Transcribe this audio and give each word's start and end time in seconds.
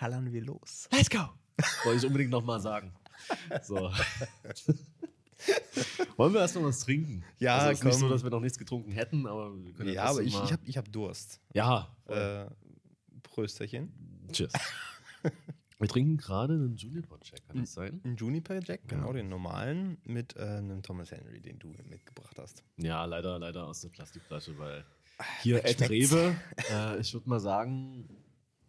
schallern 0.00 0.32
wir 0.32 0.42
los. 0.42 0.88
Let's 0.92 1.10
go! 1.10 1.28
Wollte 1.84 1.98
ich 1.98 2.06
unbedingt 2.06 2.30
nochmal 2.30 2.58
sagen. 2.58 2.90
So. 3.62 3.90
Wollen 6.16 6.32
wir 6.32 6.40
erstmal 6.40 6.64
was 6.64 6.80
trinken? 6.80 7.22
Ja, 7.38 7.58
also, 7.58 7.70
es 7.72 7.78
ist 7.80 7.84
nicht 7.84 7.92
komm. 7.92 8.00
so, 8.00 8.08
dass 8.08 8.22
wir 8.24 8.30
noch 8.30 8.40
nichts 8.40 8.58
getrunken 8.58 8.92
hätten, 8.92 9.26
aber 9.26 9.54
wir 9.62 9.72
können 9.74 9.92
Ja, 9.92 10.04
aber 10.04 10.22
ich, 10.22 10.34
ich 10.34 10.52
habe 10.52 10.62
ich 10.64 10.76
hab 10.78 10.90
Durst. 10.90 11.40
Ja, 11.52 11.94
Äh, 12.06 12.46
Prösterchen. 13.22 13.92
Tschüss. 14.32 14.52
Wir 15.78 15.88
trinken 15.88 16.16
gerade 16.16 16.54
einen 16.54 16.76
Juniper 16.76 17.18
Jack, 17.22 17.46
kann 17.48 17.60
das 17.60 17.74
sein? 17.74 18.00
Ein 18.04 18.16
Juniper 18.16 18.60
Jack, 18.62 18.86
genau, 18.88 19.08
Ja. 19.08 19.12
den 19.14 19.28
normalen, 19.28 19.98
mit 20.04 20.34
äh, 20.36 20.40
einem 20.40 20.82
Thomas 20.82 21.10
Henry, 21.10 21.40
den 21.40 21.58
du 21.58 21.74
mitgebracht 21.88 22.38
hast. 22.38 22.62
Ja, 22.78 23.04
leider, 23.04 23.38
leider 23.38 23.66
aus 23.66 23.80
der 23.82 23.88
Plastikflasche, 23.90 24.58
weil 24.58 24.84
hier 25.42 25.64
Ed? 25.64 25.88
Rewe, 25.88 26.34
äh, 26.70 26.98
ich 27.00 27.12
würde 27.14 27.28
mal 27.28 27.40
sagen, 27.40 28.08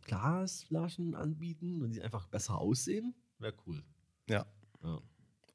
Glasflaschen 0.05 1.15
anbieten 1.15 1.81
und 1.81 1.91
die 1.91 2.01
einfach 2.01 2.27
besser 2.27 2.57
aussehen, 2.59 3.13
wäre 3.39 3.53
cool. 3.67 3.83
Ja. 4.29 4.45
Ja. 4.83 4.99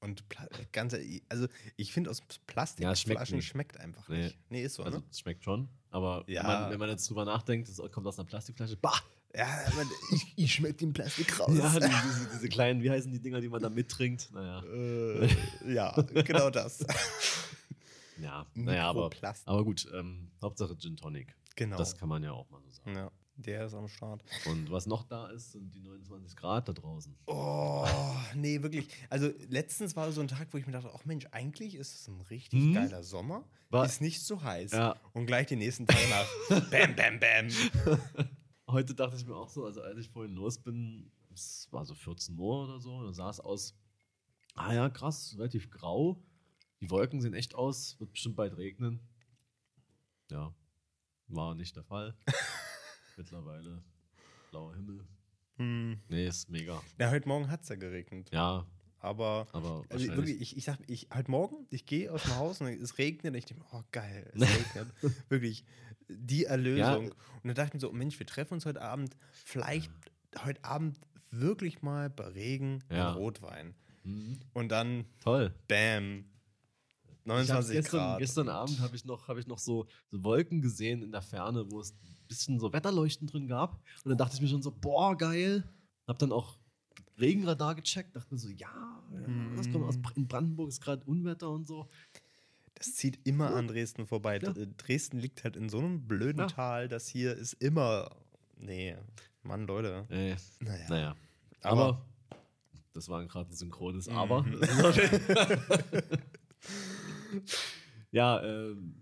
Und 0.01 0.29
Pla 0.29 0.47
ganz 0.73 0.95
also 1.29 1.49
ich 1.77 1.93
finde 1.93 2.11
aus 2.11 2.19
Ja, 2.21 2.25
Plastikflaschen 2.47 3.41
schmeckt 3.43 3.45
schmeckt, 3.45 3.73
nicht. 3.75 3.81
einfach 3.85 4.09
Nee. 4.09 4.25
nicht. 4.25 4.39
Nee, 4.51 4.63
ist 4.65 4.75
so, 4.75 4.83
Also 4.85 4.99
ne? 4.99 5.05
es 5.11 5.21
schmeckt 5.21 5.43
schon, 5.45 5.69
aber 5.91 6.25
Ja. 6.29 6.43
wenn, 6.43 6.47
man, 6.49 6.71
wenn 6.73 6.79
man 6.81 6.89
jetzt 6.91 7.09
drüber 7.09 7.25
nachdenkt, 7.25 7.69
das 7.69 7.79
kommt 7.91 8.07
aus 8.07 8.19
einer 8.19 8.27
Plastikflasche, 8.29 8.77
bah! 8.77 9.01
Ja, 9.35 9.47
aber 9.67 9.83
ich, 10.13 10.33
ich 10.37 10.55
schmeck 10.55 10.79
den 10.79 10.93
Plastik 10.95 11.39
raus. 11.41 11.51
Ja, 11.59 11.79
die, 11.79 11.87
diese, 12.09 12.29
diese 12.33 12.49
kleinen, 12.49 12.83
wie 12.83 12.91
heißen 12.91 13.13
die 13.13 13.21
Dinger, 13.21 13.41
die 13.41 13.49
man 13.51 13.61
da 13.61 13.69
mittrinkt? 13.69 14.31
Naja. 14.33 14.63
äh, 14.65 15.29
ja, 15.75 15.93
genau 16.23 16.51
das. 16.51 16.85
Ja, 18.19 18.47
naja, 18.55 18.89
aber, 18.89 19.11
aber 19.45 19.65
gut, 19.65 19.87
ähm, 19.93 20.31
Hauptsache 20.41 20.77
Gin 20.79 20.97
Tonic. 20.97 21.35
Genau. 21.55 21.77
Das 21.77 21.97
kann 21.99 22.09
man 22.09 22.23
ja 22.23 22.33
auch 22.33 22.49
mal 22.49 22.63
so 22.63 22.71
sagen. 22.71 22.97
ja, 22.97 23.11
der 23.37 23.67
ist 23.67 23.75
am 23.75 23.89
Start. 23.89 24.23
Und 24.47 24.71
was 24.71 24.87
noch 24.87 25.05
da 25.05 25.29
ist, 25.29 25.53
sind 25.53 25.75
die 25.75 25.81
29 25.81 26.37
Grad 26.37 26.69
da 26.69 26.73
draußen. 26.73 27.15
Oh, 27.27 27.87
nee, 28.35 28.63
wirklich. 28.63 28.89
Also 29.11 29.31
letztens 29.49 29.95
war 29.97 30.11
so 30.13 30.21
ein 30.21 30.29
Tag, 30.29 30.49
wo 30.53 30.59
ich 30.59 30.67
mir 30.67 30.73
dachte, 30.73 30.91
ach 30.95 31.05
Mensch, 31.05 31.27
eigentlich 31.33 31.75
ist 31.75 31.95
es 31.95 32.09
ein 32.09 32.21
richtig 32.23 32.61
Hm? 32.63 32.75
geiler 32.75 33.03
Sommer. 33.03 33.45
War- 33.71 33.85
ist 33.85 34.01
nicht 34.01 34.23
so 34.23 34.43
heiß. 34.43 34.73
Ja. 34.73 34.97
Und 35.13 35.27
gleich 35.27 35.47
die 35.49 35.57
nächsten 35.57 35.87
Tage 35.87 36.09
nach. 36.09 36.71
bam, 36.71 36.97
bam, 36.97 37.21
bam. 37.21 37.99
Heute 38.69 38.95
dachte 38.95 39.17
ich 39.17 39.27
mir 39.27 39.37
auch 39.37 39.49
so, 39.51 39.65
also 39.65 39.81
als 39.83 39.99
ich 39.99 40.09
vorhin 40.09 40.35
los 40.35 40.59
bin, 40.59 41.11
es 41.33 41.69
war 41.71 41.85
so 41.85 41.95
14 41.95 42.39
Uhr 42.39 42.65
oder 42.65 42.81
so, 42.81 43.05
da 43.05 43.13
sah 43.13 43.31
es 43.31 43.39
aus, 43.41 43.75
ah 44.55 44.73
ja, 44.73 44.89
krass, 44.89 45.35
relativ 45.39 45.71
grau. 45.71 46.23
Die 46.81 46.91
Wolken 46.91 47.21
sehen 47.21 47.35
echt 47.35 47.55
aus, 47.55 47.99
wird 48.01 48.13
bestimmt 48.13 48.37
bald 48.37 48.57
regnen. 48.57 49.01
Ja, 50.31 50.53
war 51.29 51.55
nicht 51.55 51.77
der 51.77 51.85
Fall. 51.85 52.17
Mittlerweile 53.17 53.83
blauer 54.51 54.75
Himmel. 54.75 55.01
Hm. 55.57 55.99
Nee, 56.09 56.29
ist 56.29 56.51
mega. 56.51 56.83
Ja, 56.99 57.11
heute 57.11 57.27
Morgen 57.29 57.51
hat 57.51 57.63
es 57.63 57.69
ja 57.71 57.77
geregnet. 57.77 58.29
Ja, 58.33 58.67
Aber 58.99 59.47
aber 59.53 59.85
also 59.89 60.07
wirklich, 60.09 60.41
ich, 60.41 60.57
ich 60.59 60.65
sag, 60.65 60.79
ich, 60.87 61.09
heute 61.15 61.31
Morgen, 61.31 61.67
ich 61.71 61.87
gehe 61.87 62.13
aus 62.13 62.23
dem 62.25 62.37
Haus 62.37 62.61
und 62.61 62.69
es 62.69 62.99
regnet 62.99 63.33
und 63.33 63.39
ich 63.39 63.47
denke, 63.47 63.65
oh 63.73 63.83
geil, 63.91 64.31
es 64.35 64.41
regnet. 64.77 64.89
wirklich, 65.31 65.65
die 66.09 66.45
Erlösung. 66.45 67.09
Und 67.11 67.15
dann 67.45 67.55
dachte 67.55 67.69
ich 67.69 67.75
mir 67.75 67.81
so, 67.81 67.93
Mensch, 67.93 68.19
wir 68.19 68.27
treffen 68.27 68.55
uns 68.55 68.67
heute 68.67 68.83
Abend, 68.83 69.17
vielleicht 69.33 69.91
heute 70.45 70.63
Abend 70.65 70.99
wirklich 71.31 71.83
mal 71.83 72.11
bei 72.11 72.25
Regen 72.29 72.85
Ja. 72.91 73.11
und 73.13 73.17
Rotwein. 73.17 73.75
Mhm. 74.05 74.39
Und 74.53 74.69
dann, 74.71 75.05
Toll. 75.21 75.55
bam, 75.69 76.25
29 77.27 77.75
gestern, 77.77 77.99
Grad. 78.01 78.19
gestern 78.19 78.49
Abend 78.49 78.81
habe 78.81 78.97
ich 78.97 79.05
noch, 79.05 79.29
hab 79.29 79.37
ich 79.37 79.47
noch 79.47 79.59
so, 79.59 79.87
so 80.11 80.23
Wolken 80.25 80.61
gesehen 80.63 81.03
in 81.03 81.13
der 81.13 81.23
Ferne, 81.23 81.71
wo 81.71 81.81
es 81.81 81.93
ein 81.93 82.17
bisschen 82.29 82.59
so 82.61 82.73
Wetterleuchten 82.73 83.27
drin 83.27 83.47
gab. 83.49 83.75
Und 84.05 84.11
dann 84.11 84.19
dachte 84.19 84.37
ich 84.37 84.41
mir 84.41 84.49
schon 84.49 84.63
so, 84.63 84.71
boah, 84.71 85.17
geil. 85.17 85.65
Hab 86.07 86.19
dann 86.19 86.33
auch 86.33 86.57
Regenradar 87.19 87.75
gecheckt, 87.75 88.15
dachte 88.15 88.33
mir 88.35 88.39
so, 88.39 88.49
ja, 88.51 88.69
ja 89.13 89.21
was 89.57 89.71
kommt 89.71 89.85
aus 89.85 89.97
in 90.15 90.29
Brandenburg 90.29 90.69
ist 90.69 90.81
gerade 90.81 91.05
Unwetter 91.05 91.51
und 91.51 91.67
so. 91.67 91.89
Das 92.75 92.95
zieht 92.95 93.19
immer 93.27 93.55
an 93.55 93.69
Dresden 93.69 94.07
vorbei. 94.07 94.39
Ja. 94.39 94.53
Dresden 94.77 95.19
liegt 95.19 95.43
halt 95.45 95.57
in 95.57 95.69
so 95.71 95.79
einem 95.79 96.07
blöden 96.07 96.41
Ja. 96.43 96.47
Tal, 96.47 96.89
dass 96.89 97.09
hier 97.09 97.35
ist 97.35 97.55
immer. 97.55 98.11
Nee, 98.59 98.97
Mann, 99.43 99.67
Leute. 99.67 100.05
Äh, 100.11 100.37
Naja. 100.61 100.89
naja. 100.89 101.17
Aber- 101.63 101.83
Aber, 101.87 102.07
das 102.93 103.09
war 103.09 103.25
gerade 103.27 103.51
ein 103.51 103.55
synchrones 103.55 104.09
Mhm. 104.11 104.17
Aber. 104.17 104.45
ja, 108.11 108.43
ähm, 108.43 108.95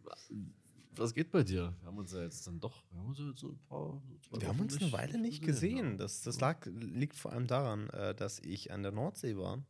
was 0.96 1.14
geht 1.14 1.30
bei 1.30 1.42
dir? 1.42 1.74
Wir 1.80 1.86
haben 1.86 1.98
uns 1.98 2.12
ja 2.12 2.22
jetzt 2.22 2.46
dann 2.46 2.60
doch, 2.60 2.82
wir 2.90 2.98
haben 2.98 3.08
uns 3.08 3.18
ja 3.18 3.28
jetzt 3.28 3.40
so 3.40 3.48
ein 3.48 3.58
paar. 3.68 4.02
zwei 4.28 4.40
Wir 4.40 4.48
haben 4.48 4.60
uns 4.60 4.80
eine 4.80 4.92
Weile 4.92 5.18
nicht 5.18 5.42
gesehen. 5.42 5.92
ja. 5.92 5.96
Das, 5.96 6.22
das 6.22 6.40
lag, 6.40 6.64
liegt 6.66 7.16
vor 7.16 7.32
allem 7.32 7.46
daran, 7.46 7.88
äh, 7.90 8.14
dass 8.14 8.38
ich 8.40 8.72
an 8.72 8.82
der 8.82 8.92
Nordsee 8.92 9.36
war. 9.36 9.64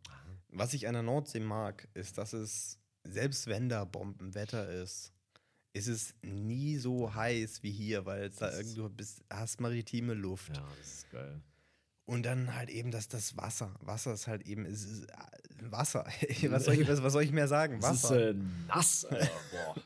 Was 0.48 0.74
ich 0.74 0.86
an 0.86 0.94
der 0.94 1.02
Nordsee 1.02 1.40
mag, 1.40 1.88
ist, 1.94 2.18
dass 2.18 2.32
es, 2.32 2.78
selbst 3.02 3.46
wenn 3.46 3.68
da 3.68 3.84
Bombenwetter 3.84 4.70
ist, 4.70 5.12
ist 5.72 5.88
es 5.88 6.14
nie 6.22 6.76
so 6.76 7.12
heiß 7.12 7.62
wie 7.64 7.72
hier, 7.72 8.06
weil 8.06 8.24
es 8.24 8.36
da 8.36 8.56
irgendwo 8.56 8.88
bist, 8.88 9.24
hast 9.28 9.60
maritime 9.60 10.14
Luft. 10.14 10.56
Ja, 10.56 10.64
das 10.78 10.94
ist 10.94 11.10
geil. 11.10 11.42
Und 12.06 12.24
dann 12.24 12.54
halt 12.54 12.68
eben 12.68 12.90
das, 12.90 13.08
das 13.08 13.36
Wasser. 13.36 13.74
Wasser 13.80 14.12
ist 14.12 14.26
halt 14.26 14.46
eben, 14.46 14.66
es 14.66 14.84
ist 14.84 15.04
äh, 15.04 15.14
Wasser. 15.70 16.04
was, 16.50 16.64
soll 16.64 16.74
ich, 16.74 16.88
was, 16.88 17.02
was 17.02 17.12
soll 17.12 17.22
ich 17.22 17.32
mehr 17.32 17.48
sagen? 17.48 17.80
Das 17.80 17.96
ist 17.96 18.04
Wasser. 18.04 18.28
äh, 18.30 18.34
nass, 18.68 19.04
Alter. 19.06 19.30
Boah. 19.50 19.74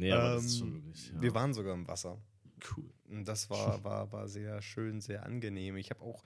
Nee, 0.00 0.12
aber 0.12 0.34
das 0.34 0.44
ist 0.44 0.58
schon 0.60 0.68
Ähm, 0.68 0.84
wirklich. 0.84 1.08
Ja. 1.12 1.22
Wir 1.22 1.34
waren 1.34 1.52
sogar 1.54 1.74
im 1.74 1.88
Wasser. 1.88 2.18
cool. 2.76 2.84
Und 3.10 3.26
das 3.26 3.50
war, 3.50 3.82
war, 3.82 4.12
war 4.12 4.28
sehr 4.28 4.62
schön, 4.62 5.00
sehr 5.00 5.26
angenehm. 5.26 5.76
Ich 5.76 5.90
habe 5.90 6.02
auch 6.02 6.22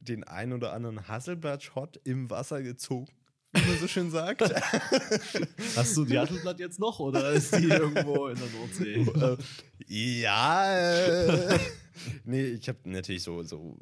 den 0.00 0.22
ein 0.24 0.52
oder 0.52 0.74
anderen 0.74 1.08
Hasselblatt-Shot 1.08 1.98
im 2.04 2.28
Wasser 2.28 2.62
gezogen, 2.62 3.08
wie 3.54 3.66
man 3.66 3.78
so 3.78 3.88
schön 3.88 4.10
sagt. 4.10 4.42
Hast 5.76 5.96
du 5.96 6.04
die 6.04 6.18
Hasselblatt 6.18 6.60
jetzt 6.60 6.78
noch 6.78 7.00
oder 7.00 7.30
ist 7.30 7.56
die 7.56 7.64
irgendwo 7.70 8.26
in 8.26 8.36
der 8.36 8.48
Nordsee? 8.50 9.36
Äh, 9.88 10.20
ja. 10.20 10.76
Äh, 10.76 11.58
nee, 12.26 12.44
ich 12.48 12.68
habe 12.68 12.80
natürlich 12.84 13.22
so, 13.22 13.42
so 13.44 13.78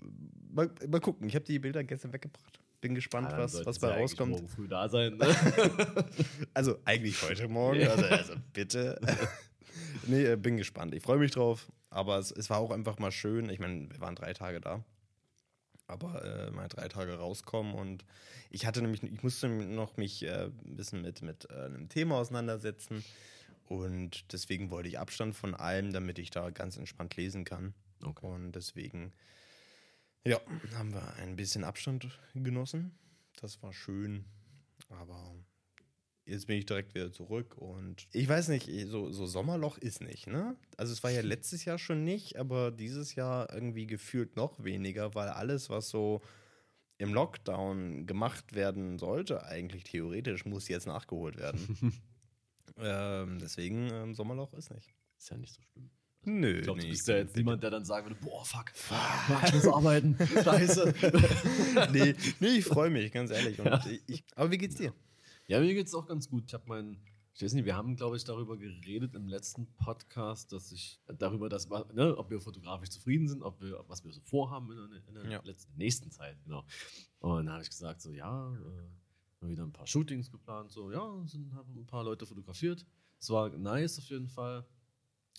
mal, 0.54 0.70
mal 0.88 1.00
gucken. 1.00 1.28
Ich 1.28 1.34
habe 1.34 1.44
die 1.44 1.58
Bilder 1.58 1.84
gestern 1.84 2.12
weggebracht. 2.12 2.60
Bin 2.80 2.94
gespannt, 2.94 3.30
Ja, 3.30 3.38
was, 3.38 3.64
was 3.64 3.78
bei 3.78 3.98
rauskommt. 4.00 4.32
Morgen 4.32 4.48
früh 4.48 4.68
da 4.68 4.88
sein. 4.88 5.16
Ne? 5.16 5.26
Also 6.54 6.78
eigentlich 6.84 7.20
heute 7.22 7.48
Morgen. 7.48 7.80
Ja. 7.80 7.90
Also, 7.90 8.04
also 8.04 8.34
bitte. 8.52 9.00
nee, 10.06 10.24
äh, 10.24 10.36
bin 10.36 10.56
gespannt. 10.56 10.94
Ich 10.94 11.02
freue 11.02 11.18
mich 11.18 11.30
drauf. 11.30 11.70
Aber 11.90 12.18
es, 12.18 12.30
es 12.30 12.50
war 12.50 12.58
auch 12.58 12.70
einfach 12.70 12.98
mal 12.98 13.12
schön. 13.12 13.48
Ich 13.48 13.58
meine, 13.58 13.90
wir 13.90 14.00
waren 14.00 14.16
drei 14.16 14.32
Tage 14.32 14.60
da. 14.60 14.84
Aber 15.86 16.24
äh, 16.24 16.50
mal 16.50 16.68
drei 16.68 16.88
Tage 16.88 17.14
rauskommen 17.14 17.74
und 17.74 18.04
ich 18.48 18.64
hatte 18.64 18.80
nämlich, 18.80 19.02
ich 19.02 19.22
musste 19.22 19.48
noch 19.48 19.98
mich 19.98 20.22
äh, 20.22 20.44
ein 20.46 20.76
bisschen 20.76 21.02
mit, 21.02 21.20
mit 21.20 21.50
äh, 21.50 21.64
einem 21.64 21.90
Thema 21.90 22.16
auseinandersetzen 22.16 23.04
und 23.66 24.32
deswegen 24.32 24.70
wollte 24.70 24.88
ich 24.88 24.98
Abstand 24.98 25.34
von 25.34 25.54
allem, 25.54 25.92
damit 25.92 26.18
ich 26.18 26.30
da 26.30 26.50
ganz 26.50 26.76
entspannt 26.76 27.16
lesen 27.16 27.44
kann. 27.44 27.74
Okay. 28.02 28.26
Und 28.26 28.52
deswegen, 28.52 29.12
ja, 30.26 30.40
haben 30.74 30.92
wir 30.92 31.14
ein 31.14 31.36
bisschen 31.36 31.64
Abstand 31.64 32.08
genossen. 32.34 32.98
Das 33.40 33.62
war 33.62 33.72
schön, 33.72 34.24
aber 34.88 35.34
jetzt 36.24 36.46
bin 36.46 36.58
ich 36.58 36.66
direkt 36.66 36.94
wieder 36.94 37.12
zurück 37.12 37.56
und 37.58 38.08
ich 38.12 38.28
weiß 38.28 38.48
nicht, 38.48 38.70
so, 38.86 39.10
so 39.10 39.26
Sommerloch 39.26 39.78
ist 39.78 40.00
nicht, 40.00 40.26
ne? 40.26 40.56
Also 40.76 40.92
es 40.92 41.02
war 41.02 41.10
ja 41.10 41.20
letztes 41.20 41.64
Jahr 41.64 41.78
schon 41.78 42.04
nicht, 42.04 42.36
aber 42.38 42.70
dieses 42.70 43.14
Jahr 43.14 43.52
irgendwie 43.52 43.86
gefühlt 43.86 44.36
noch 44.36 44.62
weniger, 44.64 45.14
weil 45.14 45.28
alles, 45.28 45.68
was 45.68 45.88
so 45.88 46.22
im 46.98 47.12
Lockdown 47.12 48.06
gemacht 48.06 48.54
werden 48.54 48.98
sollte, 48.98 49.44
eigentlich 49.44 49.84
theoretisch, 49.84 50.46
muss 50.46 50.68
jetzt 50.68 50.86
nachgeholt 50.86 51.36
werden. 51.36 51.92
ähm, 52.78 53.38
deswegen 53.40 53.90
ähm, 53.92 54.14
Sommerloch 54.14 54.52
ist 54.54 54.72
nicht. 54.72 54.94
Ist 55.18 55.30
ja 55.30 55.36
nicht 55.36 55.52
so 55.52 55.62
schlimm. 55.62 55.90
Nö, 56.26 56.58
Ich 56.58 56.62
glaube, 56.64 56.80
du 56.80 56.88
bist 56.88 57.06
ja 57.08 57.16
jetzt 57.16 57.36
niemand, 57.36 57.62
der 57.62 57.70
dann 57.70 57.84
sagen 57.84 58.06
würde, 58.08 58.18
boah, 58.20 58.44
fuck, 58.44 58.70
fuck 58.74 59.42
ich 59.46 59.54
muss 59.54 59.66
arbeiten, 59.66 60.16
scheiße. 60.44 60.94
nee, 61.92 62.14
nee, 62.40 62.46
ich 62.58 62.64
freue 62.64 62.90
mich, 62.90 63.12
ganz 63.12 63.30
ehrlich. 63.30 63.58
Ja. 63.58 63.84
ich, 64.06 64.24
aber 64.34 64.50
wie 64.50 64.58
geht's 64.58 64.76
dir? 64.76 64.92
Ja, 65.46 65.60
mir 65.60 65.74
geht's 65.74 65.94
auch 65.94 66.06
ganz 66.06 66.28
gut. 66.28 66.44
Ich 66.46 66.54
habe 66.54 66.66
meinen, 66.66 66.98
ich 67.34 67.42
weiß 67.42 67.52
nicht, 67.52 67.64
wir 67.64 67.76
haben, 67.76 67.96
glaube 67.96 68.16
ich, 68.16 68.24
darüber 68.24 68.56
geredet 68.56 69.14
im 69.14 69.26
letzten 69.28 69.66
Podcast, 69.76 70.52
dass 70.52 70.72
ich 70.72 71.00
darüber, 71.18 71.48
dass, 71.48 71.68
ne, 71.68 72.16
ob 72.16 72.30
wir 72.30 72.40
fotografisch 72.40 72.90
zufrieden 72.90 73.28
sind, 73.28 73.42
ob 73.42 73.60
wir, 73.60 73.84
was 73.88 74.04
wir 74.04 74.12
so 74.12 74.20
vorhaben 74.22 74.70
in 74.72 74.76
der, 74.90 75.08
in 75.08 75.14
der 75.14 75.32
Ja. 75.32 75.42
letzten, 75.44 75.76
nächsten 75.76 76.10
Zeit, 76.10 76.36
genau. 76.44 76.64
Und 77.20 77.46
dann 77.46 77.54
habe 77.54 77.62
ich 77.62 77.68
gesagt, 77.70 78.00
so, 78.00 78.12
ja, 78.12 78.52
äh, 78.54 79.48
wieder 79.48 79.64
ein 79.64 79.72
paar 79.72 79.86
Shootings 79.86 80.30
geplant, 80.30 80.70
so, 80.72 80.90
ja, 80.90 81.22
sind 81.26 81.52
haben 81.54 81.76
ein 81.78 81.86
paar 81.86 82.02
Leute 82.04 82.24
fotografiert. 82.24 82.86
Es 83.20 83.28
war 83.28 83.50
nice 83.50 83.98
auf 83.98 84.04
jeden 84.08 84.28
Fall. 84.28 84.64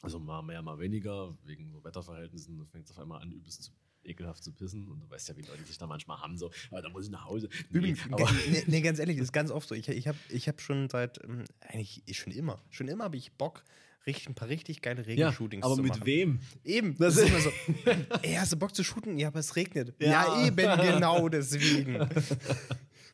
Also 0.02 0.20
mal 0.20 0.42
mehr, 0.42 0.62
mal 0.62 0.78
weniger, 0.80 1.36
wegen 1.46 1.72
so 1.72 1.84
Wetterverhältnissen, 1.84 2.58
da 2.60 2.66
fängt 2.66 2.86
es 2.86 2.92
auf 2.92 3.00
einmal 3.00 3.22
an, 3.22 3.32
übelst 3.32 3.64
zu, 3.64 3.72
ekelhaft 4.04 4.44
zu 4.44 4.52
pissen. 4.52 4.88
Und 4.88 5.00
du 5.02 5.10
weißt 5.10 5.30
ja, 5.30 5.38
wie 5.38 5.42
Leute 5.42 5.64
sich 5.64 5.78
da 5.78 5.88
manchmal 5.88 6.20
haben, 6.22 6.38
so, 6.38 6.52
aber 6.70 6.82
da 6.82 6.90
muss 6.90 7.06
ich 7.06 7.12
nach 7.12 7.26
Hause. 7.26 7.50
Nee, 7.72 7.96
aber, 8.12 8.30
nee, 8.52 8.64
nee, 8.68 8.82
ganz 8.82 9.00
ehrlich, 9.00 9.18
das 9.18 9.26
ist 9.28 9.32
ganz 9.34 9.50
oft 9.52 9.68
so. 9.68 9.74
Ich, 9.76 9.88
ich 9.90 10.08
habe 10.08 10.18
ich 10.30 10.48
hab 10.48 10.62
schon 10.62 10.90
seit, 10.90 11.24
ähm, 11.24 11.44
eigentlich 11.62 12.04
schon 12.16 12.32
immer, 12.34 12.62
schon 12.70 12.88
immer 12.88 13.06
habe 13.06 13.18
ich 13.18 13.32
Bock, 13.34 13.64
richtig, 14.06 14.28
ein 14.30 14.36
paar 14.36 14.50
richtig 14.50 14.84
geile 14.84 15.02
Ja, 15.02 15.08
Regenshootings 15.08 15.66
aber 15.66 15.76
zu 15.76 15.82
mit 15.82 15.90
machen. 15.94 16.06
wem? 16.06 16.40
Eben, 16.64 16.96
Das 17.00 17.18
ist- 17.18 17.28
immer 17.30 17.40
so. 17.40 17.52
Ey, 18.22 18.36
hast 18.36 18.52
du 18.52 18.58
Bock 18.58 18.76
zu 18.76 18.84
shooten? 18.84 19.18
Ja, 19.18 19.30
aber 19.30 19.40
es 19.40 19.56
regnet. 19.56 19.96
Ja. 20.00 20.12
Ja, 20.38 20.46
eben, 20.46 20.56
genau 20.58 21.28
deswegen. 21.30 22.08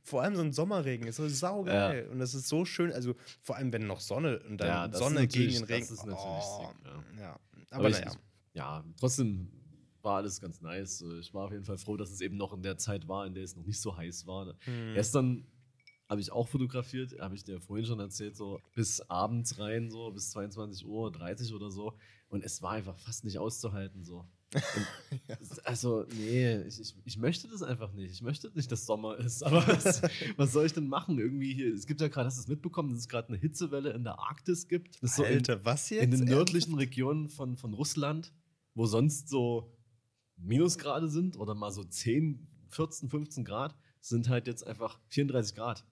Vor 0.04 0.22
allem 0.24 0.36
so 0.36 0.42
ein 0.42 0.52
Sommerregen 0.52 1.08
ist 1.08 1.18
so 1.18 1.28
saugeil. 1.28 2.08
Und 2.08 2.20
das 2.20 2.34
ist 2.34 2.48
so 2.48 2.66
schön. 2.66 2.92
Also 2.92 3.16
vor 3.42 3.56
allem, 3.56 3.72
wenn 3.72 3.86
noch 3.88 4.00
Sonne 4.00 4.40
und 4.48 4.58
dann 4.58 4.92
Ja, 4.92 4.98
Sonne 4.98 5.28
gegen 5.28 5.54
den 5.54 5.64
Regen. 5.64 5.82
das 5.82 5.92
ist 5.92 6.06
natürlich 6.06 6.44
oh, 6.44 6.68
sick, 6.68 6.86
ja. 6.86 7.22
ja. 7.22 7.40
Aber, 7.70 7.80
Aber 7.80 7.90
ich- 7.90 8.00
naja. 8.00 8.12
Ja, 8.54 8.84
trotzdem 9.00 9.50
war 10.02 10.18
alles 10.18 10.42
ganz 10.42 10.62
nice. 10.62 11.04
Ich 11.20 11.34
war 11.34 11.46
auf 11.46 11.52
jeden 11.52 11.64
Fall 11.64 11.78
froh, 11.78 11.96
dass 11.96 12.12
es 12.12 12.22
eben 12.22 12.36
noch 12.36 12.54
in 12.54 12.64
der 12.64 12.78
Zeit 12.78 13.08
war, 13.08 13.26
in 13.26 13.34
der 13.34 13.44
es 13.44 13.56
noch 13.56 13.66
nicht 13.66 13.80
so 13.80 13.96
heiß 13.96 14.26
war. 14.28 14.56
Hm. 14.66 14.94
Gestern 14.94 15.46
habe 16.10 16.20
ich 16.20 16.32
auch 16.32 16.48
fotografiert, 16.50 17.18
habe 17.22 17.36
ich 17.36 17.44
dir 17.44 17.62
vorhin 17.62 17.86
schon 17.86 18.00
erzählt, 18.00 18.36
so 18.36 18.60
bis 18.76 19.00
abends 19.10 19.60
rein, 19.60 19.90
so 19.90 20.12
bis 20.12 20.32
22 20.32 20.86
Uhr, 20.86 21.12
30 21.12 21.54
oder 21.54 21.70
so. 21.72 21.94
Und 22.28 22.44
es 22.44 22.62
war 22.62 22.72
einfach 22.72 22.98
fast 22.98 23.24
nicht 23.24 23.38
auszuhalten, 23.38 24.04
so. 24.04 24.26
Also, 25.64 26.06
nee, 26.18 26.62
ich, 26.64 26.80
ich, 26.80 26.96
ich 27.06 27.18
möchte 27.18 27.48
das 27.48 27.64
einfach 27.64 27.94
nicht. 27.94 28.12
Ich 28.12 28.22
möchte 28.22 28.52
nicht, 28.54 28.72
dass 28.72 28.86
Sommer 28.86 29.18
ist. 29.18 29.44
Aber 29.44 29.66
was, 29.68 30.02
was 30.36 30.52
soll 30.52 30.66
ich 30.66 30.74
denn 30.74 30.88
machen? 30.88 31.18
Irgendwie 31.20 31.54
hier, 31.54 31.74
es 31.74 31.86
gibt 31.86 32.02
ja 32.02 32.08
gerade, 32.08 32.28
hast 32.28 32.38
du 32.38 32.42
es 32.42 32.48
mitbekommen, 32.48 32.90
dass 32.90 33.00
es 33.00 33.08
gerade 33.08 33.30
eine 33.30 33.38
Hitzewelle 33.38 33.92
in 33.92 34.04
der 34.04 34.20
Arktis 34.20 34.68
gibt. 34.68 34.98
So 35.02 35.24
in, 35.24 35.36
Alter, 35.36 35.64
was 35.64 35.90
jetzt? 35.90 36.04
in 36.04 36.12
den 36.12 36.26
nördlichen 36.26 36.76
Regionen 36.76 37.30
von, 37.30 37.58
von 37.58 37.74
Russland, 37.74 38.34
wo 38.74 38.86
sonst 38.86 39.30
so 39.30 39.78
Minusgrade 40.38 41.10
sind 41.10 41.38
oder 41.38 41.54
mal 41.54 41.72
so 41.72 41.84
10, 41.84 42.48
14, 42.70 43.10
15 43.10 43.46
Grad, 43.46 43.76
sind 44.00 44.30
halt 44.30 44.48
jetzt 44.48 44.66
einfach 44.66 45.00
34 45.10 45.56
Grad. 45.56 45.86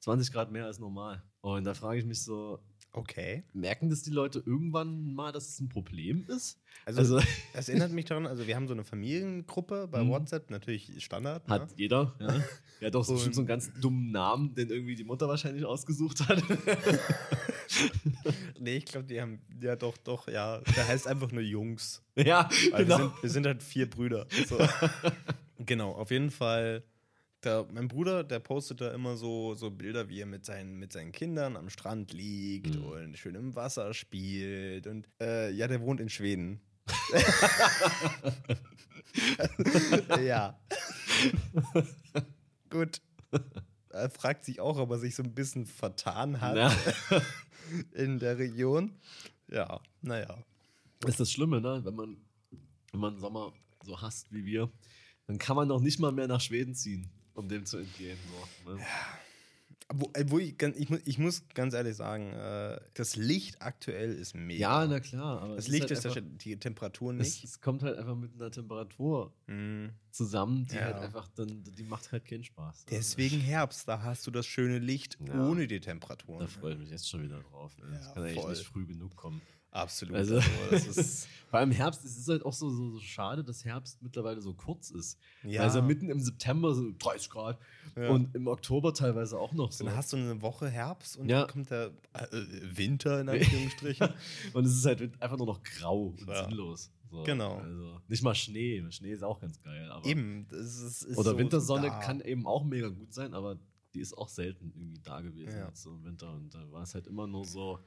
20 0.00 0.32
Grad 0.32 0.52
mehr 0.52 0.66
als 0.66 0.78
normal. 0.78 1.22
Und 1.40 1.64
da 1.64 1.74
frage 1.74 1.98
ich 1.98 2.04
mich 2.04 2.22
so, 2.22 2.58
Okay. 2.96 3.42
merken 3.52 3.90
das 3.90 4.02
die 4.02 4.10
Leute 4.12 4.40
irgendwann 4.46 5.12
mal, 5.14 5.32
dass 5.32 5.48
es 5.48 5.60
ein 5.60 5.68
Problem 5.68 6.24
ist? 6.28 6.60
Also, 6.86 7.00
Also 7.00 7.20
das 7.54 7.68
erinnert 7.68 7.90
mich 7.92 8.04
daran, 8.04 8.26
also 8.26 8.46
wir 8.46 8.54
haben 8.54 8.68
so 8.68 8.72
eine 8.74 8.84
Familiengruppe 8.84 9.88
bei 9.88 10.02
Mhm. 10.04 10.10
WhatsApp, 10.10 10.48
natürlich 10.50 11.02
Standard. 11.04 11.46
hat 11.48 11.70
ne? 11.70 11.74
jeder. 11.76 12.14
Ja. 12.20 12.28
Der 12.80 12.88
hat 12.88 12.96
auch 12.96 13.04
so 13.04 13.12
Und- 13.12 13.16
bestimmt 13.18 13.34
so 13.34 13.40
einen 13.40 13.48
ganz 13.48 13.72
dummen 13.80 14.10
Namen, 14.12 14.54
den 14.54 14.68
irgendwie 14.70 14.94
die 14.94 15.04
Mutter 15.04 15.26
wahrscheinlich 15.28 15.64
ausgesucht 15.64 16.28
hat. 16.28 16.42
Nee, 18.58 18.76
ich 18.76 18.84
glaube, 18.84 19.06
die 19.06 19.20
haben, 19.20 19.40
ja 19.60 19.74
doch, 19.76 19.96
doch, 19.98 20.28
ja. 20.28 20.60
Der 20.76 20.86
heißt 20.88 21.06
einfach 21.06 21.32
nur 21.32 21.42
Jungs. 21.42 22.02
ja, 22.16 22.48
Weil 22.70 22.84
genau. 22.84 22.98
wir, 22.98 23.04
sind, 23.04 23.22
wir 23.22 23.30
sind 23.30 23.46
halt 23.46 23.62
vier 23.62 23.88
Brüder. 23.90 24.26
So. 24.48 24.58
genau, 25.58 25.92
auf 25.92 26.10
jeden 26.10 26.30
Fall. 26.30 26.84
Der, 27.44 27.66
mein 27.72 27.88
Bruder, 27.88 28.24
der 28.24 28.40
postet 28.40 28.80
da 28.80 28.92
immer 28.92 29.16
so, 29.16 29.54
so 29.54 29.70
Bilder, 29.70 30.08
wie 30.08 30.20
er 30.20 30.26
mit 30.26 30.44
seinen, 30.46 30.78
mit 30.78 30.92
seinen 30.92 31.12
Kindern 31.12 31.56
am 31.56 31.68
Strand 31.68 32.12
liegt 32.12 32.76
Mhm. 32.76 32.84
und 32.84 33.18
schön 33.18 33.34
im 33.34 33.54
Wasser 33.54 33.92
spielt. 33.94 34.86
Und 34.86 35.06
äh, 35.20 35.50
ja, 35.50 35.68
der 35.68 35.80
wohnt 35.82 36.00
in 36.00 36.08
Schweden. 36.08 36.60
ja. 40.24 40.58
Gut. 42.70 43.00
Er 43.90 44.10
fragt 44.10 44.44
sich 44.44 44.60
auch, 44.60 44.78
ob 44.78 44.90
er 44.90 44.98
sich 44.98 45.14
so 45.14 45.22
ein 45.22 45.34
bisschen 45.34 45.66
vertan 45.66 46.40
hat 46.40 46.56
Ja. 46.56 46.76
in 47.94 48.18
der 48.18 48.38
Region. 48.38 48.98
Ja, 49.48 49.80
naja. 50.02 50.36
Ist 51.06 51.20
das 51.20 51.30
Schlimme, 51.30 51.60
ne? 51.60 51.80
Wenn 51.84 51.94
man, 51.94 52.16
wenn 52.92 53.00
man 53.00 53.18
Sommer 53.18 53.52
so 53.84 54.00
hasst 54.00 54.32
wie 54.32 54.44
wir, 54.44 54.70
dann 55.26 55.38
kann 55.38 55.56
man 55.56 55.68
doch 55.68 55.80
nicht 55.80 56.00
mal 56.00 56.12
mehr 56.12 56.26
nach 56.26 56.40
Schweden 56.40 56.74
ziehen, 56.74 57.10
um 57.34 57.48
dem 57.48 57.64
zu 57.66 57.78
entgehen. 57.78 58.18
So, 58.64 58.72
ne? 58.74 58.80
Wo, 59.92 60.10
äh, 60.14 60.24
wo 60.28 60.38
ich, 60.38 60.54
ich, 60.76 60.88
mu- 60.88 60.98
ich 61.04 61.18
muss 61.18 61.42
ganz 61.52 61.74
ehrlich 61.74 61.94
sagen, 61.94 62.32
äh, 62.32 62.80
das 62.94 63.16
Licht 63.16 63.60
aktuell 63.60 64.14
ist 64.14 64.34
mega. 64.34 64.82
Ja, 64.82 64.86
na 64.86 64.98
klar. 64.98 65.42
Aber 65.42 65.56
das 65.56 65.68
Licht 65.68 65.82
halt 65.82 65.90
ist, 65.90 66.06
einfach, 66.06 66.14
das, 66.22 66.24
die 66.38 66.56
Temperatur 66.56 67.12
es, 67.12 67.18
nicht. 67.18 67.44
es 67.44 67.60
kommt 67.60 67.82
halt 67.82 67.98
einfach 67.98 68.16
mit 68.16 68.32
einer 68.34 68.50
Temperatur 68.50 69.30
Mhm. 69.46 69.90
zusammen, 70.10 70.66
die 70.70 70.76
Ja. 70.76 70.84
halt 70.86 70.96
einfach 70.96 71.28
dann, 71.34 71.62
die 71.64 71.82
macht 71.82 72.10
halt 72.12 72.24
keinen 72.24 72.44
Spaß. 72.44 72.86
Deswegen 72.90 73.40
Herbst, 73.40 73.86
da 73.86 74.02
hast 74.02 74.26
du 74.26 74.30
das 74.30 74.46
schöne 74.46 74.78
Licht 74.78 75.18
Ja. 75.28 75.46
ohne 75.46 75.66
die 75.66 75.80
Temperaturen. 75.80 76.40
Da 76.40 76.46
freue 76.46 76.72
ich 76.72 76.78
mich 76.78 76.90
jetzt 76.90 77.08
schon 77.10 77.22
wieder 77.22 77.40
drauf. 77.42 77.76
Ne? 77.76 77.90
Das 77.92 78.06
Ja, 78.06 78.12
kann 78.14 78.22
eigentlich 78.22 78.40
voll. 78.42 78.50
nicht 78.52 78.66
früh 78.66 78.86
genug 78.86 79.14
kommen. 79.16 79.42
Absolut. 79.74 80.16
Also- 80.16 80.40
Also, 80.70 81.02
Vor 81.50 81.60
allem 81.60 81.70
Herbst, 81.70 82.04
es 82.04 82.18
ist 82.18 82.26
halt 82.28 82.44
auch 82.44 82.52
so, 82.52 82.68
so, 82.68 82.90
so 82.90 82.98
schade, 82.98 83.44
dass 83.44 83.64
Herbst 83.64 84.02
mittlerweile 84.02 84.40
so 84.40 84.54
kurz 84.54 84.90
ist. 84.90 85.20
ja. 85.44 85.62
Also 85.62 85.82
mitten 85.82 86.08
im 86.10 86.18
September 86.18 86.74
so 86.74 86.90
30 86.98 87.30
Grad 87.30 87.60
ja. 87.94 88.08
und 88.10 88.34
im 88.34 88.48
Oktober 88.48 88.92
teilweise 88.92 89.38
auch 89.38 89.52
noch 89.52 89.70
so. 89.70 89.84
dann 89.84 89.94
hast 89.96 90.12
du 90.12 90.16
eine 90.16 90.42
Woche 90.42 90.68
Herbst 90.68 91.16
und 91.16 91.28
Ja. 91.28 91.42
dann 91.42 91.50
kommt 91.52 91.70
der 91.70 91.92
äh, 92.12 92.26
Winter 92.76 93.20
in 93.20 93.28
Anführungsstrichen. 93.28 94.08
Und 94.52 94.64
es 94.64 94.72
ist 94.76 94.84
halt 94.84 95.00
einfach 95.22 95.36
nur 95.36 95.46
noch 95.46 95.62
grau 95.62 96.06
und 96.18 96.18
sinnlos. 96.28 96.90
So, 97.08 97.22
Genau. 97.22 97.58
Also 97.58 98.00
nicht 98.08 98.22
mal 98.24 98.34
Schnee. 98.34 98.84
Schnee 98.90 99.12
ist 99.12 99.22
auch 99.22 99.38
ganz 99.40 99.60
geil. 99.62 99.88
Eben. 100.04 100.48
Das 100.50 100.58
ist, 100.80 101.02
ist 101.04 101.16
Oder 101.18 101.32
so 101.32 101.38
Wintersonne 101.38 101.86
da. 101.86 102.00
kann 102.00 102.20
eben 102.20 102.46
auch 102.48 102.64
mega 102.64 102.88
gut 102.88 103.14
sein, 103.14 103.32
aber 103.32 103.58
die 103.94 104.00
ist 104.00 104.18
auch 104.18 104.28
selten 104.28 104.72
irgendwie 104.74 105.00
da 105.04 105.20
gewesen 105.20 105.56
Ja. 105.56 105.68
jetzt 105.68 105.82
so 105.84 105.92
im 105.92 106.02
Winter. 106.04 106.32
Und 106.32 106.52
da 106.52 106.68
war 106.72 106.82
es 106.82 106.94
halt 106.96 107.06
immer 107.06 107.28
nur 107.28 107.44
so 107.44 107.78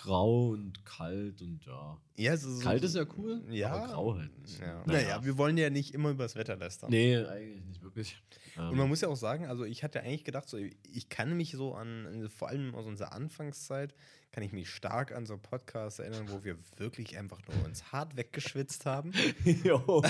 grau 0.00 0.48
und 0.50 0.84
kalt 0.84 1.42
und 1.42 1.64
ja. 1.66 1.98
Ja, 2.16 2.32
es 2.32 2.44
ist 2.44 2.58
so- 2.58 2.62
Kalt 2.64 2.82
ist 2.84 2.94
ja 2.96 3.04
cool, 3.16 3.42
ja, 3.50 3.72
aber 3.72 3.86
grau 3.92 4.14
halt 4.16 4.38
nicht. 4.38 4.58
Ja. 4.60 4.82
Naja. 4.86 5.02
Naja, 5.02 5.24
wir 5.24 5.36
wollen 5.38 5.56
ja 5.58 5.70
nicht 5.70 5.92
immer 5.94 6.10
über 6.10 6.24
das 6.24 6.36
Wetter 6.36 6.56
lästern. 6.56 6.90
Nee, 6.90 7.16
eigentlich 7.16 7.64
nicht 7.64 7.82
wirklich. 7.82 8.16
Ähm, 8.56 8.70
Und 8.70 8.76
man 8.76 8.88
muss 8.88 9.00
ja 9.00 9.08
auch 9.08 9.16
sagen, 9.16 9.46
also 9.46 9.64
ich 9.64 9.82
hatte 9.84 10.00
eigentlich 10.00 10.24
gedacht, 10.24 10.48
so, 10.48 10.56
ich 10.56 11.08
kann 11.08 11.36
mich 11.36 11.52
so 11.52 11.74
an, 11.74 12.28
vor 12.30 12.48
allem 12.48 12.74
aus 12.74 12.86
unserer 12.86 13.12
Anfangszeit, 13.12 13.94
kann 14.32 14.42
ich 14.42 14.52
mich 14.52 14.68
stark 14.70 15.12
an 15.12 15.26
so 15.26 15.36
Podcasts 15.38 15.98
erinnern, 15.98 16.26
wo 16.28 16.44
wir 16.44 16.56
wirklich 16.76 17.16
einfach 17.18 17.40
nur 17.48 17.64
uns 17.64 17.92
hart 17.92 18.16
weggeschwitzt 18.16 18.86
haben. 18.86 19.12
jo. 19.64 20.02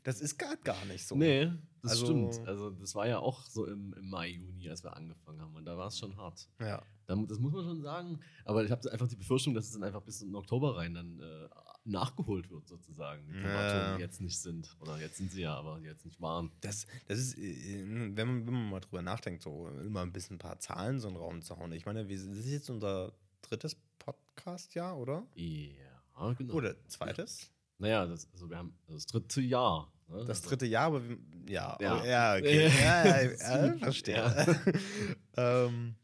Das 0.03 0.21
ist 0.21 0.39
gar, 0.39 0.57
gar 0.65 0.83
nicht 0.87 1.07
so. 1.07 1.15
Nee, 1.15 1.53
das 1.83 1.93
Also- 1.93 2.07
stimmt. 2.07 2.47
Also 2.49 2.71
das 2.71 2.95
war 2.95 3.07
ja 3.09 3.19
auch 3.19 3.43
so 3.47 3.67
im, 3.67 3.93
im 3.95 4.09
Mai, 4.11 4.29
Juni, 4.31 4.69
als 4.69 4.83
wir 4.85 4.97
angefangen 4.97 5.41
haben. 5.41 5.55
Und 5.57 5.65
da 5.65 5.77
war 5.77 5.89
es 5.89 5.99
schon 5.99 6.17
hart. 6.17 6.49
Ja. 6.61 6.83
Da- 7.07 7.17
Das 7.17 7.39
muss 7.39 7.53
man 7.53 7.65
schon 7.65 7.83
sagen. 7.83 8.21
Aber 8.45 8.65
ich 8.65 8.71
habe 8.71 8.91
einfach 8.93 9.09
die 9.09 9.17
Befürchtung, 9.17 9.55
dass 9.55 9.67
es 9.67 9.73
dann 9.73 9.83
einfach 9.85 10.03
bis 10.03 10.23
in 10.23 10.35
Oktober 10.35 10.77
rein 10.77 10.95
dann 10.95 11.19
äh, 11.21 11.49
nachgeholt 11.85 12.51
wird, 12.51 12.69
sozusagen. 12.69 13.27
Die 13.27 13.33
Ja. 13.35 13.41
Temperaturen, 13.43 13.97
die 13.97 14.03
jetzt 14.03 14.21
nicht 14.21 14.39
sind. 14.39 14.77
Oder 14.81 14.99
jetzt 15.01 15.17
sind 15.17 15.31
sie 15.33 15.43
ja, 15.43 15.55
aber 15.57 15.81
jetzt 15.81 16.05
nicht 16.05 16.21
waren. 16.21 16.51
Das, 16.61 16.87
das 17.09 17.19
ist, 17.19 17.39
äh, 17.39 17.85
wenn 18.15 18.27
man, 18.29 18.47
wenn 18.47 18.55
man 18.55 18.71
mal 18.71 18.81
drüber 18.81 19.03
nachdenkt, 19.03 19.43
so 19.43 19.69
immer 19.85 20.01
ein 20.03 20.13
bisschen 20.13 20.37
ein 20.37 20.39
paar 20.39 20.59
Zahlen 20.61 21.01
so 21.01 21.09
in 21.09 21.15
den 21.15 21.21
Raum 21.23 21.43
zu 21.43 21.57
hauen. 21.57 21.73
Ich 21.73 21.87
meine, 21.87 22.09
wir, 22.09 22.17
das 22.17 22.27
ist 22.27 22.47
jetzt 22.51 22.71
unser 22.71 23.13
drittes 23.43 23.77
Podcast-Jahr, 23.99 24.99
oder? 24.99 25.27
Ja, 25.35 26.33
genau. 26.35 26.55
Oder 26.55 26.77
zweites? 26.89 27.51
Naja, 27.79 28.07
das, 28.07 28.29
also 28.35 28.51
wir 28.51 28.59
haben 28.59 28.75
das 28.89 29.07
dritte 29.07 29.41
Jahr. 29.41 29.91
Ne? 30.11 30.19
Das 30.27 30.39
Also- 30.39 30.49
dritte 30.51 30.67
Jahr, 30.67 30.87
aber 30.87 31.03
ja, 31.49 31.77
Ja. 31.81 32.05
ja, 32.05 32.05
ja 32.05 32.37
okay. 32.39 32.67
ja, 32.69 33.07
ja, 33.07 33.23
ja, 33.67 33.77
verstehe. 33.79 34.61
ähm, 35.37 35.95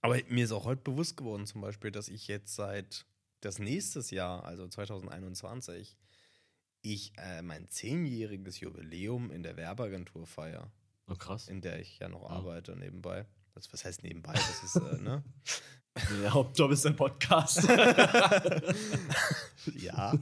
aber 0.00 0.18
mir 0.28 0.44
ist 0.44 0.52
auch 0.52 0.64
heute 0.66 0.82
bewusst 0.82 1.16
geworden, 1.16 1.46
zum 1.46 1.60
Beispiel, 1.62 1.90
dass 1.90 2.08
ich 2.08 2.28
jetzt 2.28 2.54
seit 2.54 3.06
das 3.40 3.58
nächstes 3.58 4.10
Jahr, 4.10 4.44
also 4.44 4.66
2021, 4.68 5.96
ich 6.82 7.12
äh, 7.16 7.40
mein 7.42 7.68
zehnjähriges 7.68 8.60
Jubiläum 8.60 9.30
in 9.30 9.42
der 9.42 9.56
Werbeagentur 9.56 10.26
feiere, 10.26 10.70
Oh, 11.06 11.14
krass. 11.14 11.48
in 11.48 11.60
der 11.62 11.80
ich 11.80 11.98
ja 11.98 12.08
noch 12.08 12.22
Ja. 12.22 12.28
arbeite 12.36 12.76
nebenbei. 12.76 13.26
Das, 13.54 13.72
was 13.72 13.84
heißt 13.84 14.02
nebenbei? 14.02 14.32
Das 14.34 14.62
ist, 14.64 14.76
äh, 14.76 15.00
ne? 15.00 15.22
Der 16.22 16.34
Hauptjob 16.34 16.72
ist 16.72 16.84
ein 16.86 16.96
Podcast. 16.96 17.62
ja. 19.76 20.12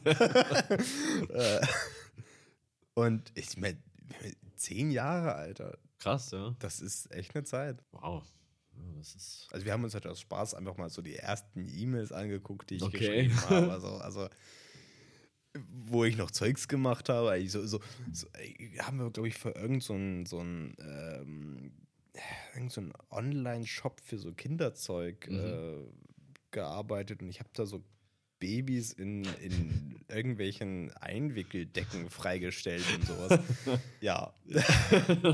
Äh, 2.96 3.00
Und 3.00 3.32
ich 3.34 3.56
meine, 3.56 3.78
zehn 4.56 4.90
Jahre, 4.90 5.34
Alter, 5.34 5.78
krass, 5.98 6.30
ja. 6.30 6.54
das 6.58 6.80
ist 6.80 7.10
echt 7.12 7.34
eine 7.34 7.44
Zeit. 7.44 7.82
Wow. 7.92 8.24
Ja, 8.74 8.82
das 8.98 9.14
ist. 9.14 9.48
Also 9.52 9.64
wir 9.66 9.72
haben 9.72 9.84
uns 9.84 9.94
halt 9.94 10.06
aus 10.06 10.20
Spaß 10.20 10.54
einfach 10.54 10.76
mal 10.76 10.88
so 10.90 11.02
die 11.02 11.16
ersten 11.16 11.68
E-Mails 11.68 12.12
angeguckt, 12.12 12.70
die 12.70 12.76
ich 12.76 12.82
Okay. 12.82 12.98
geschrieben 12.98 13.40
habe. 13.50 13.70
Also, 13.70 13.88
also 13.98 14.28
wo 15.68 16.04
ich 16.04 16.16
noch 16.16 16.30
Zeugs 16.30 16.66
gemacht 16.66 17.08
habe. 17.10 17.46
So, 17.48 17.66
so, 17.66 17.80
so, 18.12 18.26
ey, 18.32 18.74
haben 18.78 18.98
wir, 18.98 19.10
glaube 19.10 19.28
ich, 19.28 19.34
für 19.36 19.50
irgend 19.50 19.82
so 19.82 19.94
ein, 19.94 20.24
so 20.24 20.40
ein, 20.40 20.74
ähm, 20.80 21.72
irgend 22.54 22.72
so 22.72 22.80
ein 22.80 22.92
Online-Shop 23.10 24.00
für 24.00 24.18
so 24.18 24.32
Kinderzeug 24.32 25.28
Mhm. 25.28 25.36
äh, 25.38 25.84
gearbeitet 26.50 27.22
und 27.22 27.28
ich 27.28 27.40
habe 27.40 27.50
da 27.52 27.66
so 27.66 27.84
Babys 28.42 28.92
in, 28.92 29.24
in 29.40 30.00
irgendwelchen 30.08 30.90
Einwickeldecken 30.96 32.10
freigestellt 32.10 32.82
und 32.92 33.06
sowas. 33.06 33.38
ja. 34.00 34.32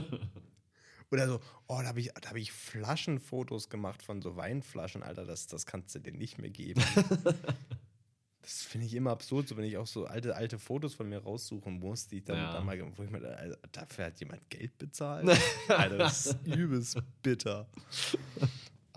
Oder 1.10 1.26
so, 1.26 1.40
oh, 1.68 1.78
da 1.80 1.86
habe 1.86 2.00
ich, 2.00 2.12
da 2.20 2.28
hab 2.28 2.36
ich 2.36 2.52
Flaschenfotos 2.52 3.70
gemacht 3.70 4.02
von 4.02 4.20
so 4.20 4.36
Weinflaschen, 4.36 5.02
Alter, 5.02 5.24
das, 5.24 5.46
das 5.46 5.64
kannst 5.64 5.94
du 5.94 6.00
dir 6.00 6.12
nicht 6.12 6.36
mehr 6.38 6.50
geben. 6.50 6.82
das 8.42 8.62
finde 8.62 8.86
ich 8.86 8.92
immer 8.92 9.12
absurd, 9.12 9.48
so 9.48 9.56
wenn 9.56 9.64
ich 9.64 9.78
auch 9.78 9.86
so 9.86 10.04
alte, 10.04 10.36
alte 10.36 10.58
Fotos 10.58 10.92
von 10.92 11.08
mir 11.08 11.22
raussuchen 11.22 11.78
muss, 11.78 12.08
die 12.08 12.18
ich 12.18 12.24
dann, 12.24 12.36
Ja. 12.36 12.52
dann 12.52 12.66
mal, 12.66 12.78
wo 12.94 13.02
ich 13.02 13.10
mir, 13.10 13.26
also, 13.26 13.56
dafür 13.72 14.04
hat 14.04 14.20
jemand 14.20 14.50
Geld 14.50 14.76
bezahlt. 14.76 15.26
Alter, 15.68 15.96
das 15.96 16.26
ist 16.26 16.46
übelst 16.46 16.98
bitter. 17.22 17.66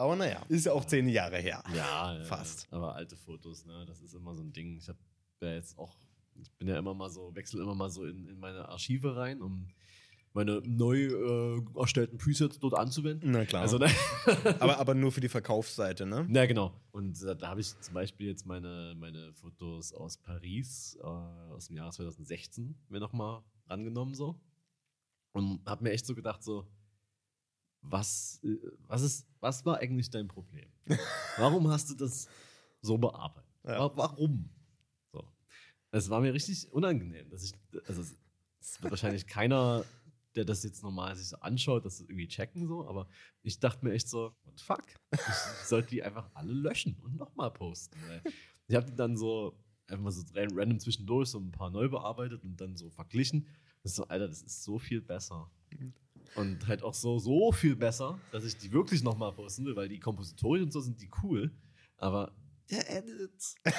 Aber 0.02 0.16
naja, 0.16 0.44
ist 0.50 0.66
ja 0.66 0.74
auch 0.74 0.84
zehn 0.84 1.08
Jahre 1.08 1.38
her. 1.38 1.64
Ja, 1.76 2.18
Fast. 2.24 2.68
ja. 2.72 2.78
Aber 2.78 2.96
alte 2.96 3.16
Fotos, 3.16 3.68
ne, 3.68 3.86
das 3.86 4.02
ist 4.02 4.16
immer 4.16 4.34
so 4.34 4.42
ein 4.42 4.52
Ding. 4.52 4.76
Ich 4.76 4.90
habe 4.90 4.98
ja 5.42 5.54
jetzt 5.54 5.78
auch, 5.78 5.96
ich 6.42 6.52
bin 6.54 6.68
ja 6.68 6.80
immer 6.80 6.96
mal 6.96 7.12
so, 7.12 7.36
wechsle 7.36 7.62
immer 7.62 7.76
mal 7.76 7.92
so 7.92 8.06
in, 8.06 8.28
in 8.28 8.40
meine 8.40 8.68
Archive 8.68 9.16
rein, 9.16 9.44
um 9.44 9.68
meine 10.34 10.60
neu 10.66 11.04
äh, 11.04 11.62
erstellten 11.80 12.18
Presets 12.18 12.58
dort 12.58 12.74
anzuwenden. 12.74 13.30
Na 13.30 13.46
klar. 13.46 13.62
Also, 13.62 13.78
ne? 13.78 13.92
aber, 14.60 14.80
aber 14.80 14.96
nur 14.96 15.12
für 15.12 15.22
die 15.22 15.30
Verkaufsseite, 15.30 16.08
ne? 16.08 16.28
Ja, 16.32 16.48
genau. 16.48 16.74
Und 16.92 17.22
äh, 17.22 17.36
da 17.36 17.50
habe 17.50 17.62
ich 17.62 17.80
zum 17.80 17.94
Beispiel 17.94 18.26
jetzt 18.26 18.48
meine, 18.48 18.96
meine 18.98 19.32
Fotos 19.34 19.94
aus 19.94 20.18
Paris 20.18 20.98
äh, 21.00 21.06
aus 21.06 21.68
dem 21.68 21.78
Jahr 21.78 21.92
2016 21.92 22.74
mir 22.90 23.00
nochmal 23.00 23.44
rangenommen 23.68 24.16
so. 24.16 24.42
Und 25.34 25.62
habe 25.68 25.84
mir 25.84 25.92
echt 25.92 26.08
so 26.08 26.16
gedacht, 26.16 26.42
so, 26.42 26.66
was, 27.82 28.40
äh, 28.44 28.58
was, 28.88 29.02
ist, 29.02 29.28
was 29.40 29.66
war 29.66 29.78
eigentlich 29.78 30.10
dein 30.10 30.28
Problem? 30.28 30.68
Warum 31.38 31.68
hast 31.70 31.90
du 31.90 31.96
das 31.96 32.28
so 32.82 32.98
bearbeitet? 32.98 33.50
Ja. 33.64 33.80
Wa- 33.80 33.92
Warum? 33.96 34.50
So. 35.12 35.24
Es 35.92 36.10
war 36.10 36.22
mir 36.22 36.34
richtig 36.34 36.72
unangenehm, 36.72 37.30
dass 37.30 37.44
ich, 37.44 37.54
also 37.88 38.02
es 38.60 38.82
wird 38.82 38.92
wahrscheinlich 38.92 39.28
keiner, 39.28 39.84
der 40.36 40.46
das 40.46 40.64
jetzt 40.64 40.82
normal 40.84 41.16
sich 41.16 41.28
so 41.28 41.38
anschaut, 41.38 41.86
das 41.86 42.00
irgendwie 42.02 42.28
checken 42.28 42.68
so, 42.68 42.88
aber 42.88 43.08
ich 43.44 43.60
dachte 43.60 43.86
mir 43.86 43.94
echt 43.94 44.08
so, 44.08 44.34
what 44.46 44.60
fuck? 44.62 44.84
Ich 45.12 45.68
sollte 45.68 45.90
die 45.90 46.04
einfach 46.04 46.30
alle 46.34 46.54
löschen 46.54 46.96
und 47.04 47.18
nochmal 47.18 47.52
posten. 47.52 47.98
Ich 48.68 48.76
habe 48.76 48.86
die 48.86 48.96
dann 48.96 49.18
so 49.18 49.58
einfach 49.88 50.04
mal 50.04 50.12
so 50.12 50.24
ran- 50.34 50.58
random 50.58 50.80
zwischendurch 50.80 51.30
so 51.30 51.40
ein 51.40 51.52
paar 51.52 51.70
neu 51.70 51.90
bearbeitet 51.90 52.44
und 52.44 52.60
dann 52.62 52.78
so 52.78 52.90
verglichen. 52.90 53.46
Das 53.84 53.92
ist 53.92 53.96
so, 53.98 54.08
Alter, 54.08 54.28
das 54.28 54.42
ist 54.42 54.64
so 54.64 54.80
viel 54.80 55.02
besser. 55.02 55.52
Und 56.36 56.68
halt 56.68 56.84
auch 56.84 56.94
so, 56.94 57.20
so 57.20 57.52
viel 57.52 57.76
besser, 57.76 58.20
dass 58.32 58.46
ich 58.46 58.58
die 58.58 58.72
wirklich 58.72 59.04
nochmal 59.04 59.34
posten 59.34 59.66
will, 59.66 59.76
weil 59.76 59.90
die 59.90 60.00
Kompositorien 60.00 60.66
und 60.66 60.72
so 60.72 60.80
sind 60.80 61.02
die 61.02 61.10
cool. 61.24 61.52
Aber 61.98 62.32
der 62.70 62.90
Edit. 62.90 63.56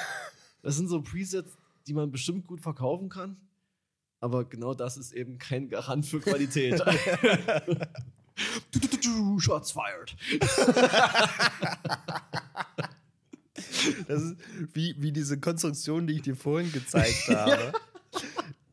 Das 0.65 0.77
sind 0.77 0.87
so 0.87 1.03
Presets, 1.03 1.59
die 1.89 1.93
man 1.93 2.13
bestimmt 2.13 2.47
gut 2.47 2.61
verkaufen 2.61 3.09
kann. 3.09 3.37
Aber 4.21 4.45
genau 4.45 4.75
das 4.75 4.97
ist 4.97 5.11
eben 5.11 5.37
kein 5.39 5.69
Garant 5.69 6.07
für 6.07 6.21
Qualität. 6.21 6.81
Du, 8.71 8.79
du, 8.79 8.87
du, 8.87 8.97
du, 8.97 9.41
Shots 9.41 9.73
fired. 9.73 10.17
Das 14.07 14.23
ist 14.23 14.37
wie, 14.73 14.95
wie 14.99 15.13
diese 15.13 15.39
Konstruktion, 15.41 16.07
die 16.07 16.15
ich 16.15 16.23
dir 16.23 16.37
vorhin 16.37 16.71
gezeigt 16.73 17.29
habe. 17.29 17.73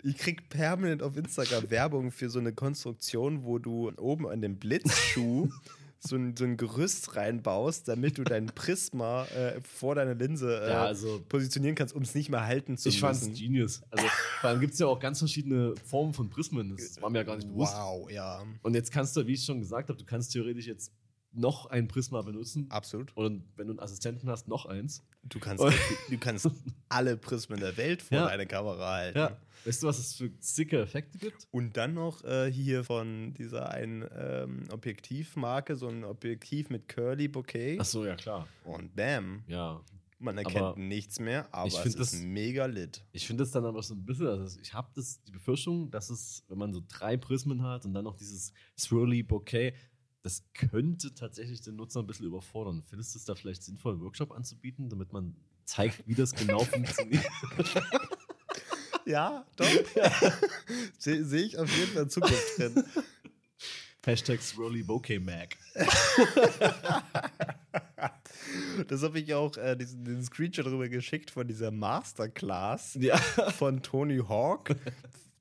Ich 0.04 0.18
krieg 0.18 0.50
permanent 0.50 1.04
auf 1.04 1.18
Instagram 1.18 1.64
Werbung 1.70 2.12
für 2.12 2.30
so 2.30 2.40
eine 2.40 2.54
Konstruktion, 2.54 3.44
wo 3.44 3.60
du 3.60 3.92
oben 3.98 4.28
an 4.28 4.42
dem 4.42 4.58
Blitzschuh 4.58 5.50
so 6.02 6.16
ein, 6.16 6.38
so 6.38 6.46
ein 6.46 6.56
Gerüst 6.56 7.18
reinbaust, 7.18 7.88
damit 7.90 8.18
du 8.18 8.24
dein 8.24 8.46
Prisma 8.46 9.26
äh, 9.26 9.60
vor 9.62 9.96
deiner 9.96 10.16
Linse 10.16 10.62
äh, 10.64 10.70
Ja, 10.70 10.86
also- 10.86 11.22
positionieren 11.28 11.76
kannst, 11.76 11.94
um 11.94 12.04
es 12.04 12.16
nicht 12.16 12.30
mehr 12.30 12.46
halten 12.46 12.78
zu 12.78 12.88
Ich 12.88 13.02
fand's 13.02 13.28
müssen. 13.28 13.36
genius. 13.36 13.82
Also, 13.92 14.08
vor 14.40 14.50
allem 14.50 14.62
gibt 14.62 14.74
es 14.74 14.80
ja 14.80 14.88
auch 14.88 15.00
ganz 15.00 15.20
verschiedene 15.20 15.76
Formen 15.86 16.14
von 16.14 16.30
Prismen. 16.30 16.76
Das 16.78 17.02
war 17.02 17.10
mir 17.10 17.18
ja 17.20 17.24
gar 17.26 17.36
nicht 17.36 17.50
bewusst. 17.50 17.74
Wow, 17.76 18.10
ja, 18.10 18.42
Und 18.62 18.76
jetzt 18.76 18.92
kannst 18.94 19.18
du, 19.18 19.28
wie 19.28 19.34
ich 19.34 19.44
schon 19.44 19.60
gesagt 19.60 19.90
habe, 19.90 20.00
du 20.00 20.06
kannst 20.06 20.32
theoretisch 20.32 20.68
jetzt 20.68 20.94
noch 21.32 21.68
ein 21.68 21.88
Prisma 21.88 22.22
benutzen. 22.22 22.66
absolut. 22.70 23.16
Und 23.16 23.44
wenn 23.56 23.68
du 23.68 23.74
einen 23.74 23.80
Assistenten 23.80 24.30
hast, 24.30 24.48
noch 24.48 24.66
eins. 24.66 25.04
Du 25.24 25.40
kannst, 25.40 25.64
du 25.64 26.18
kannst 26.18 26.50
alle 26.90 27.18
Prismen 27.18 27.60
der 27.60 27.76
Welt 27.78 28.02
vor 28.02 28.18
Ja. 28.18 28.28
deine 28.28 28.48
Kamera 28.48 28.94
halten. 28.94 29.18
Ja. 29.18 29.38
Weißt 29.66 29.84
du, 29.84 29.88
was 29.88 30.00
es 30.00 30.16
für 30.16 30.32
sicke 30.40 30.80
Effekte 30.82 31.18
gibt? 31.18 31.48
Und 31.52 31.76
dann 31.78 31.94
noch 31.94 32.24
äh, 32.24 32.52
hier 32.52 32.84
von 32.84 33.34
dieser 33.34 33.70
einen 33.70 34.06
ähm, 34.18 34.64
Objektivmarke, 34.72 35.76
so 35.76 35.88
ein 35.88 36.04
Objektiv 36.04 36.70
mit 36.70 36.88
Curly 36.88 37.28
Bouquet. 37.28 37.78
Ach 37.80 37.86
so, 37.86 38.06
ja 38.06 38.16
klar. 38.16 38.48
Und 38.64 38.96
bam, 38.96 39.44
Ja. 39.48 39.82
man 40.18 40.38
erkennt 40.38 40.58
Aber 40.64 40.80
nichts 40.80 41.20
mehr, 41.20 41.54
aber 41.54 41.68
ich 41.68 41.78
es 41.78 41.86
ist 41.86 42.00
das- 42.00 42.14
mega 42.22 42.66
lit. 42.66 43.04
Ich 43.12 43.28
finde 43.28 43.44
es 43.44 43.52
dann 43.52 43.66
aber 43.66 43.84
so 43.84 43.94
ein 43.94 44.06
bisschen, 44.06 44.28
also 44.28 44.60
ich 44.62 44.74
habe 44.74 44.90
das 44.96 45.22
die 45.24 45.32
Befürchtung, 45.32 45.92
dass 45.92 46.10
es, 46.10 46.44
wenn 46.48 46.58
man 46.58 46.74
so 46.74 46.82
drei 46.88 47.18
Prismen 47.18 47.62
hat 47.64 47.86
und 47.86 47.94
dann 47.94 48.06
noch 48.06 48.16
dieses 48.16 48.54
Swirly 48.78 49.24
Bouquet, 49.24 49.74
das 50.22 50.44
könnte 50.54 51.14
tatsächlich 51.14 51.62
den 51.62 51.76
Nutzer 51.76 52.02
ein 52.02 52.08
bisschen 52.08 52.26
überfordern. 52.26 52.84
Findest 52.86 53.16
du 53.16 53.20
es 53.20 53.26
da 53.26 53.36
vielleicht 53.36 53.64
sinnvoll, 53.64 53.94
einen 53.94 54.02
Workshop 54.02 54.32
anzubieten, 54.32 54.90
damit 54.90 55.14
man 55.14 55.36
zeigt, 55.66 56.06
wie 56.08 56.16
das 56.16 56.34
genau 56.36 56.60
funktioniert? 56.66 57.26
Ja, 59.06 59.46
doch. 59.56 59.66
Sehe 60.98 61.24
seh 61.24 61.40
ich 61.40 61.58
auf 61.58 61.70
jeden 61.78 61.92
Fall 61.94 62.08
Zukunft 62.10 62.58
drin. 62.58 62.84
Hashtag 64.06 64.42
Swirly 64.42 64.84
Bouquet 64.84 65.20
Mag. 65.20 65.56
Das 68.88 69.04
habe 69.04 69.20
ich 69.20 69.34
auch 69.34 69.56
äh, 69.58 69.76
diesen, 69.76 70.04
diesen 70.06 70.24
Screenshot 70.24 70.66
drüber 70.66 70.90
geschickt 70.90 71.32
von 71.32 71.48
dieser 71.48 71.70
Masterclass 71.72 72.96
Ja. 73.00 73.18
von 73.18 73.84
Tony 73.84 74.18
Hawk 74.28 74.76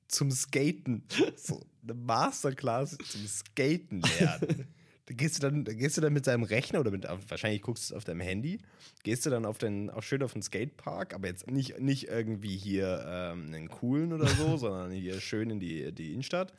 zum 0.09 0.31
Skaten. 0.31 1.03
So, 1.37 1.65
eine 1.83 1.93
Masterclass 1.93 2.97
zum 2.97 3.25
Skaten 3.27 4.01
lernen. 4.19 4.67
Da 5.05 5.15
gehst 5.15 5.37
du 5.37 5.41
dann, 5.41 5.65
da 5.65 5.73
gehst 5.73 5.97
du 5.97 6.01
dann 6.01 6.13
mit 6.13 6.27
deinem 6.27 6.43
Rechner 6.43 6.81
oder 6.81 6.91
mit, 6.91 7.07
wahrscheinlich 7.29 7.63
guckst 7.63 7.89
du 7.89 7.93
es 7.95 7.97
auf 7.97 8.03
deinem 8.03 8.19
Handy, 8.19 8.59
gehst 9.01 9.25
du 9.25 9.31
dann 9.31 9.43
auf 9.43 9.57
den, 9.57 9.89
auch 9.89 10.03
schön 10.03 10.21
auf 10.21 10.33
den 10.33 10.43
Skatepark, 10.43 11.15
aber 11.15 11.27
jetzt 11.27 11.49
nicht, 11.49 11.79
nicht 11.79 12.09
irgendwie 12.09 12.55
hier 12.55 13.03
ähm, 13.07 13.47
einen 13.47 13.69
coolen 13.69 14.13
oder 14.13 14.27
so, 14.27 14.57
sondern 14.57 14.91
hier 14.91 15.19
schön 15.19 15.49
in 15.49 15.59
die, 15.59 15.91
die 15.91 16.11
Innenstadt 16.13 16.53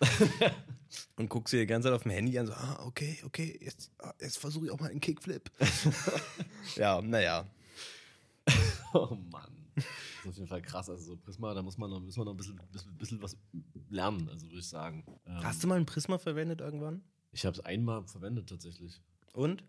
und 1.14 1.28
guckst 1.28 1.54
dir 1.54 1.60
die 1.60 1.66
ganze 1.66 1.86
Zeit 1.86 1.94
auf 1.94 2.02
dem 2.02 2.10
Handy 2.10 2.36
an, 2.40 2.48
so, 2.48 2.52
ah, 2.54 2.82
okay, 2.84 3.18
okay, 3.24 3.56
jetzt, 3.62 3.92
ah, 4.00 4.14
jetzt 4.20 4.38
versuche 4.38 4.64
ich 4.64 4.72
auch 4.72 4.80
mal 4.80 4.90
einen 4.90 5.00
Kickflip. 5.00 5.48
ja, 6.74 7.00
naja. 7.00 7.46
Oh 8.94 9.16
Mann. 9.30 9.60
Das 10.24 10.24
ist 10.24 10.28
auf 10.28 10.36
jeden 10.36 10.48
Fall 10.48 10.62
krass. 10.62 10.90
Also 10.90 11.04
so 11.04 11.16
Prisma, 11.16 11.54
da 11.54 11.62
muss 11.62 11.78
man 11.78 11.90
noch, 11.90 12.00
müssen 12.00 12.20
wir 12.20 12.24
noch 12.24 12.34
ein 12.34 12.36
bisschen, 12.36 12.60
bisschen, 12.70 12.98
bisschen 12.98 13.22
was 13.22 13.36
lernen, 13.88 14.28
also 14.28 14.46
würde 14.46 14.58
ich 14.58 14.68
sagen. 14.68 15.04
Ähm, 15.26 15.42
Hast 15.42 15.62
du 15.62 15.68
mal 15.68 15.78
ein 15.78 15.86
Prisma 15.86 16.18
verwendet 16.18 16.60
irgendwann? 16.60 17.02
Ich 17.32 17.46
habe 17.46 17.54
es 17.54 17.64
einmal 17.64 18.06
verwendet 18.06 18.48
tatsächlich. 18.48 19.00
Und? 19.32 19.64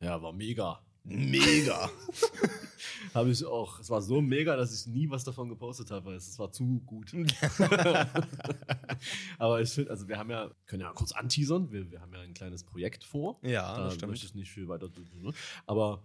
Ja, 0.00 0.20
war 0.22 0.32
mega. 0.32 0.80
Mega. 1.04 1.90
Habe 3.14 3.30
ich 3.30 3.44
auch. 3.44 3.80
Es 3.80 3.90
war 3.90 4.02
so 4.02 4.20
mega, 4.20 4.56
dass 4.56 4.74
ich 4.74 4.86
nie 4.86 5.08
was 5.08 5.24
davon 5.24 5.48
gepostet 5.48 5.90
habe, 5.90 6.06
weil 6.06 6.16
es 6.16 6.28
es 6.28 6.38
war 6.38 6.52
zu 6.52 6.80
gut. 6.80 7.12
Aber 9.38 9.60
ich 9.60 9.70
finde, 9.70 9.90
also 9.90 10.08
wir 10.08 10.18
haben 10.18 10.30
ja, 10.30 10.50
können 10.66 10.82
ja 10.82 10.92
kurz 10.92 11.12
anteasern, 11.12 11.70
wir, 11.72 11.90
wir 11.90 12.00
haben 12.00 12.12
ja 12.12 12.20
ein 12.20 12.34
kleines 12.34 12.64
Projekt 12.64 13.04
vor. 13.04 13.38
Ja, 13.42 13.76
da 13.76 13.84
das 13.84 13.94
stimmt. 13.94 14.10
möchte 14.10 14.26
ich 14.26 14.34
nicht 14.34 14.50
viel 14.50 14.68
weiter 14.68 14.92
tun. 14.92 15.08
Ne? 15.14 15.32
Aber 15.66 16.02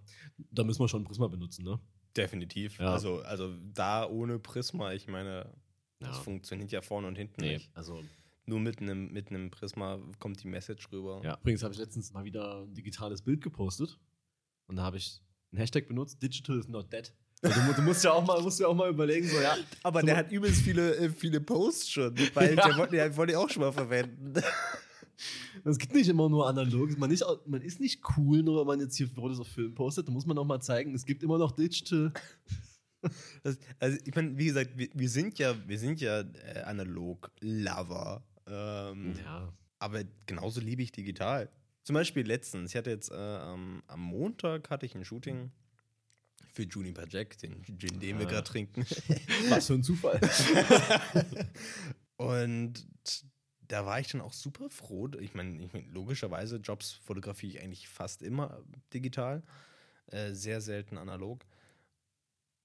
da 0.52 0.64
müssen 0.64 0.80
wir 0.80 0.88
schon 0.88 1.04
Prisma 1.04 1.28
benutzen, 1.28 1.66
ne? 1.66 1.80
Definitiv. 2.18 2.80
Ja. 2.80 2.94
Also, 2.94 3.22
also 3.22 3.54
da 3.74 4.08
ohne 4.08 4.40
Prisma, 4.40 4.94
ich 4.94 5.08
meine, 5.08 5.52
das 6.00 6.18
Ja. 6.18 6.24
funktioniert 6.24 6.72
ja 6.72 6.82
vorne 6.82 7.08
und 7.08 7.16
hinten 7.16 7.42
Nee, 7.42 7.54
nicht. 7.56 7.72
also 7.76 8.02
Nur 8.46 8.60
mit 8.60 8.80
einem 8.80 9.12
mit 9.12 9.30
einem 9.30 9.50
Prisma 9.50 10.00
kommt 10.20 10.44
die 10.44 10.48
Message 10.48 10.92
rüber. 10.92 11.22
Ja. 11.24 11.38
Übrigens 11.42 11.64
habe 11.64 11.74
ich 11.74 11.80
letztens 11.80 12.14
mal 12.14 12.24
wieder 12.26 12.62
ein 12.62 12.74
digitales 12.74 13.22
Bild 13.24 13.42
gepostet 13.42 13.98
und 14.68 14.76
da 14.76 14.84
habe 14.84 14.98
ich 14.98 15.22
einen 15.52 15.60
Hashtag 15.60 15.88
benutzt, 15.88 16.22
Digital 16.22 16.60
is 16.60 16.68
not 16.68 16.92
dead. 16.94 17.12
Also, 17.42 17.60
du, 17.62 17.74
du 17.74 17.82
musst 17.82 18.04
ja 18.04 18.12
auch 18.12 18.26
mal, 18.26 18.42
musst 18.42 18.60
ja 18.60 18.68
auch 18.68 18.74
mal 18.76 18.90
überlegen, 18.90 19.28
so 19.28 19.40
ja. 19.40 19.56
Aber 19.84 20.00
so, 20.02 20.06
der 20.06 20.18
hat 20.18 20.32
übelst 20.32 20.62
viele, 20.62 20.96
äh, 20.96 21.10
viele 21.10 21.42
Posts 21.42 21.90
schon, 21.90 22.16
weil 22.34 22.56
Ja. 22.58 22.68
der 22.68 22.78
wollte 22.78 22.96
der 22.96 23.16
wollte 23.18 23.32
ich 23.34 23.38
auch 23.38 23.50
schon 23.50 23.62
mal 23.64 23.72
verwenden. 23.74 24.34
Es 25.64 25.78
gibt 25.78 25.94
nicht 25.94 26.10
immer 26.10 26.28
nur 26.30 26.48
analog. 26.48 26.98
Man, 26.98 27.10
nicht, 27.10 27.24
man 27.46 27.62
ist 27.62 27.80
nicht 27.80 28.02
cool, 28.18 28.44
nur 28.44 28.58
weil 28.60 28.66
man 28.66 28.80
jetzt 28.86 28.96
hier 28.98 29.08
Fotos 29.08 29.40
auf 29.40 29.48
Film 29.48 29.74
postet. 29.74 30.08
Da 30.08 30.12
muss 30.12 30.26
man 30.26 30.38
auch 30.38 30.46
mal 30.46 30.60
zeigen, 30.62 30.94
es 30.94 31.06
gibt 31.06 31.24
immer 31.24 31.38
noch 31.38 31.52
Digital. 31.52 32.12
Das, 33.44 33.58
also 33.80 33.98
ich 34.04 34.16
meine, 34.16 34.36
wie 34.38 34.46
gesagt, 34.46 34.78
wir, 34.78 34.90
wir 34.94 35.10
sind 35.10 35.38
ja, 35.38 35.56
wir 35.68 35.78
sind 35.78 36.02
ja 36.02 36.22
äh, 36.22 36.62
Analog-Lover. 36.66 38.24
Ähm, 38.48 39.14
Ja. 39.24 39.54
Aber 39.80 40.04
genauso 40.26 40.60
liebe 40.62 40.82
ich 40.82 40.92
digital. 40.92 41.50
Zum 41.84 41.94
Beispiel 41.94 42.26
letztens, 42.26 42.72
ich 42.72 42.78
hatte 42.78 42.90
jetzt 42.90 43.12
äh, 43.12 43.16
am, 43.16 43.84
am 43.88 44.00
Montag 44.02 44.70
hatte 44.72 44.86
ich 44.88 44.96
ein 44.96 45.06
Shooting 45.06 45.52
für 46.52 46.64
Juniper 46.64 47.06
Jack, 47.08 47.38
den 47.40 47.62
Gin, 47.64 48.00
den 48.00 48.18
wir 48.18 48.26
Ah. 48.26 48.30
gerade 48.32 48.48
trinken. 48.48 48.86
Was 49.50 49.68
für 49.68 49.74
ein 49.74 49.84
Zufall. 49.84 50.20
Und 52.18 52.86
da 53.68 53.86
war 53.86 54.00
ich 54.00 54.08
dann 54.08 54.22
auch 54.22 54.34
super 54.34 54.70
froh. 54.70 55.10
Ich 55.20 55.34
meine, 55.34 55.62
ich 55.64 55.74
mein, 55.74 55.90
logischerweise, 55.92 56.58
Jobs 56.58 56.92
fotografiere 56.94 57.54
ich 57.54 57.62
eigentlich 57.62 57.88
fast 57.88 58.22
immer 58.22 58.62
digital, 58.94 59.44
äh, 60.08 60.32
sehr 60.34 60.62
selten 60.62 60.98
analog. 60.98 61.46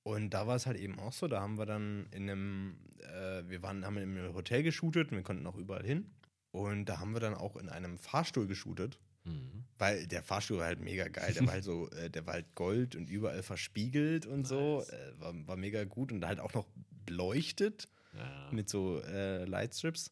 Und 0.02 0.30
da 0.30 0.46
war 0.46 0.56
es 0.56 0.66
halt 0.66 0.78
eben 0.78 0.98
auch 0.98 1.12
so, 1.12 1.28
da 1.28 1.40
haben 1.40 1.58
wir 1.58 1.66
dann 1.66 2.06
in 2.10 2.28
einem, 2.30 2.78
äh, 3.00 3.42
wir 3.48 3.62
waren, 3.62 3.84
haben 3.84 3.96
in 3.98 4.16
einem 4.18 4.34
Hotel 4.34 4.62
geshootet 4.62 5.10
und 5.10 5.16
wir 5.18 5.22
konnten 5.24 5.46
auch 5.46 5.56
überall 5.56 5.84
hin. 5.84 6.10
Und 6.52 6.86
da 6.86 6.98
haben 6.98 7.12
wir 7.12 7.20
dann 7.20 7.34
auch 7.34 7.56
in 7.56 7.68
einem 7.68 7.98
Fahrstuhl 7.98 8.46
geshootet, 8.46 8.98
Mhm. 9.24 9.64
weil 9.78 10.06
der 10.06 10.22
Fahrstuhl 10.22 10.58
war 10.58 10.66
halt 10.66 10.80
mega 10.80 11.06
geil. 11.08 11.34
Der 11.34 11.44
war 11.46 11.52
halt 11.52 11.64
so, 11.64 11.90
äh, 11.92 12.08
der 12.08 12.26
war 12.26 12.32
halt 12.34 12.54
Gold 12.54 12.96
und 12.96 13.10
überall 13.10 13.42
verspiegelt 13.42 14.24
und 14.24 14.46
so. 14.46 14.78
Nice. 14.78 14.88
Äh, 14.88 15.12
war, 15.20 15.46
war 15.46 15.56
mega 15.56 15.84
gut 15.84 16.10
und 16.10 16.24
halt 16.24 16.40
auch 16.40 16.54
noch 16.54 16.66
beleuchtet 17.04 17.86
Ja. 18.16 18.48
mit 18.50 18.70
so 18.70 19.00
äh, 19.02 19.44
Lightstrips. 19.44 20.10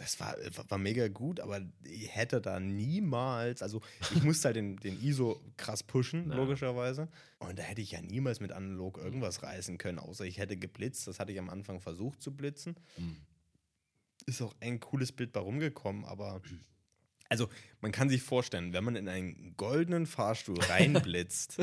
Das 0.00 0.18
war, 0.18 0.34
war 0.68 0.78
mega 0.78 1.08
gut, 1.08 1.40
aber 1.40 1.60
ich 1.84 2.08
hätte 2.14 2.40
da 2.40 2.58
niemals, 2.58 3.62
also 3.62 3.82
ich 4.14 4.22
musste 4.22 4.46
halt 4.48 4.56
den, 4.56 4.76
den 4.78 4.98
ISO 5.02 5.38
krass 5.58 5.82
pushen, 5.82 6.30
Ja. 6.30 6.36
logischerweise. 6.36 7.08
Und 7.38 7.58
da 7.58 7.62
hätte 7.62 7.82
ich 7.82 7.90
ja 7.92 8.00
niemals 8.00 8.40
mit 8.40 8.50
analog 8.50 8.96
irgendwas 8.96 9.42
reißen 9.42 9.76
können, 9.76 9.98
außer 9.98 10.24
ich 10.24 10.38
hätte 10.38 10.56
geblitzt. 10.56 11.06
Das 11.06 11.20
hatte 11.20 11.32
ich 11.32 11.38
am 11.38 11.50
Anfang 11.50 11.80
versucht 11.80 12.22
zu 12.22 12.34
blitzen. 12.34 12.76
Mhm. 12.96 13.16
Ist 14.26 14.40
auch 14.40 14.54
ein 14.60 14.80
cooles 14.80 15.12
Bild 15.12 15.32
bei 15.32 15.40
rumgekommen, 15.40 16.04
aber 16.06 16.40
also 17.28 17.48
man 17.80 17.92
kann 17.92 18.08
sich 18.08 18.22
vorstellen, 18.22 18.72
wenn 18.72 18.82
man 18.84 18.96
in 18.96 19.06
einen 19.08 19.54
goldenen 19.56 20.06
Fahrstuhl 20.06 20.58
reinblitzt, 20.68 21.58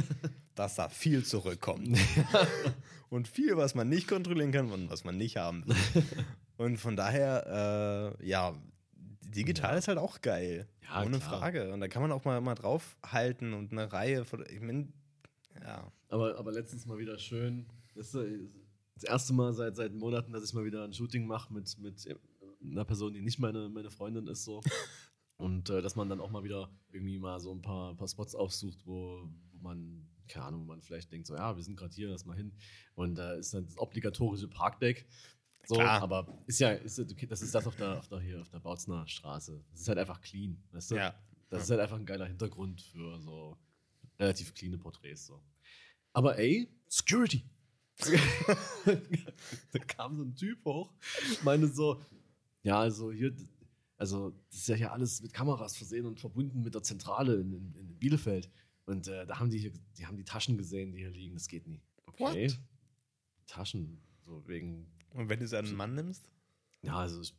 dass 0.56 0.76
da 0.76 0.90
viel 0.90 1.26
zurückkommt. 1.26 1.98
und 3.10 3.28
viel, 3.28 3.58
was 3.58 3.74
man 3.76 3.90
nicht 3.90 4.08
kontrollieren 4.08 4.52
kann 4.52 4.72
und 4.72 4.90
was 4.92 5.04
man 5.04 5.18
nicht 5.18 5.38
haben 5.38 5.66
will. 5.68 5.76
Und 6.58 6.78
von 6.78 6.96
daher, 6.96 8.16
äh, 8.20 8.28
ja, 8.28 8.56
digital 9.22 9.74
Ja. 9.74 9.78
ist 9.78 9.88
halt 9.88 9.98
auch 9.98 10.22
geil. 10.22 10.68
Ja, 10.84 11.04
ohne 11.04 11.20
klar. 11.20 11.40
Frage. 11.40 11.72
Und 11.74 11.80
da 11.82 11.88
kann 11.88 12.02
man 12.02 12.12
auch 12.12 12.26
mal, 12.26 12.42
mal 12.42 12.56
draufhalten 12.56 13.54
und 13.54 13.72
eine 13.72 13.92
Reihe 13.92 14.26
von, 14.26 14.44
ich 14.50 14.62
meine, 14.62 14.88
ja. 15.62 15.92
Aber, 16.10 16.38
aber 16.38 16.52
letztens 16.52 16.86
mal 16.86 16.98
wieder 16.98 17.20
schön. 17.20 17.68
Das, 17.96 18.14
ist 18.14 18.52
das 18.96 19.04
erste 19.04 19.34
Mal 19.34 19.54
seit, 19.54 19.76
seit 19.76 19.94
Monaten, 19.94 20.32
dass 20.32 20.44
ich 20.44 20.54
mal 20.54 20.66
wieder 20.66 20.84
ein 20.84 20.94
Shooting 20.94 21.28
mache 21.28 21.54
mit, 21.54 21.78
mit 21.80 22.08
einer 22.64 22.86
Person, 22.86 23.14
die 23.14 23.22
nicht 23.22 23.40
meine, 23.40 23.70
meine 23.70 23.90
Freundin 23.92 24.28
ist. 24.28 24.44
So. 24.44 24.62
Und 25.38 25.70
äh, 25.70 25.82
dass 25.82 25.96
man 25.96 26.10
dann 26.10 26.20
auch 26.20 26.32
mal 26.32 26.44
wieder 26.44 26.70
irgendwie 26.92 27.20
mal 27.20 27.40
so 27.40 27.52
ein 27.52 27.62
paar, 27.62 27.96
paar 27.96 28.08
Spots 28.08 28.34
aufsucht, 28.34 28.80
wo, 28.88 29.30
wo 29.52 29.60
man, 29.62 30.08
keine 30.28 30.46
Ahnung, 30.46 30.62
wo 30.62 30.66
man 30.66 30.82
vielleicht 30.82 31.12
denkt, 31.12 31.28
so, 31.28 31.36
ja, 31.36 31.56
wir 31.56 31.64
sind 31.64 31.78
gerade 31.78 31.94
hier, 31.94 32.10
lass 32.10 32.26
mal 32.26 32.36
hin. 32.36 32.54
Und 32.96 33.16
da 33.16 33.34
ist 33.34 33.54
dann 33.54 33.66
das 33.66 33.78
obligatorische 33.78 34.48
Parkdeck. 34.48 35.06
So, 35.68 35.76
Klar. 35.76 36.02
aber 36.02 36.26
ist 36.46 36.62
ja, 36.62 36.72
ist, 36.72 36.98
das 36.98 37.42
ist 37.42 37.54
das 37.54 37.68
auf 37.68 37.76
der, 37.76 38.00
auf 38.00 38.08
der, 38.08 38.22
hier, 38.22 38.40
auf 38.40 38.50
der 38.50 38.60
Bautzner 38.60 39.06
Straße. 39.06 39.62
Das 39.72 39.82
ist 39.82 39.88
halt 39.90 39.98
einfach 39.98 40.22
clean, 40.22 40.64
weißt 40.72 40.92
du? 40.92 40.96
Ja. 40.96 41.14
Das 41.50 41.64
ist 41.64 41.70
halt 41.70 41.82
einfach 41.82 41.98
ein 41.98 42.06
geiler 42.06 42.26
Hintergrund 42.26 42.82
für 42.82 43.20
so 43.20 43.58
relativ 44.18 44.54
cleane 44.54 44.78
Porträts. 44.78 45.26
So. 45.26 45.44
Aber 46.14 46.38
ey, 46.40 46.70
Security. 46.88 47.44
da 49.74 49.80
kam 49.80 50.16
so 50.16 50.24
ein 50.24 50.36
Typ 50.36 50.64
hoch, 50.64 50.94
meinte 51.44 51.68
so, 51.68 52.02
ja, 52.64 52.80
also 52.80 53.12
hier, 53.12 53.36
also 53.98 54.30
das 54.50 54.60
ist 54.60 54.68
ja 54.70 54.76
hier 54.76 54.94
alles 54.94 55.22
mit 55.22 55.34
Kameras 55.34 55.76
versehen 55.76 56.06
und 56.06 56.22
verbunden 56.22 56.62
mit 56.62 56.76
der 56.76 56.84
Zentrale 56.84 57.42
in, 57.42 57.52
in, 57.52 57.76
in 57.76 58.00
Bielefeld. 58.00 58.50
Und 58.86 59.10
äh, 59.10 59.26
da 59.26 59.38
haben 59.40 59.50
die 59.50 59.58
hier, 59.58 59.74
die 59.98 60.06
haben 60.08 60.16
die 60.16 60.24
Taschen 60.24 60.58
gesehen, 60.58 60.94
die 60.94 61.00
hier 61.00 61.10
liegen. 61.10 61.34
Das 61.34 61.50
geht 61.50 61.68
nie. 61.68 61.82
Okay. 62.06 62.48
What? 62.48 62.60
Taschen, 63.48 64.02
so 64.22 64.48
wegen 64.48 64.90
Und 65.14 65.30
wenn 65.30 65.40
du 65.40 65.46
es 65.46 65.54
an 65.54 65.66
einen 65.66 65.76
Mann 65.76 65.96
nimmst? 65.96 66.30
ja, 66.84 66.96
also 66.96 67.22
ich 67.22 67.34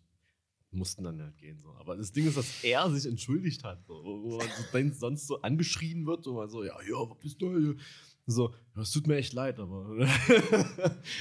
mussten 0.70 1.04
dann 1.04 1.20
halt 1.20 1.36
gehen. 1.38 1.60
So. 1.60 1.74
Aber 1.74 1.96
das 1.96 2.12
Ding 2.12 2.26
ist, 2.26 2.36
dass 2.36 2.62
er 2.62 2.90
sich 2.90 3.10
entschuldigt 3.10 3.64
hat, 3.64 3.84
so, 3.86 4.02
wo 4.04 4.38
man 4.38 4.48
dann 4.72 4.92
sonst 4.92 5.26
so 5.26 5.40
angeschrien 5.40 6.06
wird 6.06 6.26
und 6.26 6.34
man 6.34 6.48
so, 6.48 6.64
ja, 6.64 6.76
ja, 6.82 7.10
was 7.10 7.18
bist 7.18 7.40
du 7.40 7.58
hier? 7.58 7.76
So, 8.26 8.54
ja, 8.76 8.82
es 8.82 8.90
tut 8.90 9.06
mir 9.06 9.16
echt 9.16 9.32
leid, 9.32 9.58
aber 9.58 10.06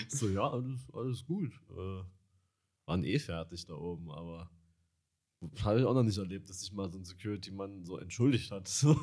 so, 0.10 0.28
ja, 0.30 0.50
alles, 0.50 0.86
alles 0.92 1.26
gut. 1.26 1.54
Äh, 1.72 2.04
waren 2.86 3.04
eh 3.04 3.20
fertig 3.20 3.66
da 3.66 3.76
oben, 3.76 4.12
aber 4.12 4.50
habe 5.64 5.80
ich 5.80 5.86
auch 5.86 5.94
noch 5.94 6.04
nicht 6.04 6.18
erlebt, 6.18 6.50
dass 6.50 6.60
sich 6.62 6.74
mal 6.74 6.92
so 6.92 6.98
ein 6.98 7.06
Security-Mann 7.06 7.86
so 7.86 7.98
entschuldigt 7.98 8.52
hat. 8.52 8.68
So. 8.68 9.00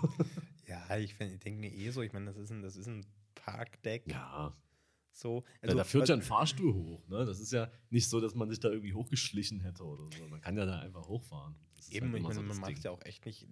Ja, 0.66 0.96
ich, 0.96 1.18
ich 1.18 1.38
denke 1.40 1.60
mir 1.60 1.72
eh 1.72 1.90
so, 1.90 2.02
ich 2.02 2.12
meine, 2.12 2.26
das 2.26 2.36
ist 2.36 2.50
ein, 2.50 2.62
das 2.62 2.76
ist 2.76 2.88
ein 2.88 3.06
Parkdeck. 3.34 4.10
Ja, 4.10 4.56
So. 5.14 5.44
also, 5.62 5.76
da 5.76 5.85
führt 5.85 6.09
ja 6.09 6.16
ein 6.16 6.23
Fahrstuhl 6.23 6.75
hoch. 6.75 7.09
Ne? 7.09 7.25
Das 7.25 7.38
ist 7.38 7.52
ja 7.52 7.71
nicht 7.90 8.09
so, 8.09 8.21
dass 8.21 8.35
man 8.35 8.50
sich 8.50 8.59
da 8.59 8.68
irgendwie 8.68 8.94
hochgeschlichen 8.94 9.61
hätte 9.61 9.85
oder 9.85 10.04
so. 10.16 10.26
Man 10.26 10.40
kann 10.40 10.56
ja 10.56 10.66
da 10.66 10.80
einfach 10.80 11.06
hochfahren. 11.06 11.54
Eben, 11.90 12.12
halt 12.12 12.23
meine, 12.23 12.35
so 12.35 12.42
man 12.42 12.59
macht 12.59 12.83
ja 12.83 12.90
auch 12.90 13.02
echt 13.04 13.25
nicht 13.25 13.47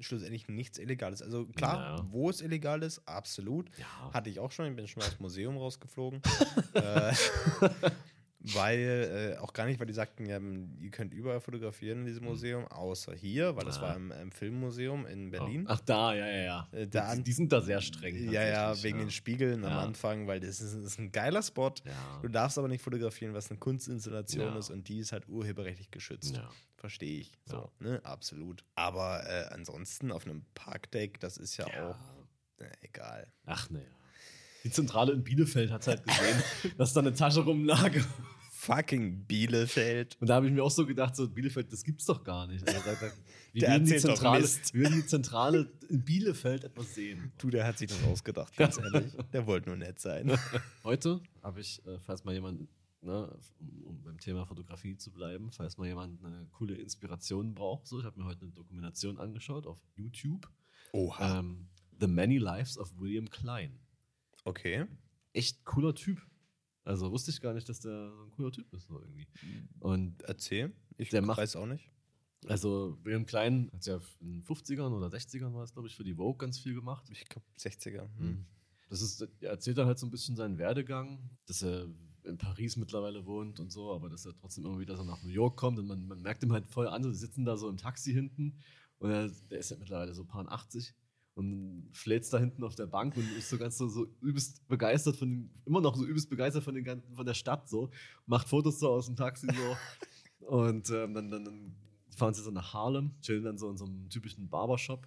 schlussendlich 0.00 0.48
nichts 0.48 0.78
Illegales. 0.78 1.22
Also 1.22 1.46
klar, 1.46 1.98
Ja. 1.98 2.06
wo 2.10 2.30
es 2.30 2.40
illegal 2.40 2.82
ist, 2.82 3.06
absolut. 3.06 3.70
Ja. 3.78 4.12
Hatte 4.12 4.30
ich 4.30 4.40
auch 4.40 4.50
schon, 4.50 4.66
ich 4.66 4.74
bin 4.76 4.88
schon 4.88 5.00
mal 5.00 5.06
aus 5.06 5.16
dem 5.16 5.22
Museum 5.22 5.56
rausgeflogen. 5.56 6.22
äh, 6.74 7.12
weil, 8.42 9.34
äh, 9.36 9.38
auch 9.38 9.52
gar 9.52 9.66
nicht, 9.66 9.78
weil 9.80 9.86
die 9.86 9.92
sagten, 9.92 10.24
ja, 10.26 10.38
ihr 10.38 10.90
könnt 10.90 11.12
überall 11.12 11.40
fotografieren 11.40 12.00
in 12.00 12.06
diesem 12.06 12.24
Museum, 12.24 12.66
außer 12.68 13.14
hier, 13.14 13.54
weil 13.56 13.64
das 13.66 13.78
Ah. 13.78 13.82
war 13.82 13.96
im, 13.96 14.10
im 14.12 14.32
Filmmuseum 14.32 15.06
in 15.06 15.30
Berlin. 15.30 15.66
Ach, 15.68 15.80
da, 15.80 16.14
ja, 16.14 16.26
ja, 16.26 16.42
ja. 16.42 16.68
Äh, 16.72 16.86
da- 16.86 17.14
die, 17.14 17.22
die 17.22 17.32
sind 17.32 17.52
da 17.52 17.60
sehr 17.60 17.80
streng. 17.82 18.30
ja, 18.30 18.42
ja, 18.42 18.82
wegen 18.82 18.98
ja. 18.98 19.04
den 19.04 19.10
Spiegeln 19.10 19.64
am 19.64 19.70
Ja. 19.72 19.80
Anfang, 19.80 20.26
weil 20.26 20.40
das 20.40 20.60
ist, 20.60 20.72
ist 20.74 20.98
ein 20.98 21.12
geiler 21.12 21.42
Spot. 21.42 21.72
Ja. 21.84 22.18
Du 22.22 22.28
darfst 22.28 22.56
aber 22.58 22.68
nicht 22.68 22.82
fotografieren, 22.82 23.34
was 23.34 23.50
eine 23.50 23.58
Kunstinstallation 23.58 24.52
Ja. 24.54 24.58
ist 24.58 24.70
und 24.70 24.88
die 24.88 24.98
ist 25.00 25.12
halt 25.12 25.28
urheberrechtlich 25.28 25.90
geschützt. 25.90 26.36
ja. 26.36 26.48
Verstehe 26.76 27.20
ich. 27.20 27.32
So, 27.44 27.56
Ja. 27.56 27.70
ne? 27.90 28.00
Absolut. 28.04 28.64
Aber 28.74 29.22
äh, 29.28 29.52
ansonsten 29.52 30.10
auf 30.10 30.24
einem 30.24 30.46
Parkdeck, 30.54 31.20
das 31.20 31.36
ist 31.36 31.58
ja, 31.58 31.66
Ja. 31.68 31.90
auch 31.90 31.98
äh, 32.58 32.70
egal. 32.80 33.26
Ach, 33.44 33.68
naja. 33.68 33.84
Die 34.64 34.70
Zentrale 34.70 35.12
in 35.12 35.24
Bielefeld 35.24 35.70
hat 35.70 35.86
halt 35.86 36.04
gesehen, 36.04 36.42
dass 36.78 36.92
da 36.92 37.00
eine 37.00 37.14
Tasche 37.14 37.40
rumlag. 37.40 37.92
Fucking 38.52 39.24
Bielefeld. 39.24 40.18
Und 40.20 40.28
da 40.28 40.34
habe 40.34 40.46
ich 40.46 40.52
mir 40.52 40.62
auch 40.62 40.70
so 40.70 40.84
gedacht, 40.84 41.16
so 41.16 41.26
Bielefeld, 41.28 41.72
das 41.72 41.82
gibt's 41.82 42.04
doch 42.04 42.22
gar 42.22 42.46
nicht. 42.46 42.68
Also, 42.68 42.80
da, 42.84 42.94
da, 42.94 43.12
wir, 43.52 43.60
Der 43.60 43.70
würden 43.70 43.86
die 43.86 43.96
Zentrale, 43.96 44.44
wir 44.44 44.80
würden 44.82 45.00
die 45.00 45.06
Zentrale 45.06 45.72
in 45.88 46.04
Bielefeld 46.04 46.64
etwas 46.64 46.94
sehen. 46.94 47.32
Du, 47.38 47.48
der 47.48 47.66
hat 47.66 47.78
sich 47.78 47.88
das 47.88 48.04
ausgedacht, 48.04 48.54
ganz 48.56 48.76
ehrlich. 48.92 49.12
Der 49.32 49.46
wollte 49.46 49.70
nur 49.70 49.78
nett 49.78 49.98
sein. 49.98 50.38
Heute 50.84 51.22
habe 51.42 51.60
ich, 51.60 51.84
äh, 51.86 51.98
falls 52.00 52.24
mal 52.24 52.34
jemand, 52.34 52.68
ne, 53.00 53.34
um, 53.60 53.82
um 53.84 54.02
beim 54.02 54.18
Thema 54.18 54.44
Fotografie 54.44 54.94
zu 54.94 55.10
bleiben, 55.10 55.50
falls 55.52 55.78
mal 55.78 55.86
jemand 55.86 56.22
eine 56.22 56.46
coole 56.52 56.74
Inspiration 56.74 57.54
braucht, 57.54 57.86
so, 57.86 57.98
ich 57.98 58.04
habe 58.04 58.20
mir 58.20 58.26
heute 58.26 58.42
eine 58.42 58.52
Dokumentation 58.52 59.18
angeschaut 59.18 59.66
auf 59.66 59.78
YouTube. 59.96 60.50
Oha. 60.92 61.38
Ähm, 61.38 61.66
The 61.98 62.06
Many 62.06 62.36
Lives 62.36 62.76
of 62.76 62.92
William 62.98 63.30
Klein. 63.30 63.78
Okay. 64.44 64.86
Echt 65.32 65.64
cooler 65.64 65.94
Typ. 65.94 66.20
Also 66.84 67.10
wusste 67.12 67.30
ich 67.30 67.40
gar 67.40 67.52
nicht, 67.54 67.68
dass 67.68 67.80
der 67.80 68.10
so 68.10 68.22
ein 68.24 68.30
cooler 68.30 68.50
Typ 68.52 68.72
ist, 68.72 68.86
so 68.86 69.00
irgendwie. 69.00 69.26
Und 69.80 70.22
Erzähl. 70.22 70.72
Ich 70.96 71.10
Der 71.10 71.22
macht- 71.22 71.38
weiß 71.38 71.56
auch 71.56 71.66
nicht. 71.66 71.90
also 72.46 72.98
William 73.02 73.26
Klein 73.26 73.70
hat 73.72 73.86
ja 73.86 74.00
in 74.20 74.40
den 74.40 74.42
50ern 74.44 74.92
oder 74.92 75.08
60ern 75.08 75.52
war 75.54 75.62
es, 75.64 75.72
glaube 75.72 75.88
ich, 75.88 75.94
für 75.96 76.04
die 76.04 76.14
Vogue 76.14 76.38
ganz 76.38 76.58
viel 76.58 76.74
gemacht. 76.74 77.08
Ich 77.10 77.24
glaube 77.26 77.46
60er. 77.58 78.08
Hm. 78.18 78.26
Mhm. 78.26 78.46
Das 78.88 79.02
ist, 79.02 79.20
er 79.40 79.50
erzählt 79.50 79.78
dann 79.78 79.86
halt 79.86 79.98
so 79.98 80.06
ein 80.06 80.10
bisschen 80.10 80.34
seinen 80.36 80.58
Werdegang, 80.58 81.30
dass 81.46 81.62
er 81.62 81.86
in 82.24 82.36
Paris 82.38 82.76
mittlerweile 82.76 83.24
wohnt 83.24 83.60
und 83.60 83.70
so, 83.70 83.92
aber 83.94 84.08
dass 84.10 84.26
er 84.26 84.34
trotzdem 84.36 84.66
immer 84.66 84.78
wieder 84.80 84.96
so 84.96 85.04
nach 85.04 85.22
New 85.22 85.30
York 85.30 85.56
kommt 85.56 85.78
und 85.78 85.86
man, 85.86 86.06
man 86.06 86.20
merkt 86.22 86.42
ihm 86.42 86.52
halt 86.52 86.66
voll 86.66 86.88
an, 86.88 87.02
so, 87.02 87.10
die 87.10 87.16
sitzen 87.16 87.44
da 87.44 87.56
so 87.56 87.68
im 87.68 87.76
Taxi 87.78 88.12
hinten 88.12 88.58
und 88.98 89.10
er, 89.10 89.28
der 89.50 89.58
ist 89.58 89.70
ja 89.70 89.76
mittlerweile 89.78 90.12
so 90.12 90.24
paar 90.24 90.46
80 90.50 90.92
und 91.40 91.88
fläzt 91.92 92.32
da 92.32 92.38
hinten 92.38 92.62
auf 92.62 92.74
der 92.76 92.86
Bank 92.86 93.16
und 93.16 93.24
ist 93.36 93.48
so 93.48 93.58
ganz 93.58 93.76
so, 93.78 93.88
so 93.88 94.06
übelst 94.20 94.66
begeistert 94.68 95.16
von 95.16 95.28
dem, 95.30 95.50
immer 95.64 95.80
noch 95.80 95.96
so 95.96 96.04
übelst 96.06 96.28
begeistert 96.30 96.62
von, 96.62 96.74
den, 96.74 96.84
ganzen- 96.84 97.14
von 97.14 97.26
der 97.26 97.34
Stadt 97.34 97.68
so, 97.68 97.90
macht 98.26 98.48
Fotos 98.48 98.78
so 98.78 98.90
aus 98.90 99.06
dem 99.06 99.16
Taxi 99.16 99.46
so. 99.46 99.76
Und 100.46 100.90
ähm, 100.90 101.14
dann, 101.14 101.30
dann, 101.30 101.44
dann 101.44 101.74
fahren 102.16 102.34
sie 102.34 102.42
so 102.42 102.50
nach 102.50 102.72
Harlem, 102.74 103.12
chillen 103.22 103.44
dann 103.44 103.58
so 103.58 103.70
in 103.70 103.76
so 103.76 103.84
einem 103.86 104.08
typischen 104.08 104.48
Barbershop 104.48 105.06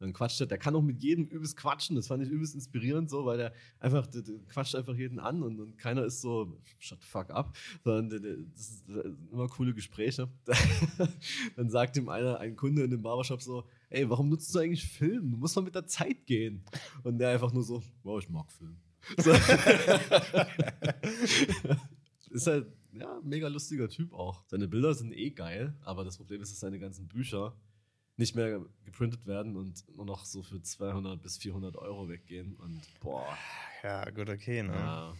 dann 0.00 0.14
quatscht 0.14 0.40
er, 0.40 0.46
der 0.46 0.56
kann 0.56 0.74
auch 0.74 0.82
mit 0.82 1.02
jedem 1.02 1.26
übelst 1.26 1.58
quatschen. 1.58 1.94
Das 1.94 2.06
fand 2.06 2.22
ich 2.22 2.30
übelst 2.30 2.54
inspirierend, 2.54 3.10
so, 3.10 3.26
weil 3.26 3.36
der 3.36 3.52
einfach, 3.78 4.06
der, 4.06 4.22
der 4.22 4.38
quatscht 4.48 4.74
einfach 4.74 4.96
jeden 4.96 5.18
an 5.18 5.42
und, 5.42 5.60
und 5.60 5.76
keiner 5.76 6.04
ist 6.04 6.22
so, 6.22 6.58
shut 6.78 7.02
the 7.02 7.06
fuck 7.06 7.28
up, 7.30 7.54
sondern 7.84 8.08
der, 8.08 8.20
der, 8.20 8.36
das, 8.50 8.82
sind 8.86 9.18
immer 9.30 9.46
coole 9.48 9.74
Gespräche. 9.74 10.30
dann 11.56 11.68
sagt 11.68 11.98
ihm 11.98 12.08
einer, 12.08 12.38
ein 12.38 12.56
Kunde 12.56 12.82
in 12.82 12.90
dem 12.90 13.02
Barbershop 13.02 13.42
so, 13.42 13.66
ey, 13.90 14.08
warum 14.08 14.30
nutzt 14.30 14.54
du 14.54 14.58
eigentlich 14.58 14.86
Film? 14.86 15.32
Du 15.32 15.36
musst 15.36 15.54
mal 15.54 15.62
mit 15.62 15.74
der 15.74 15.86
Zeit 15.86 16.26
gehen. 16.26 16.64
Und 17.02 17.18
der 17.18 17.28
einfach 17.28 17.52
nur 17.52 17.62
so, 17.62 17.82
wow, 18.02 18.18
ich 18.18 18.30
mag 18.30 18.50
Film. 18.50 18.78
So. 19.18 19.32
ist 22.30 22.46
halt, 22.46 22.68
ja, 22.92 23.20
mega 23.22 23.48
lustiger 23.48 23.88
Typ 23.88 24.14
auch. 24.14 24.44
Seine 24.46 24.66
Bilder 24.66 24.94
sind 24.94 25.12
eh 25.12 25.30
geil, 25.30 25.76
aber 25.82 26.04
das 26.04 26.16
Problem 26.16 26.40
ist, 26.40 26.52
dass 26.52 26.60
seine 26.60 26.78
ganzen 26.78 27.06
Bücher 27.06 27.54
nicht 28.20 28.36
mehr 28.36 28.60
geprintet 28.84 29.26
werden 29.26 29.56
und 29.56 29.82
nur 29.96 30.04
noch 30.04 30.24
so 30.26 30.42
für 30.42 30.62
200 30.62 31.20
bis 31.20 31.38
400 31.38 31.76
Euro 31.76 32.08
weggehen. 32.08 32.54
Und 32.54 32.82
boah, 33.00 33.26
Ja, 33.82 34.08
gut, 34.10 34.28
okay, 34.28 34.62
ne? 34.62 34.72
ja. 34.72 35.14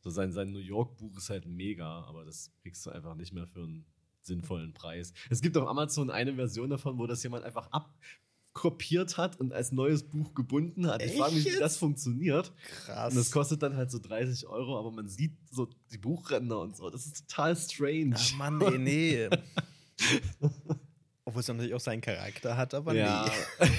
So 0.00 0.10
sein, 0.10 0.32
sein 0.32 0.52
New 0.52 0.58
York-Buch 0.60 1.16
ist 1.16 1.30
halt 1.30 1.46
mega, 1.46 2.04
aber 2.04 2.24
das 2.24 2.52
kriegst 2.62 2.86
du 2.86 2.90
einfach 2.90 3.14
nicht 3.16 3.32
mehr 3.32 3.46
für 3.46 3.62
einen 3.64 3.84
sinnvollen 4.20 4.72
Preis. 4.72 5.12
Es 5.30 5.42
gibt 5.42 5.56
auf 5.56 5.66
Amazon 5.68 6.10
eine 6.10 6.34
Version 6.34 6.70
davon, 6.70 6.98
wo 6.98 7.06
das 7.06 7.22
jemand 7.22 7.44
einfach 7.44 7.68
abkopiert 7.72 9.16
hat 9.18 9.40
und 9.40 9.52
als 9.52 9.72
neues 9.72 10.04
Buch 10.08 10.32
gebunden 10.34 10.86
hat. 10.86 11.02
Ich 11.02 11.10
Echt 11.12 11.18
frage 11.18 11.34
mich, 11.34 11.46
wie 11.46 11.58
das 11.58 11.76
funktioniert. 11.76 12.52
Krass. 12.84 13.12
Und 13.12 13.18
das 13.18 13.30
kostet 13.32 13.62
dann 13.62 13.76
halt 13.76 13.90
so 13.90 13.98
30 13.98 14.46
Euro, 14.46 14.78
aber 14.78 14.92
man 14.92 15.08
sieht 15.08 15.36
so 15.50 15.68
die 15.90 15.98
Buchränder 15.98 16.60
und 16.60 16.76
so. 16.76 16.88
Das 16.88 17.04
ist 17.06 17.28
total 17.28 17.56
strange. 17.56 18.14
Ach 18.16 18.36
Mann, 18.36 18.60
ey, 18.60 18.78
nee. 18.78 19.28
Obwohl 21.26 21.40
es 21.40 21.48
natürlich 21.48 21.72
auch 21.74 21.80
seinen 21.80 22.02
Charakter 22.02 22.56
hat, 22.56 22.74
aber 22.74 22.94
ja. 22.94 23.30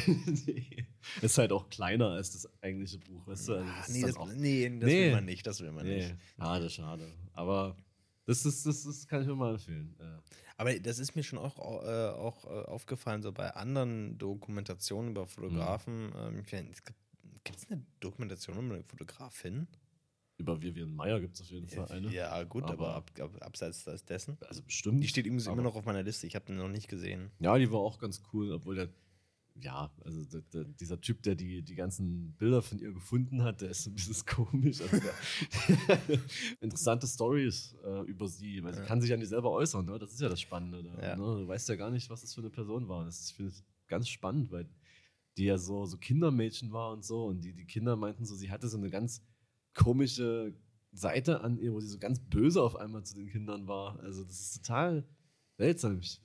nee. 0.07 0.17
nee. 0.45 0.85
Ist 1.21 1.37
halt 1.37 1.51
auch 1.51 1.69
kleiner 1.69 2.09
als 2.09 2.31
das 2.31 2.49
eigentliche 2.63 2.97
Buch, 2.99 3.27
weißt 3.27 3.49
du? 3.49 3.53
Also 3.55 3.65
Ah, 3.69 3.75
das 3.77 3.89
nee, 3.89 3.95
ist 3.99 4.01
dann 4.03 4.09
das, 4.09 4.17
auch- 4.17 4.33
nee, 4.33 4.69
das 4.79 4.87
Nee. 4.89 5.05
will 5.05 5.11
man 5.11 5.25
nicht, 5.25 5.45
das 5.47 5.61
will 5.61 5.71
man 5.71 5.85
nee. 5.85 5.97
nicht. 5.97 6.15
Schade, 6.37 6.69
schade. 6.71 7.11
Aber 7.33 7.75
Das, 8.25 8.43
ist, 8.45 8.65
das, 8.65 8.83
das 8.83 9.07
kann 9.07 9.21
ich 9.21 9.27
mir 9.27 9.35
mal 9.35 9.51
empfehlen. 9.53 9.95
Ja. 9.99 10.23
Aber 10.57 10.73
das 10.79 10.97
ist 10.97 11.15
mir 11.15 11.21
schon 11.21 11.37
auch, 11.37 11.57
äh, 11.83 12.09
auch 12.09 12.45
äh, 12.45 12.65
aufgefallen, 12.65 13.21
so 13.21 13.31
bei 13.31 13.51
anderen 13.51 14.17
Dokumentationen 14.17 15.11
über 15.11 15.27
Fotografen. 15.27 16.11
Ähm, 16.17 16.43
Gibt 17.43 17.59
es 17.59 17.69
eine 17.69 17.85
Dokumentation 17.99 18.57
über 18.65 18.73
eine 18.75 18.83
Fotografin? 18.83 19.67
Über 20.37 20.61
Vivian 20.61 20.93
Meyer 20.93 21.21
gibt 21.21 21.35
es 21.35 21.41
auf 21.41 21.49
jeden 21.49 21.67
Fall 21.67 21.89
eine. 21.91 22.11
Ja, 22.11 22.43
gut, 22.43 22.63
aber, 22.63 22.89
aber 22.89 22.95
ab, 22.95 23.11
ab, 23.19 23.37
abseits 23.41 23.85
dessen. 24.05 24.37
Also 24.41 24.63
bestimmt. 24.63 25.01
Die 25.01 25.07
steht 25.07 25.25
irgendwie 25.25 25.49
immer 25.49 25.61
noch 25.61 25.75
auf 25.75 25.85
meiner 25.85 26.03
Liste. 26.03 26.27
Ich 26.27 26.35
habe 26.35 26.45
den 26.45 26.57
noch 26.57 26.67
nicht 26.67 26.89
gesehen. 26.89 27.31
Ja, 27.39 27.57
die 27.57 27.71
war 27.71 27.79
auch 27.79 27.99
ganz 27.99 28.21
cool, 28.33 28.51
obwohl 28.51 28.75
der 28.75 28.89
ja, 29.57 29.89
also 30.03 30.25
der, 30.25 30.41
der, 30.41 30.63
dieser 30.65 30.99
Typ, 30.99 31.23
der 31.23 31.35
die, 31.35 31.61
die 31.61 31.75
ganzen 31.75 32.33
Bilder 32.33 32.61
von 32.61 32.77
ihr 32.77 32.91
gefunden 32.91 33.43
hat, 33.43 33.61
der 33.61 33.69
ist 33.69 33.87
ein 33.87 33.93
bisschen 33.93 34.25
komisch. 34.25 34.81
Also 34.81 34.99
der, 34.99 36.19
interessante 36.59 37.07
Stories 37.07 37.73
äh, 37.85 38.01
über 38.01 38.27
sie, 38.27 38.61
weil 38.63 38.73
sie 38.73 38.83
kann 38.83 38.99
sich 38.99 39.09
ja 39.09 39.17
nicht 39.17 39.29
selber 39.29 39.51
äußern, 39.51 39.85
ne? 39.85 39.97
das 39.97 40.11
ist 40.11 40.19
ja 40.19 40.27
das 40.27 40.41
Spannende. 40.41 40.83
Da, 40.83 41.01
ja. 41.01 41.15
Ne? 41.15 41.23
Du 41.23 41.47
weißt 41.47 41.69
ja 41.69 41.75
gar 41.75 41.89
nicht, 41.89 42.09
was 42.09 42.21
das 42.21 42.33
für 42.33 42.41
eine 42.41 42.49
Person 42.49 42.89
war. 42.89 43.05
Das 43.05 43.31
finde 43.31 43.53
ich 43.53 43.63
ganz 43.87 44.09
spannend, 44.09 44.51
weil 44.51 44.67
die 45.37 45.45
ja 45.45 45.57
so, 45.57 45.85
so 45.85 45.97
Kindermädchen 45.97 46.73
war 46.73 46.91
und 46.91 47.05
so 47.05 47.25
und 47.25 47.41
die, 47.41 47.53
die 47.53 47.65
Kinder 47.65 47.95
meinten 47.95 48.25
so, 48.25 48.35
sie 48.35 48.51
hatte 48.51 48.67
so 48.67 48.77
eine 48.77 48.89
ganz 48.89 49.21
komische 49.75 50.53
Seite 50.91 51.41
an 51.41 51.57
ihr, 51.59 51.73
wo 51.73 51.79
sie 51.79 51.87
so 51.87 51.99
ganz 51.99 52.19
böse 52.19 52.61
auf 52.61 52.75
einmal 52.75 53.03
zu 53.03 53.15
den 53.15 53.27
Kindern 53.27 53.67
war. 53.67 53.99
Also 53.99 54.23
das 54.23 54.39
ist 54.39 54.65
total 54.65 55.05
seltsam. 55.57 55.99
Ich 55.99 56.21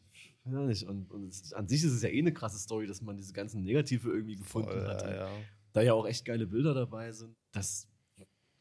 ja, 0.47 0.61
nicht. 0.65 0.85
Und, 0.85 1.11
und 1.11 1.29
es, 1.29 1.53
an 1.53 1.69
sich 1.69 1.85
ist 1.85 1.93
es 1.93 2.03
ja 2.03 2.09
eh 2.09 2.19
eine 2.19 2.33
krasse 2.33 2.59
Story, 2.59 2.87
dass 2.87 3.03
man 3.03 3.17
diese 3.17 3.33
ganzen 3.33 3.63
Negative 3.63 4.09
irgendwie 4.09 4.37
gefunden 4.37 4.71
Voll, 4.71 4.87
hat. 4.87 5.03
Ja. 5.03 5.29
Da 5.73 5.83
ja 5.83 5.93
auch 5.93 6.07
echt 6.07 6.25
geile 6.25 6.47
Bilder 6.47 6.73
dabei 6.73 7.13
sind, 7.13 7.37
dass 7.53 7.89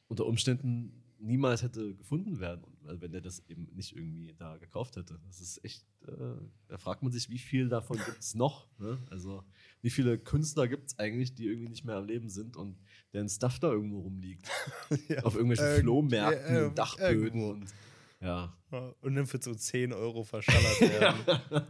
unter 0.08 0.26
Umständen 0.26 0.99
niemals 1.20 1.64
hätte 1.64 1.96
gefunden 1.96 2.40
werden, 2.40 2.64
wenn 2.84 3.14
er 3.14 3.22
das 3.22 3.44
eben 3.48 3.68
nicht 3.74 3.96
irgendwie 3.96 4.34
da 4.38 4.58
gekauft 4.58 4.96
hätte. 4.96 5.20
Das 5.28 5.40
ist 5.42 5.64
echt, 5.64 5.86
äh, 6.08 6.36
da 6.68 6.78
fragt 6.78 7.04
man 7.04 7.12
sich, 7.12 7.30
wie 7.30 7.38
viel 7.38 7.70
davon 7.70 7.98
gibt 7.98 8.20
es 8.20 8.36
noch? 8.36 8.68
Ne? 8.80 8.98
Also, 9.10 9.44
wie 9.82 9.90
viele 9.90 10.18
Künstler 10.18 10.68
gibt 10.68 10.88
es 10.88 11.00
eigentlich, 11.00 11.36
die 11.36 11.48
irgendwie 11.48 11.70
nicht 11.70 11.86
mehr 11.86 11.96
am 11.96 12.06
Leben 12.06 12.30
sind 12.30 12.58
und 12.58 12.78
deren 13.14 13.30
Stuff 13.30 13.60
da 13.60 13.72
irgendwo 13.72 14.00
rumliegt? 14.00 14.50
ja, 15.10 15.24
Auf 15.24 15.36
irgendwelchen 15.36 15.82
Flohmärkten 15.82 16.56
äh, 16.56 16.64
und 16.64 16.78
Dachböden 16.78 17.44
und 17.44 17.74
ja. 18.22 18.54
Und 19.02 19.16
dann 19.16 19.26
für 19.26 19.42
so 19.42 19.56
10 19.56 19.94
Euro 19.94 20.24
verschallert 20.24 20.82
werden. 20.82 21.66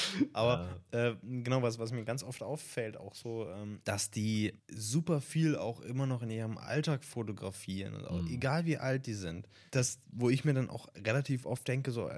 Aber 0.32 0.80
ja. 0.92 1.10
äh, 1.10 1.16
genau, 1.22 1.62
was, 1.62 1.78
was 1.78 1.92
mir 1.92 2.04
ganz 2.04 2.22
oft 2.22 2.42
auffällt, 2.42 2.96
auch 2.96 3.14
so, 3.14 3.48
ähm, 3.48 3.80
dass 3.84 4.10
die 4.10 4.54
super 4.68 5.20
viel 5.20 5.56
auch 5.56 5.80
immer 5.80 6.06
noch 6.06 6.22
in 6.22 6.30
ihrem 6.30 6.58
Alltag 6.58 7.04
fotografieren. 7.04 8.04
Auch, 8.06 8.22
mhm. 8.22 8.28
Egal 8.28 8.66
wie 8.66 8.78
alt 8.78 9.06
die 9.06 9.14
sind. 9.14 9.48
Das, 9.70 10.00
wo 10.10 10.30
ich 10.30 10.44
mir 10.44 10.54
dann 10.54 10.70
auch 10.70 10.88
relativ 10.96 11.46
oft 11.46 11.66
denke, 11.68 11.90
so, 11.90 12.10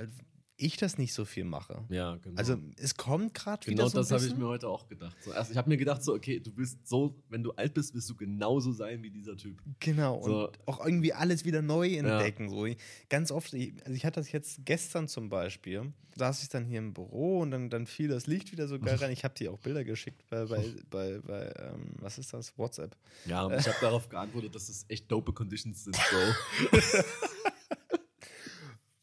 ich 0.57 0.77
das 0.77 0.99
nicht 0.99 1.13
so 1.13 1.25
viel 1.25 1.45
mache. 1.45 1.85
Ja, 1.89 2.17
genau. 2.17 2.39
Also 2.39 2.57
es 2.77 2.97
kommt 2.97 3.35
gerade 3.35 3.65
genau 3.65 3.85
wieder 3.85 3.91
so 3.91 3.91
Genau 3.93 4.03
das 4.03 4.13
habe 4.13 4.27
ich 4.27 4.37
mir 4.37 4.47
heute 4.47 4.69
auch 4.69 4.87
gedacht. 4.87 5.17
So, 5.23 5.33
also 5.33 5.51
ich 5.51 5.57
habe 5.57 5.69
mir 5.69 5.77
gedacht, 5.77 6.03
so, 6.03 6.15
okay, 6.15 6.39
du 6.39 6.53
bist 6.53 6.87
so, 6.87 7.21
wenn 7.29 7.43
du 7.43 7.53
alt 7.53 7.75
bist, 7.75 7.95
wirst 7.95 8.09
du 8.11 8.15
genauso 8.15 8.73
sein 8.73 9.03
wie 9.03 9.11
dieser 9.11 9.37
Typ. 9.37 9.61
Genau, 9.81 10.23
so. 10.23 10.49
und 10.49 10.59
auch 10.67 10.85
irgendwie 10.85 11.13
alles 11.13 11.45
wieder 11.45 11.61
neu 11.61 11.95
entdecken. 11.95 12.45
Ja. 12.45 12.51
So. 12.51 12.67
Ganz 13.09 13.33
oft, 13.33 13.53
also 13.53 13.93
ich 13.93 14.05
hatte 14.05 14.21
das 14.21 14.31
jetzt 14.31 14.65
gestern 14.65 15.09
zum 15.09 15.29
Beispiel, 15.29 15.93
saß 16.17 16.43
ich 16.43 16.49
dann 16.49 16.65
hier 16.65 16.79
im 16.79 16.95
Büro 16.95 17.41
und 17.41 17.51
dann, 17.51 17.71
dann 17.71 17.87
fiel 17.87 18.09
das 18.09 18.27
Licht 18.27 18.53
wieder 18.53 18.69
so 18.69 18.79
geil 18.79 18.95
rein. 19.01 19.11
Ich 19.11 19.25
habe 19.25 19.35
dir 19.35 19.53
auch 19.53 19.59
Bilder 19.59 19.83
geschickt 19.83 20.25
bei, 20.31 20.45
bei, 20.45 20.65
bei, 20.91 21.19
bei 21.21 21.53
ähm, 21.59 21.95
was 21.99 22.19
ist 22.19 22.33
das, 22.33 22.57
WhatsApp. 22.57 22.97
Ja, 23.27 23.45
und 23.45 23.55
ich 23.55 23.67
habe 23.67 23.79
darauf 23.81 24.09
geantwortet, 24.09 24.55
dass 24.55 24.69
es 24.69 24.85
echt 24.89 25.11
dope 25.11 25.33
Conditions 25.33 25.85
sind, 25.85 25.97
Bro. 25.97 26.79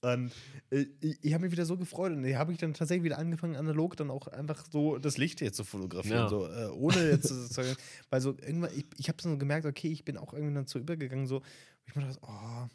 Und 0.01 0.31
äh, 0.71 0.85
ich 0.99 1.33
habe 1.33 1.43
mich 1.43 1.51
wieder 1.51 1.65
so 1.65 1.77
gefreut 1.77 2.11
und 2.11 2.25
habe 2.35 2.51
ich 2.51 2.57
dann 2.57 2.73
tatsächlich 2.73 3.03
wieder 3.03 3.19
angefangen, 3.19 3.55
analog 3.55 3.95
dann 3.95 4.09
auch 4.09 4.27
einfach 4.27 4.65
so 4.71 4.97
das 4.97 5.17
Licht 5.17 5.39
hier 5.39 5.53
zu 5.53 5.63
fotografieren. 5.63 6.23
Ja. 6.23 6.29
So, 6.29 6.47
äh, 6.47 6.67
ohne 6.69 7.09
jetzt 7.09 7.27
sozusagen, 7.27 7.75
weil 8.09 8.19
so 8.19 8.35
irgendwann, 8.41 8.71
ich, 8.75 8.85
ich 8.97 9.09
habe 9.09 9.21
so 9.21 9.37
gemerkt, 9.37 9.65
okay, 9.67 9.89
ich 9.89 10.03
bin 10.03 10.17
auch 10.17 10.33
irgendwann 10.33 10.63
dazu 10.63 10.79
übergegangen, 10.79 11.27
so, 11.27 11.43
ich 11.85 11.95
mir 11.95 12.01
dachte, 12.01 12.19
oh, 12.23 12.67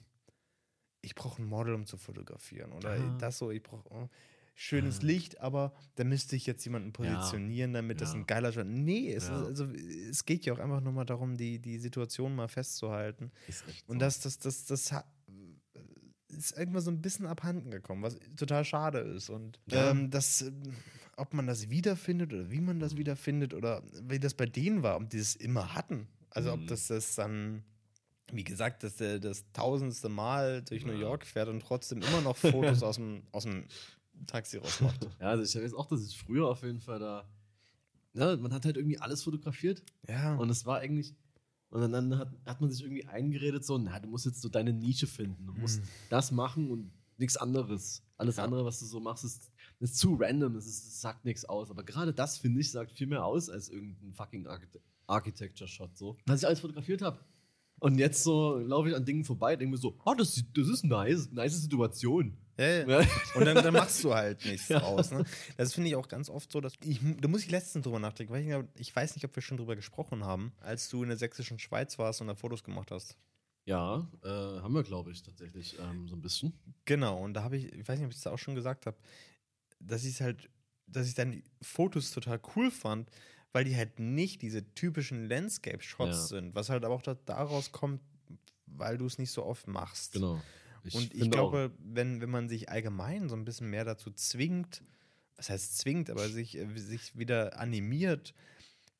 ich 1.03 1.15
brauche 1.15 1.43
ein 1.43 1.47
Model, 1.47 1.75
um 1.75 1.87
zu 1.87 1.97
fotografieren. 1.97 2.73
Oder 2.73 2.91
Aha. 2.91 3.17
das 3.19 3.39
so, 3.39 3.51
ich 3.51 3.63
brauche 3.63 3.89
oh, 3.91 4.09
schönes 4.55 4.99
ja. 4.99 5.07
Licht, 5.09 5.41
aber 5.41 5.73
da 5.97 6.05
müsste 6.05 6.37
ich 6.37 6.47
jetzt 6.47 6.65
jemanden 6.65 6.93
positionieren, 6.93 7.73
damit 7.73 8.01
ja. 8.01 8.07
das 8.07 8.15
ein 8.15 8.27
geiler 8.27 8.53
Shot. 8.53 8.67
Nee, 8.67 9.13
es, 9.13 9.25
ist, 9.25 9.31
also, 9.31 9.67
es 9.67 10.25
geht 10.25 10.45
ja 10.47 10.53
auch 10.53 10.59
einfach 10.59 10.81
nur 10.81 10.93
mal 10.93 11.05
darum, 11.05 11.37
die, 11.37 11.59
die 11.59 11.79
Situation 11.79 12.37
mal 12.37 12.49
festzuhalten. 12.49 13.33
Und 13.87 13.97
so. 13.97 13.99
das, 13.99 14.21
das, 14.21 14.39
das, 14.39 14.65
das, 14.65 14.85
das 14.85 15.05
ist 16.29 16.57
irgendwann 16.57 16.83
so 16.83 16.91
ein 16.91 17.01
bisschen 17.01 17.27
abhanden 17.27 17.71
gekommen, 17.71 18.03
was 18.03 18.19
total 18.37 18.65
schade 18.65 18.99
ist. 18.99 19.31
Und 19.31 19.59
ja. 19.71 19.91
ähm, 19.91 20.11
das, 20.11 20.43
ähm, 20.43 20.63
ob 21.17 21.35
man 21.35 21.47
das 21.47 21.71
wiederfindet 21.71 22.33
oder 22.33 22.51
wie 22.51 22.61
man 22.61 22.81
das 22.81 22.97
wiederfindet 22.97 23.55
oder 23.55 23.83
wie 24.03 24.19
das 24.19 24.35
bei 24.35 24.47
denen 24.47 24.83
war, 24.83 24.97
ob 24.97 25.09
die 25.11 25.19
es 25.19 25.37
immer 25.37 25.75
hatten. 25.75 26.09
Also 26.31 26.55
mhm. 26.55 26.63
ob 26.63 26.69
das 26.69 26.89
das 26.89 27.15
dann, 27.15 27.65
wie 28.33 28.45
gesagt, 28.45 28.83
dass 28.83 28.97
der 28.97 29.19
das 29.19 29.45
tausendste 29.53 30.09
Mal 30.09 30.63
durch 30.63 30.83
ja. 30.83 30.89
New 30.89 30.99
York 30.99 31.25
fährt 31.25 31.49
und 31.49 31.61
trotzdem 31.61 32.03
immer 32.03 32.21
noch 32.21 32.37
Fotos 32.37 32.83
aus, 32.83 32.97
dem, 32.97 33.23
aus 33.33 33.45
dem 33.45 33.65
Taxi 34.27 34.59
rausmacht. 34.59 35.09
Ja, 35.21 35.31
also 35.31 35.43
ich 35.43 35.65
weiß 35.65 35.75
auch, 35.75 35.87
dass 35.87 36.05
ich 36.05 36.19
früher 36.19 36.49
auf 36.49 36.63
jeden 36.63 36.81
Fall 36.81 36.99
da. 36.99 37.29
Ja, 38.15 38.37
man 38.37 38.53
hat 38.53 38.65
halt 38.65 38.77
irgendwie 38.77 38.99
alles 38.99 39.23
fotografiert. 39.23 39.83
Ja. 40.09 40.37
Und 40.37 40.49
es 40.49 40.65
war 40.65 40.79
eigentlich 40.79 41.15
und 41.71 41.93
dann 41.93 42.19
hat, 42.19 42.29
hat 42.47 42.61
man 42.61 42.71
sich 42.71 42.83
irgendwie 42.83 43.07
eingeredet, 43.07 43.65
so, 43.65 43.77
na, 43.79 43.99
du 43.99 44.09
musst 44.09 44.27
jetzt 44.27 44.41
so 44.41 44.49
deine 44.49 44.73
Nische 44.73 45.07
finden. 45.07 45.47
Du 45.47 45.53
musst 45.55 45.81
mhm. 45.81 45.89
das 46.11 46.31
machen 46.31 46.71
und 46.71 46.91
nichts 47.19 47.37
anderes. 47.37 48.03
Alles 48.17 48.37
ja. 48.37 48.45
andere, 48.45 48.65
was 48.65 48.79
du 48.79 48.87
so 48.87 49.01
machst, 49.01 49.25
ist, 49.25 49.51
ist 49.81 49.99
zu 49.99 50.15
random, 50.15 50.57
ist, 50.57 50.67
das 50.67 51.01
sagt 51.01 51.25
nichts 51.25 51.45
aus. 51.45 51.71
Aber 51.71 51.83
gerade 51.83 52.13
das, 52.13 52.39
finde 52.39 52.61
ich, 52.61 52.71
sagt 52.71 52.93
viel 52.93 53.07
mehr 53.07 53.25
aus 53.25 53.51
als 53.51 53.69
irgendein 53.69 54.15
fucking 54.15 54.47
Architecture-Shot. 55.07 55.97
So. 55.97 56.17
Was 56.27 56.41
ich 56.41 56.47
alles 56.47 56.61
fotografiert 56.61 57.03
habe. 57.03 57.21
Und 57.79 57.99
jetzt 57.99 58.23
so 58.23 58.57
laufe 58.59 58.89
ich 58.89 58.97
an 58.97 59.05
Dingen 59.05 59.25
vorbei, 59.25 59.55
denke 59.57 59.73
mir 59.73 59.79
so, 59.79 59.99
oh, 60.05 60.15
das, 60.15 60.43
das 60.55 60.69
ist 60.69 60.85
nice, 60.85 61.31
nice 61.33 61.61
Situation. 61.61 62.39
Ja. 62.59 63.01
Und 63.35 63.45
dann, 63.45 63.57
dann, 63.57 63.75
machst 63.75 64.03
du 64.03 64.15
halt 64.15 64.45
nichts 64.45 64.69
ja. 64.71 64.81
draus. 64.81 65.11
Ne? 65.11 65.25
Das 65.57 65.75
finde 65.75 65.91
ich 65.91 65.97
auch 65.97 66.09
ganz 66.09 66.31
oft 66.31 66.51
so, 66.51 66.61
dass 66.61 66.73
ich, 66.83 67.01
da 67.21 67.29
muss 67.29 67.43
ich 67.43 67.51
letztens 67.51 67.85
drüber 67.85 67.99
nachdenken, 67.99 68.33
weil 68.33 68.43
ich, 68.43 68.81
ich 68.81 68.97
weiß 68.97 69.15
nicht, 69.15 69.25
ob 69.25 69.35
wir 69.37 69.43
schon 69.43 69.59
drüber 69.59 69.77
gesprochen 69.77 70.25
haben, 70.25 70.53
als 70.61 70.89
du 70.89 71.03
in 71.03 71.09
der 71.09 71.19
sächsischen 71.19 71.59
Schweiz 71.59 71.99
warst 71.99 72.21
und 72.21 72.29
da 72.29 72.35
Fotos 72.35 72.65
gemacht 72.65 72.91
hast. 72.91 73.17
Ja, 73.67 74.09
äh, 74.23 74.29
haben 74.29 74.75
wir, 74.75 74.85
glaube 74.85 75.11
ich, 75.11 75.23
tatsächlich 75.23 75.77
ähm, 75.81 76.09
so 76.09 76.15
ein 76.15 76.23
bisschen. 76.23 76.53
Genau, 76.85 77.19
und 77.23 77.35
da 77.35 77.43
habe 77.43 77.57
ich, 77.57 77.73
ich 77.73 77.87
weiß 77.87 77.99
nicht, 77.99 78.07
ob 78.07 78.13
ich 78.13 78.23
das 78.23 78.33
auch 78.33 78.39
schon 78.39 78.55
gesagt 78.55 78.87
habe, 78.87 78.97
dass 79.81 80.05
ich 80.05 80.21
halt, 80.21 80.49
dass 80.87 81.09
ich 81.09 81.15
dann 81.15 81.43
Fotos 81.61 82.13
total 82.13 82.41
cool 82.55 82.71
fand, 82.71 83.11
weil 83.53 83.65
die 83.65 83.75
halt 83.75 83.99
nicht 83.99 84.41
diese 84.43 84.73
typischen 84.75 85.29
Landscape-Shots 85.29 86.17
ja. 86.17 86.27
sind, 86.27 86.55
was 86.55 86.71
halt 86.71 86.85
aber 86.85 86.95
auch 86.95 87.03
daraus 87.03 87.73
kommt, 87.73 88.01
weil 88.67 88.99
du 88.99 89.07
es 89.07 89.19
nicht 89.19 89.33
so 89.33 89.45
oft 89.45 89.67
machst. 89.67 90.13
Genau. 90.13 90.41
Ich 90.87 90.95
und 90.95 91.15
ich 91.15 91.31
glaube, 91.31 91.73
wenn, 91.79 92.21
wenn 92.21 92.31
man 92.31 92.49
sich 92.49 92.69
allgemein 92.69 93.29
so 93.29 93.37
ein 93.37 93.45
bisschen 93.45 93.71
mehr 93.71 93.85
dazu 93.85 94.11
zwingt, 94.11 94.83
was 95.37 95.51
heißt 95.51 95.79
zwingt, 95.79 96.11
aber 96.11 96.29
sich, 96.29 96.57
äh, 96.57 96.67
sich 96.77 97.19
wieder 97.19 97.59
animiert, 97.59 98.35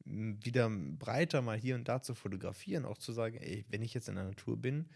wieder 0.05 0.71
breiter 0.71 1.43
mal 1.43 1.59
hier 1.59 1.75
und 1.75 1.89
da 1.89 2.01
zu 2.01 2.15
fotografieren, 2.15 2.85
auch 2.85 2.99
zu 2.99 3.13
sagen, 3.13 3.39
ey, 3.39 3.65
wenn 3.69 3.83
ich 3.83 3.95
jetzt 3.95 4.09
in 4.09 4.15
der 4.15 4.25
Natur 4.25 4.57
bin, 4.57 4.89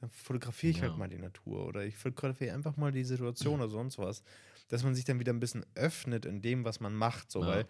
dann 0.00 0.10
fotografiere 0.10 0.70
ich 0.70 0.76
halt 0.76 0.84
ja. 0.84 0.90
halt 0.90 0.98
mal 0.98 1.08
die 1.08 1.22
Natur 1.22 1.66
oder 1.66 1.84
ich 1.84 1.96
fotografiere 1.96 2.54
einfach 2.54 2.76
mal 2.76 2.92
die 2.92 3.04
Situation 3.04 3.60
oder 3.60 3.68
sonst 3.68 3.98
was, 3.98 4.22
dass 4.68 4.82
man 4.82 4.94
sich 4.94 5.04
dann 5.04 5.20
wieder 5.20 5.32
ein 5.32 5.40
bisschen 5.40 5.64
öffnet 5.74 6.24
in 6.24 6.40
dem, 6.40 6.64
was 6.64 6.80
man 6.80 6.94
macht, 6.94 7.30
so, 7.30 7.40
ja. 7.40 7.46
weil 7.46 7.68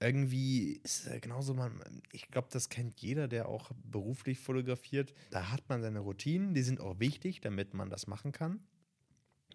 irgendwie 0.00 0.80
ist 0.82 1.06
es 1.06 1.20
genauso, 1.20 1.52
man, 1.52 1.82
ich 2.12 2.28
glaube, 2.28 2.48
das 2.50 2.70
kennt 2.70 3.00
jeder, 3.00 3.28
der 3.28 3.48
auch 3.48 3.70
beruflich 3.84 4.38
fotografiert. 4.38 5.12
Da 5.30 5.50
hat 5.50 5.68
man 5.68 5.82
seine 5.82 6.00
Routinen, 6.00 6.54
die 6.54 6.62
sind 6.62 6.80
auch 6.80 6.98
wichtig, 6.98 7.40
damit 7.42 7.74
man 7.74 7.90
das 7.90 8.06
machen 8.06 8.32
kann. 8.32 8.60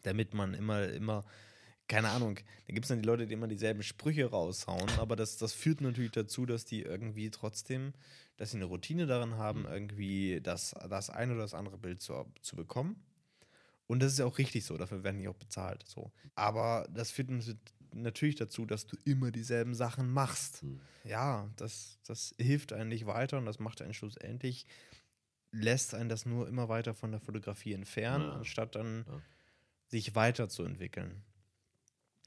Damit 0.03 0.35
man 0.35 0.53
immer, 0.53 0.87
immer, 0.89 1.25
keine 1.87 2.09
Ahnung, 2.09 2.35
da 2.67 2.73
gibt 2.73 2.85
es 2.85 2.89
dann 2.89 3.01
die 3.01 3.07
Leute, 3.07 3.25
die 3.25 3.33
immer 3.33 3.47
dieselben 3.47 3.81
Sprüche 3.81 4.29
raushauen, 4.29 4.89
aber 4.99 5.15
das, 5.15 5.37
das 5.37 5.53
führt 5.53 5.81
natürlich 5.81 6.11
dazu, 6.11 6.45
dass 6.45 6.63
die 6.63 6.83
irgendwie 6.83 7.31
trotzdem, 7.31 7.93
dass 8.37 8.51
sie 8.51 8.57
eine 8.57 8.65
Routine 8.65 9.07
darin 9.07 9.37
haben, 9.37 9.61
mhm. 9.61 9.67
irgendwie 9.67 10.41
das, 10.41 10.75
das 10.89 11.09
ein 11.09 11.31
oder 11.31 11.41
das 11.41 11.55
andere 11.55 11.79
Bild 11.79 12.01
zu, 12.01 12.31
zu 12.41 12.55
bekommen. 12.55 13.03
Und 13.87 14.01
das 14.01 14.13
ist 14.13 14.19
ja 14.19 14.25
auch 14.25 14.37
richtig 14.37 14.65
so, 14.65 14.77
dafür 14.77 15.03
werden 15.03 15.19
die 15.19 15.27
auch 15.27 15.35
bezahlt. 15.35 15.83
So. 15.87 16.11
Aber 16.33 16.87
das 16.91 17.11
führt 17.11 17.29
natürlich 17.95 18.35
dazu, 18.35 18.65
dass 18.65 18.85
du 18.85 18.97
immer 19.05 19.31
dieselben 19.31 19.73
Sachen 19.73 20.09
machst. 20.11 20.61
Hm. 20.61 20.79
Ja, 21.03 21.49
das, 21.55 21.99
das 22.05 22.35
hilft 22.39 22.73
eigentlich 22.73 23.05
weiter 23.05 23.37
und 23.37 23.45
das 23.45 23.59
macht 23.59 23.81
einen 23.81 23.93
schlussendlich, 23.93 24.65
lässt 25.51 25.95
einen 25.95 26.09
das 26.09 26.25
nur 26.25 26.47
immer 26.47 26.69
weiter 26.69 26.93
von 26.93 27.11
der 27.11 27.19
Fotografie 27.19 27.73
entfernen, 27.73 28.25
ja. 28.25 28.33
anstatt 28.33 28.75
dann 28.75 29.05
ja. 29.07 29.21
sich 29.87 30.15
weiterzuentwickeln. 30.15 31.23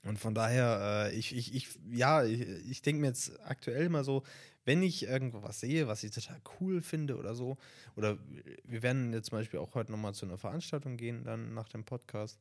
Und 0.04 0.18
von 0.18 0.34
daher, 0.34 1.08
äh, 1.10 1.14
ich, 1.16 1.36
ich, 1.36 1.54
ich, 1.54 1.78
ja, 1.90 2.24
ich, 2.24 2.40
ich 2.40 2.82
denke 2.82 3.00
mir 3.00 3.08
jetzt 3.08 3.38
aktuell 3.44 3.88
mal 3.88 4.04
so, 4.04 4.22
wenn 4.64 4.82
ich 4.82 5.04
irgendwo 5.04 5.42
was 5.42 5.60
sehe, 5.60 5.88
was 5.88 6.04
ich 6.04 6.12
total 6.12 6.40
cool 6.60 6.82
finde 6.82 7.16
oder 7.16 7.34
so, 7.34 7.56
oder 7.96 8.18
wir 8.64 8.82
werden 8.82 9.12
jetzt 9.12 9.30
zum 9.30 9.38
Beispiel 9.38 9.60
auch 9.60 9.74
heute 9.74 9.90
nochmal 9.90 10.14
zu 10.14 10.26
einer 10.26 10.38
Veranstaltung 10.38 10.96
gehen, 10.96 11.24
dann 11.24 11.54
nach 11.54 11.68
dem 11.68 11.84
Podcast. 11.84 12.38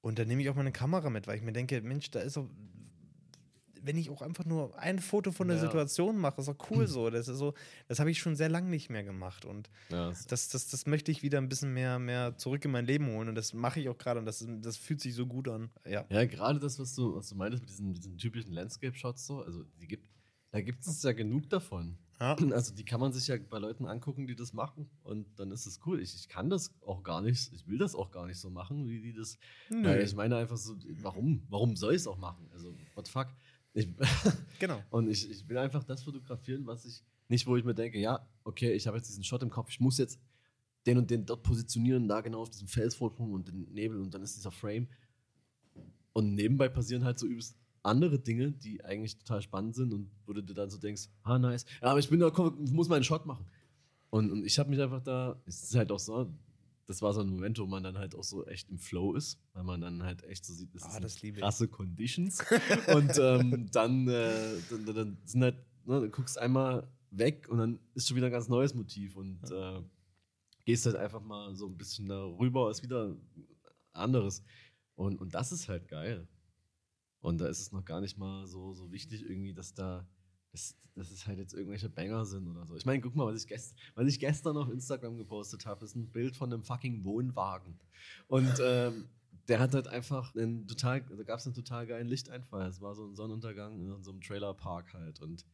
Und 0.00 0.18
dann 0.18 0.28
nehme 0.28 0.42
ich 0.42 0.48
auch 0.48 0.54
meine 0.54 0.72
Kamera 0.72 1.10
mit, 1.10 1.26
weil 1.26 1.36
ich 1.36 1.42
mir 1.42 1.52
denke, 1.52 1.80
Mensch, 1.82 2.10
da 2.10 2.20
ist 2.20 2.34
so, 2.34 2.48
wenn 3.80 3.96
ich 3.96 4.10
auch 4.10 4.22
einfach 4.22 4.44
nur 4.44 4.76
ein 4.78 4.98
Foto 4.98 5.30
von 5.32 5.48
der 5.48 5.56
Ja. 5.56 5.62
Situation 5.62 6.18
mache, 6.18 6.40
ist 6.40 6.48
doch 6.48 6.70
cool 6.70 6.86
so. 6.88 7.10
Das 7.10 7.28
ist 7.28 7.38
so, 7.38 7.54
das 7.86 7.98
habe 8.00 8.10
ich 8.10 8.18
schon 8.18 8.36
sehr 8.36 8.48
lange 8.48 8.68
nicht 8.68 8.90
mehr 8.90 9.02
gemacht. 9.04 9.44
Und 9.44 9.70
Ja, 9.90 10.08
das- 10.08 10.26
das, 10.26 10.48
das, 10.48 10.68
das 10.68 10.86
möchte 10.86 11.10
ich 11.10 11.22
wieder 11.22 11.38
ein 11.38 11.48
bisschen 11.48 11.72
mehr, 11.74 11.98
mehr 11.98 12.36
zurück 12.36 12.64
in 12.64 12.70
mein 12.70 12.86
Leben 12.86 13.06
holen. 13.08 13.28
Und 13.28 13.34
das 13.34 13.52
mache 13.54 13.80
ich 13.80 13.88
auch 13.88 13.96
gerade 13.98 14.20
und 14.20 14.26
das, 14.26 14.44
das 14.60 14.76
fühlt 14.76 15.00
sich 15.00 15.14
so 15.14 15.26
gut 15.26 15.48
an. 15.48 15.70
Ja. 15.86 16.04
Ja, 16.10 16.24
gerade 16.26 16.58
das, 16.60 16.78
was 16.78 16.94
du, 16.94 17.14
was 17.16 17.28
du 17.28 17.36
meintest 17.36 17.62
mit 17.62 17.70
diesen, 17.70 17.94
diesen 17.94 18.18
typischen 18.18 18.52
Landscape-Shots 18.52 19.26
so, 19.26 19.42
also 19.42 19.64
die 19.80 19.86
gibt, 19.88 20.06
da 20.50 20.60
gibt 20.60 20.86
es 20.86 21.02
ja 21.02 21.12
genug 21.12 21.48
davon. 21.50 21.96
Ja. 22.20 22.36
Also 22.52 22.74
die 22.74 22.84
kann 22.84 23.00
man 23.00 23.12
sich 23.12 23.28
ja 23.28 23.36
bei 23.48 23.58
Leuten 23.58 23.86
angucken, 23.86 24.26
die 24.26 24.34
das 24.34 24.52
machen 24.52 24.88
und 25.04 25.26
dann 25.38 25.50
ist 25.52 25.66
es 25.66 25.80
cool. 25.86 26.00
Ich, 26.00 26.14
ich 26.14 26.28
kann 26.28 26.50
das 26.50 26.74
auch 26.84 27.02
gar 27.02 27.20
nicht, 27.22 27.52
ich 27.52 27.66
will 27.66 27.78
das 27.78 27.94
auch 27.94 28.10
gar 28.10 28.26
nicht 28.26 28.38
so 28.38 28.50
machen, 28.50 28.88
wie 28.88 29.00
die 29.00 29.12
das. 29.12 29.38
Weil 29.70 30.02
ich 30.02 30.14
meine 30.14 30.36
einfach 30.36 30.56
so, 30.56 30.74
warum? 31.00 31.42
Warum 31.48 31.76
soll 31.76 31.92
ich 31.92 32.00
es 32.00 32.06
auch 32.06 32.18
machen? 32.18 32.48
Also, 32.52 32.74
what 32.94 33.06
the 33.06 33.12
fuck? 33.12 33.28
Ich, 33.74 33.88
Genau. 34.58 34.82
und 34.90 35.08
ich, 35.08 35.30
ich 35.30 35.48
will 35.48 35.58
einfach 35.58 35.84
das 35.84 36.02
fotografieren, 36.02 36.66
was 36.66 36.84
ich, 36.84 37.04
nicht 37.28 37.46
wo 37.46 37.56
ich 37.56 37.64
mir 37.64 37.74
denke, 37.74 37.98
ja, 37.98 38.26
okay, 38.44 38.72
ich 38.72 38.86
habe 38.86 38.96
jetzt 38.96 39.08
diesen 39.08 39.22
Shot 39.22 39.42
im 39.42 39.50
Kopf, 39.50 39.70
ich 39.70 39.78
muss 39.78 39.98
jetzt 39.98 40.18
den 40.86 40.98
und 40.98 41.10
den 41.10 41.26
dort 41.26 41.42
positionieren, 41.42 42.08
da 42.08 42.20
genau 42.22 42.40
auf 42.40 42.50
diesem 42.50 42.66
Felsvorsprung 42.66 43.32
und 43.32 43.48
den 43.48 43.72
Nebel 43.72 44.00
und 44.00 44.12
dann 44.12 44.22
ist 44.22 44.36
dieser 44.36 44.50
Frame. 44.50 44.88
Und 46.14 46.34
nebenbei 46.34 46.68
passieren 46.68 47.04
halt 47.04 47.18
so 47.18 47.26
übelst 47.26 47.57
andere 47.82 48.18
Dinge, 48.18 48.52
die 48.52 48.84
eigentlich 48.84 49.18
total 49.18 49.42
spannend 49.42 49.74
sind 49.74 49.92
und 49.92 50.10
wo 50.26 50.32
du 50.32 50.42
dir 50.42 50.54
dann 50.54 50.70
so 50.70 50.78
denkst, 50.78 51.08
ah, 51.22 51.38
nice, 51.38 51.64
ja, 51.82 51.88
aber 51.88 51.98
ich 52.00 52.08
bin 52.08 52.20
da, 52.20 52.30
komm, 52.30 52.62
ich 52.64 52.72
muss 52.72 52.88
meinen 52.88 53.04
Shot 53.04 53.26
machen. 53.26 53.46
Und, 54.10 54.30
und 54.30 54.44
ich 54.44 54.58
habe 54.58 54.70
mich 54.70 54.80
einfach 54.80 55.02
da, 55.02 55.40
es 55.46 55.62
ist 55.62 55.74
halt 55.74 55.92
auch 55.92 55.98
so, 55.98 56.32
das 56.86 57.02
war 57.02 57.12
so 57.12 57.20
ein 57.20 57.28
Moment, 57.28 57.58
wo 57.58 57.66
man 57.66 57.82
dann 57.82 57.98
halt 57.98 58.14
auch 58.14 58.24
so 58.24 58.46
echt 58.46 58.70
im 58.70 58.78
Flow 58.78 59.14
ist, 59.14 59.38
weil 59.52 59.64
man 59.64 59.80
dann 59.82 60.02
halt 60.02 60.24
echt 60.24 60.44
so 60.46 60.54
sieht, 60.54 60.74
das, 60.74 60.84
Ah, 60.84 60.92
sind 60.92 61.04
das 61.04 61.20
liebe 61.20 61.36
ich. 61.38 61.42
krasse 61.42 61.68
Conditions. 61.68 62.38
und 62.94 63.18
ähm, 63.18 63.68
dann, 63.72 64.08
äh, 64.08 64.54
dann, 64.70 64.86
dann- 64.86 64.94
dann 64.94 65.18
sind 65.24 65.42
halt, 65.42 65.56
ne, 65.84 66.00
du 66.00 66.08
guckst 66.10 66.38
einmal 66.38 66.88
weg 67.10 67.46
und 67.50 67.58
dann 67.58 67.78
ist 67.94 68.08
schon 68.08 68.16
wieder 68.16 68.26
ein 68.26 68.32
ganz 68.32 68.48
neues 68.48 68.74
Motiv 68.74 69.16
und 69.16 69.38
äh, 69.50 69.82
gehst 70.64 70.86
halt 70.86 70.96
einfach 70.96 71.20
mal 71.22 71.54
so 71.54 71.66
ein 71.66 71.76
bisschen 71.76 72.08
darüber, 72.08 72.70
ist 72.70 72.82
wieder 72.82 73.14
anderes. 73.92 74.42
Und, 74.94 75.20
und 75.20 75.34
das 75.34 75.52
ist 75.52 75.68
halt 75.68 75.88
geil. 75.88 76.26
Und 77.28 77.38
da 77.38 77.46
ist 77.46 77.60
es 77.60 77.72
noch 77.72 77.84
gar 77.84 78.00
nicht 78.00 78.16
mal 78.16 78.46
so, 78.46 78.72
so 78.72 78.90
wichtig 78.90 79.22
irgendwie, 79.22 79.52
dass 79.52 79.74
da, 79.74 80.08
dass, 80.50 80.74
dass 80.94 81.10
es 81.10 81.26
halt 81.26 81.38
jetzt 81.38 81.52
irgendwelche 81.52 81.90
Banger 81.90 82.24
sind 82.24 82.48
oder 82.48 82.64
so. 82.64 82.74
Ich 82.74 82.86
meine, 82.86 83.02
guck 83.02 83.14
mal, 83.14 83.26
was 83.26 83.42
ich, 83.42 83.46
gest, 83.46 83.76
was 83.94 84.08
ich 84.08 84.18
gestern 84.18 84.56
auf 84.56 84.70
Instagram 84.70 85.18
gepostet 85.18 85.66
habe, 85.66 85.84
ist 85.84 85.94
ein 85.94 86.10
Bild 86.10 86.36
von 86.36 86.50
einem 86.50 86.62
fucking 86.62 87.04
Wohnwagen. 87.04 87.78
Und 88.28 88.54
ähm, 88.62 89.08
der 89.46 89.60
hat 89.60 89.74
halt 89.74 89.88
einfach 89.88 90.34
einen 90.34 90.66
total, 90.66 91.02
da 91.02 91.22
gab 91.22 91.38
es 91.38 91.46
einen 91.46 91.54
total 91.54 91.86
geilen 91.86 92.08
Lichteinfall. 92.08 92.66
Es 92.66 92.80
war 92.80 92.94
so 92.94 93.06
ein 93.06 93.14
Sonnenuntergang 93.14 93.78
in 93.78 94.02
so 94.02 94.10
einem 94.10 94.22
Trailerpark 94.22 94.94
halt. 94.94 95.20
Und 95.20 95.44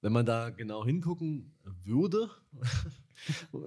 wenn 0.00 0.12
man 0.12 0.24
da 0.24 0.48
genau 0.48 0.82
hingucken 0.84 1.54
würde, 1.84 2.30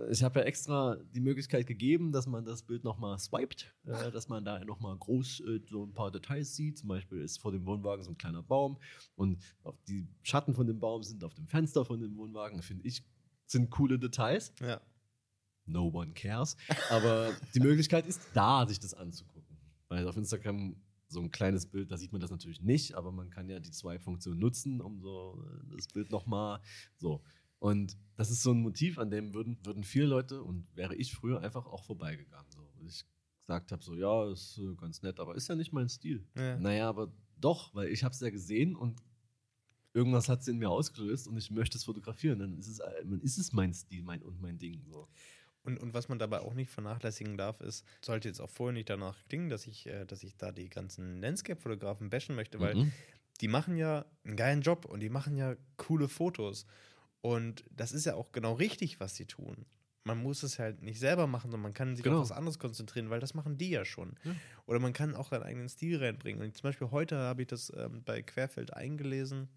ich 0.10 0.24
habe 0.24 0.40
ja 0.40 0.46
extra 0.46 0.98
die 1.14 1.20
Möglichkeit 1.20 1.68
gegeben, 1.68 2.12
dass 2.12 2.28
man 2.28 2.46
das 2.46 2.64
Bild 2.64 2.84
nochmal 2.84 3.18
swiped, 3.20 3.74
äh, 3.86 4.12
dass 4.12 4.30
man 4.30 4.46
da 4.46 4.64
nochmal 4.64 4.98
groß 4.98 5.42
äh, 5.42 5.60
so 5.70 5.84
ein 5.84 5.94
paar 5.94 6.12
Details 6.12 6.56
sieht. 6.56 6.78
Zum 6.78 6.90
Beispiel 6.90 7.22
ist 7.22 7.40
vor 7.40 7.52
dem 7.52 7.66
Wohnwagen 7.66 8.04
so 8.04 8.12
ein 8.12 8.18
kleiner 8.18 8.44
Baum 8.44 8.78
und 9.16 9.40
die 9.88 10.08
Schatten 10.24 10.54
von 10.54 10.68
dem 10.68 10.80
Baum 10.80 11.04
sind 11.04 11.24
auf 11.24 11.34
dem 11.34 11.48
Fenster 11.48 11.86
von 11.86 12.00
dem 12.00 12.18
Wohnwagen, 12.18 12.62
finde 12.62 12.88
ich, 12.88 13.04
sind 13.46 13.70
coole 13.70 14.00
Details. 14.00 14.54
Ja. 14.62 14.82
No 15.66 15.88
one 15.88 16.14
cares. 16.14 16.58
Aber 16.90 17.32
die 17.54 17.60
Möglichkeit 17.60 18.08
ist 18.08 18.22
da, 18.34 18.66
sich 18.68 18.80
das 18.80 18.94
anzugucken. 18.94 19.58
Weil 19.88 20.08
auf 20.08 20.18
Instagram 20.18 20.76
so 21.08 21.20
ein 21.22 21.32
kleines 21.32 21.66
Bild, 21.66 21.92
da 21.92 21.98
sieht 21.98 22.12
man 22.12 22.22
das 22.22 22.30
natürlich 22.30 22.62
nicht, 22.62 22.94
aber 22.94 23.12
man 23.12 23.30
kann 23.30 23.50
ja 23.50 23.60
die 23.60 23.72
Swipe-Funktion 23.72 24.38
nutzen, 24.38 24.80
um 24.80 25.02
so 25.02 25.44
äh, 25.44 25.76
das 25.76 25.88
Bild 25.88 26.12
nochmal 26.12 26.62
so. 26.98 27.24
Und 27.60 27.98
das 28.16 28.32
ist 28.32 28.42
so 28.42 28.52
ein 28.52 28.62
Motiv, 28.62 28.98
an 28.98 29.12
dem 29.12 29.34
würden, 29.34 29.58
würden 29.64 29.84
viele 29.84 30.06
Leute 30.06 30.42
und 30.42 30.66
wäre 30.76 30.96
ich 30.96 31.14
früher 31.14 31.42
einfach 31.42 31.66
auch 31.66 31.84
vorbeigegangen. 31.84 32.50
So. 32.52 32.68
Ich 32.88 33.06
gesagt 33.46 33.72
habe, 33.72 33.84
so, 33.84 33.96
ja, 33.96 34.32
ist 34.32 34.58
äh, 34.60 34.76
ganz 34.76 35.02
nett, 35.02 35.20
aber 35.20 35.36
ist 35.36 35.48
ja 35.50 35.56
nicht 35.56 35.74
mein 35.74 35.90
Stil. 35.90 36.26
Ja. 36.36 36.58
Naja, 36.58 36.90
aber 36.90 37.12
doch, 37.38 37.74
weil 37.74 37.90
ich 37.90 38.04
habe 38.04 38.14
es 38.14 38.20
ja 38.22 38.30
gesehen 38.30 38.76
und 38.76 39.02
irgendwas 39.94 40.30
hat 40.30 40.42
es 40.42 40.48
in 40.48 40.58
mir 40.58 40.70
ausgelöst 40.70 41.28
und 41.28 41.38
ich 41.38 41.50
möchte 41.52 41.78
es 41.78 41.84
fotografieren. 41.84 42.40
Dann 42.40 42.58
ist 42.58 42.68
es, 42.68 42.80
äh, 42.80 43.04
dann 43.04 43.20
ist 43.22 43.38
es 43.38 43.52
mein 43.54 43.74
Stil 43.74 44.04
mein, 44.04 44.22
und 44.22 44.40
mein 44.40 44.58
Ding. 44.58 44.84
So. 44.88 45.08
Und, 45.64 45.78
und 45.80 45.94
was 45.94 46.08
man 46.08 46.20
dabei 46.20 46.40
auch 46.42 46.54
nicht 46.54 46.70
vernachlässigen 46.70 47.38
darf, 47.38 47.60
ist, 47.60 47.86
sollte 48.02 48.28
jetzt 48.30 48.40
auch 48.40 48.50
vorher 48.50 48.74
nicht 48.74 48.90
danach 48.90 49.18
klingen, 49.28 49.50
dass 49.50 49.68
ich, 49.68 49.88
äh, 49.88 50.06
dass 50.06 50.24
ich 50.24 50.38
da 50.38 50.52
die 50.52 50.70
ganzen 50.70 51.20
Landscape-Fotografen 51.20 52.10
bashen 52.10 52.36
möchte, 52.36 52.60
weil 52.60 52.76
Mhm. 52.76 52.92
die 53.42 53.48
machen 53.48 53.76
ja 53.78 54.06
einen 54.24 54.36
geilen 54.38 54.62
Job 54.62 54.86
und 54.86 55.00
die 55.02 55.10
machen 55.10 55.36
ja 55.36 55.56
coole 55.78 56.08
Fotos. 56.08 56.66
Und 57.22 57.64
das 57.72 57.92
ist 57.92 58.06
ja 58.06 58.16
auch 58.16 58.32
genau 58.32 58.54
richtig, 58.54 59.00
was 59.00 59.16
sie 59.16 59.26
tun. 59.26 59.66
Man 60.06 60.24
muss 60.24 60.44
es 60.44 60.58
halt 60.60 60.82
nicht 60.82 61.00
selber 61.00 61.28
machen, 61.28 61.52
sondern 61.52 61.62
man 61.64 61.74
kann 61.74 61.96
sich 61.96 62.04
Genau. 62.04 62.18
auf 62.22 62.30
was 62.30 62.32
anderes 62.32 62.58
konzentrieren, 62.58 63.10
weil 63.10 63.20
das 63.20 63.34
machen 63.34 63.58
die 63.58 63.70
ja 63.70 63.84
schon. 63.86 64.16
Ja. 64.24 64.34
Oder 64.66 64.80
man 64.80 64.94
kann 64.94 65.14
auch 65.16 65.30
seinen 65.30 65.44
eigenen 65.44 65.70
Stil 65.70 65.98
reinbringen. 66.04 66.42
Und 66.42 66.56
zum 66.56 66.64
Beispiel 66.64 66.90
heute 66.92 67.18
habe 67.18 67.42
ich 67.42 67.48
das 67.50 67.72
ähm, 67.76 68.02
bei 68.06 68.22
Querfeld 68.22 68.74
eingelesen. 68.74 69.50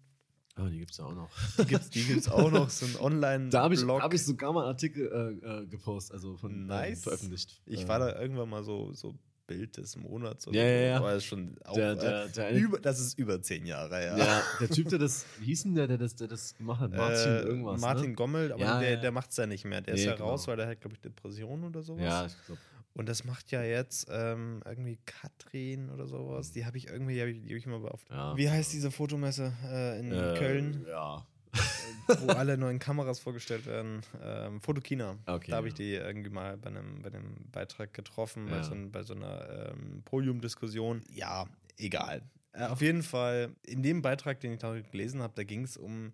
Ah, 0.55 0.69
die 0.69 0.77
gibt 0.79 0.91
es 0.91 0.97
ja 0.97 1.05
auch 1.05 1.15
noch. 1.15 1.31
Die 1.57 1.65
gibt 2.03 2.19
es 2.19 2.27
auch 2.29 2.51
noch, 2.51 2.69
so 2.69 2.85
ein 2.85 2.95
online 2.99 3.49
Da 3.49 3.63
habe 3.63 3.73
ich, 3.73 3.81
hab 3.83 4.13
ich 4.13 4.23
sogar 4.23 4.53
mal 4.53 4.59
einen 4.61 4.67
Artikel 4.69 5.39
äh, 5.41 5.61
äh, 5.63 5.65
gepostet, 5.65 6.13
also 6.13 6.35
von 6.37 6.51
ähm, 6.51 6.65
Nice. 6.67 7.01
veröffentlicht. 7.03 7.61
Ich 7.65 7.87
war 7.87 7.97
da 7.97 8.19
irgendwann 8.21 8.49
mal 8.49 8.63
so, 8.63 8.91
so 8.93 9.15
Bild 9.47 9.77
des 9.77 9.95
Monats 9.97 10.47
oder 10.47 10.57
Ja, 10.57 10.63
ja, 10.65 10.79
so. 10.79 10.85
ja. 10.87 10.97
Aber 10.97 11.07
das 11.09 11.17
ist 11.17 11.25
schon 11.25 11.55
auch, 11.65 11.73
Der, 11.75 11.91
äh, 11.91 11.95
der, 11.97 12.27
der, 12.29 12.45
eine- 12.47 12.57
über, 12.59 12.79
das 12.79 12.99
ist 12.99 13.17
über 13.19 13.41
zehn 13.41 13.65
Jahre, 13.65 14.03
ja. 14.05 14.17
ja, 14.17 14.41
der 14.59 14.69
Typ, 14.69 14.89
der 14.89 14.99
das, 14.99 15.25
wie 15.39 15.45
hieß 15.45 15.63
denn 15.63 15.75
der, 15.75 15.87
der 15.87 15.97
das, 15.97 16.15
der 16.15 16.27
das 16.27 16.55
gemacht 16.55 16.81
hat? 16.81 16.91
Martin 16.91 17.31
Äh, 17.31 17.39
irgendwas. 17.41 17.81
Martin 17.81 18.09
ne? 18.09 18.15
Gommel, 18.15 18.51
aber 18.53 18.61
Ja, 18.61 18.79
der, 18.79 18.91
ja. 18.91 18.95
der 19.01 19.11
macht 19.11 19.31
es 19.31 19.37
ja 19.37 19.45
nicht 19.45 19.65
mehr. 19.65 19.81
Der 19.81 19.93
ist 19.95 20.01
Nee, 20.01 20.07
ja 20.07 20.15
raus, 20.15 20.41
genau. 20.45 20.51
weil 20.51 20.57
der 20.57 20.67
hat, 20.67 20.81
glaube 20.81 20.95
ich, 20.95 21.01
Depression 21.01 21.63
oder 21.63 21.81
sowas. 21.81 22.03
Ja, 22.03 22.25
ich 22.25 22.33
glaub, 22.45 22.57
Und 22.93 23.09
das 23.09 23.23
macht 23.23 23.51
ja 23.51 23.63
jetzt 23.63 24.07
ähm, 24.11 24.61
irgendwie 24.65 24.99
Katrin 25.05 25.89
oder 25.89 26.05
sowas. 26.07 26.51
Die 26.51 26.65
habe 26.65 26.77
ich 26.77 26.87
irgendwie, 26.87 27.15
die 27.15 27.21
habe 27.21 27.31
ich, 27.31 27.43
hab 27.43 27.51
ich 27.57 27.65
mal 27.65 27.79
beauftragt. 27.79 28.11
ja. 28.17 28.37
Wie 28.37 28.49
heißt 28.49 28.71
diese 28.71 28.91
Fotomesse 28.91 29.51
äh, 29.65 29.99
in 29.99 30.11
Äh, 30.11 30.35
Köln, 30.37 30.85
Ja. 30.87 31.25
wo 32.19 32.31
alle 32.31 32.57
neuen 32.57 32.79
Kameras 32.79 33.19
vorgestellt 33.19 33.65
werden? 33.65 34.01
Ähm, 34.21 34.61
Fotokina. 34.61 35.17
Okay, 35.25 35.51
da 35.51 35.57
habe 35.57 35.67
ich 35.67 35.73
die 35.73 35.93
irgendwie 35.93 36.29
mal 36.29 36.57
bei 36.57 36.69
einem, 36.69 37.01
bei 37.01 37.09
einem 37.09 37.35
Beitrag 37.51 37.93
getroffen, 37.93 38.47
bei, 38.47 38.57
Ja. 38.57 38.63
so, 38.63 38.73
ein- 38.73 38.91
bei 38.91 39.03
so 39.03 39.13
einer 39.13 39.71
ähm, 39.71 40.01
Podiumdiskussion. 40.05 41.01
Ja, 41.09 41.45
egal. 41.77 42.21
Äh, 42.53 42.65
auf 42.65 42.81
jeden 42.81 43.03
Fall, 43.03 43.55
in 43.65 43.83
dem 43.83 44.01
Beitrag, 44.01 44.39
den 44.39 44.53
ich 44.53 44.59
da 44.59 44.77
gelesen 44.79 45.21
habe, 45.21 45.33
da 45.35 45.43
ging 45.43 45.63
es 45.63 45.77
um, 45.77 46.11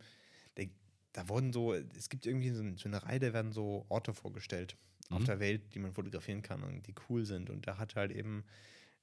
der, 0.58 0.67
da 1.13 1.28
wurden 1.30 1.52
so, 1.54 1.73
es 1.73 2.10
gibt 2.10 2.25
irgendwie 2.25 2.52
so, 2.52 2.63
so 2.75 2.88
eine 2.88 3.04
Reihe, 3.04 3.19
da 3.19 3.34
werden 3.34 3.52
so 3.52 3.86
Orte 3.89 4.13
vorgestellt 4.13 4.75
auf 5.10 5.21
Mhm. 5.21 5.25
der 5.25 5.39
Welt, 5.39 5.73
die 5.73 5.80
man 5.80 5.91
fotografieren 5.93 6.41
kann 6.43 6.62
und 6.63 6.86
die 6.86 6.93
cool 7.10 7.25
sind. 7.25 7.49
Und 7.49 7.65
da 7.67 7.78
hat 7.80 7.95
halt 7.95 8.12
eben 8.12 8.43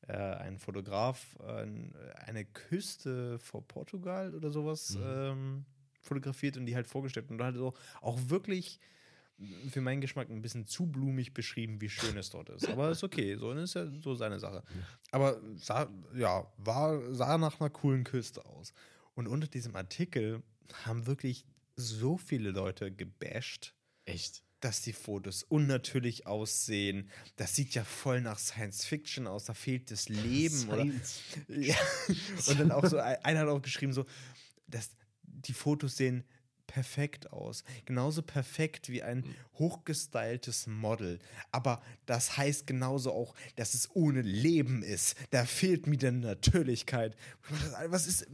äh, 0.07 0.12
ein 0.12 0.59
Fotograf 0.59 1.37
äh, 1.44 1.66
eine 2.27 2.44
Küste 2.44 3.38
vor 3.40 3.66
Portugal 3.66 4.35
oder 4.35 4.51
sowas 4.53 4.90
Mhm. 4.94 5.03
ähm, 5.05 5.64
fotografiert 6.07 6.57
und 6.57 6.66
die 6.66 6.75
halt 6.75 6.87
vorgestellt 6.87 7.31
und 7.31 7.42
halt 7.42 7.57
so 7.57 7.75
auch 8.01 8.19
wirklich 8.29 8.81
für 9.71 9.81
meinen 9.81 10.01
Geschmack 10.01 10.31
ein 10.31 10.40
bisschen 10.40 10.66
zu 10.66 10.87
blumig 10.87 11.35
beschrieben, 11.35 11.81
wie 11.81 11.90
schön 11.90 12.16
es 12.16 12.31
dort 12.31 12.49
ist. 12.49 12.69
Aber 12.69 12.90
ist 12.90 13.05
okay, 13.05 13.37
so 13.37 13.53
ist 13.53 13.75
ja 13.75 13.87
so 14.01 14.14
seine 14.14 14.40
Sache. 14.40 14.62
Aber 15.11 15.40
sah, 15.57 15.90
ja, 16.14 16.51
war, 16.57 17.14
sah 17.14 17.37
nach 17.37 17.61
einer 17.61 17.71
coolen 17.71 18.05
Küste 18.05 18.45
aus. 18.47 18.73
Und 19.14 19.27
unter 19.27 19.47
diesem 19.47 19.77
Artikel 19.77 20.42
haben 20.85 21.07
wirklich 21.07 21.45
so 21.77 22.16
viele 22.16 22.51
Leute 22.51 22.90
gebasht, 22.90 23.75
Echt. 24.07 24.42
dass 24.61 24.81
die 24.81 24.95
Fotos 24.95 25.42
unnatürlich 25.42 26.27
aussehen. 26.27 27.11
Das 27.37 27.55
sieht 27.55 27.75
ja 27.75 27.85
voll 27.85 28.23
nach 28.23 28.38
Science 28.38 28.87
Fiction 28.87 29.27
aus, 29.27 29.45
da 29.45 29.55
fehlt 29.55 29.90
das 29.90 30.09
Leben. 30.09 30.69
Oder, 30.71 30.87
ja. 31.49 31.77
Und 32.47 32.59
dann 32.61 32.73
auch 32.73 32.87
so, 32.87 32.97
einer 32.99 33.40
hat 33.40 33.49
auch 33.49 33.61
geschrieben, 33.61 33.92
so, 33.92 34.07
dass 34.66 34.90
die 35.37 35.53
Fotos 35.53 35.96
sehen 35.96 36.25
perfekt 36.66 37.33
aus. 37.33 37.64
Genauso 37.85 38.22
perfekt 38.22 38.88
wie 38.88 39.02
ein 39.02 39.24
hochgestyltes 39.59 40.66
Model. 40.66 41.18
Aber 41.52 41.81
das 42.07 42.37
heißt 42.37 42.66
genauso 42.66 43.12
auch, 43.12 43.35
dass 43.57 43.74
es 43.74 43.88
ohne 43.94 44.22
Leben 44.22 44.83
ist. 44.83 45.16
Da 45.31 45.44
fehlt 45.44 45.87
mir 45.87 45.96
die 45.96 46.11
Natürlichkeit. 46.11 47.16
Was 47.88 48.07
ist, 48.07 48.26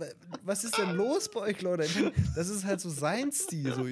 was 0.42 0.64
ist 0.64 0.76
denn 0.78 0.94
los 0.96 1.30
bei 1.30 1.40
euch, 1.40 1.62
Leute? 1.62 1.86
Das 2.34 2.48
ist 2.48 2.64
halt 2.64 2.80
so 2.80 2.90
sein 2.90 3.30
Stil. 3.32 3.72
So, 3.74 3.86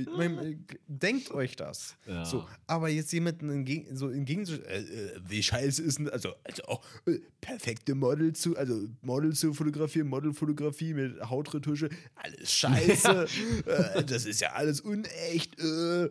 denkt 0.88 1.31
euch 1.31 1.57
das. 1.57 1.96
Ja. 2.07 2.24
So, 2.24 2.46
aber 2.66 2.88
jetzt 2.88 3.12
jemanden 3.12 3.50
in, 3.50 3.64
Geg- 3.64 3.94
so 3.94 4.09
im 4.09 4.24
Gegensatz, 4.24 4.61
äh, 4.66 4.79
äh, 4.81 5.20
wie 5.29 5.42
scheiße 5.42 5.83
ist 5.83 5.98
denn, 5.98 6.09
also, 6.09 6.35
also 6.44 6.62
auch 6.64 6.85
äh, 7.07 7.18
perfekte 7.40 7.94
Model 7.94 8.33
zu, 8.33 8.57
also 8.57 8.88
Model 9.03 9.33
zu 9.35 9.53
fotografieren, 9.55 10.09
Modelfotografie 10.09 10.94
mit 10.94 11.20
Hautretusche, 11.29 11.88
alles 12.14 12.53
scheiße. 12.55 13.26
äh, 13.66 14.05
das 14.05 14.24
ist 14.24 14.30
ja 14.38 14.53
alles 14.53 14.81
unecht. 14.81 15.59
Äh, 15.61 16.09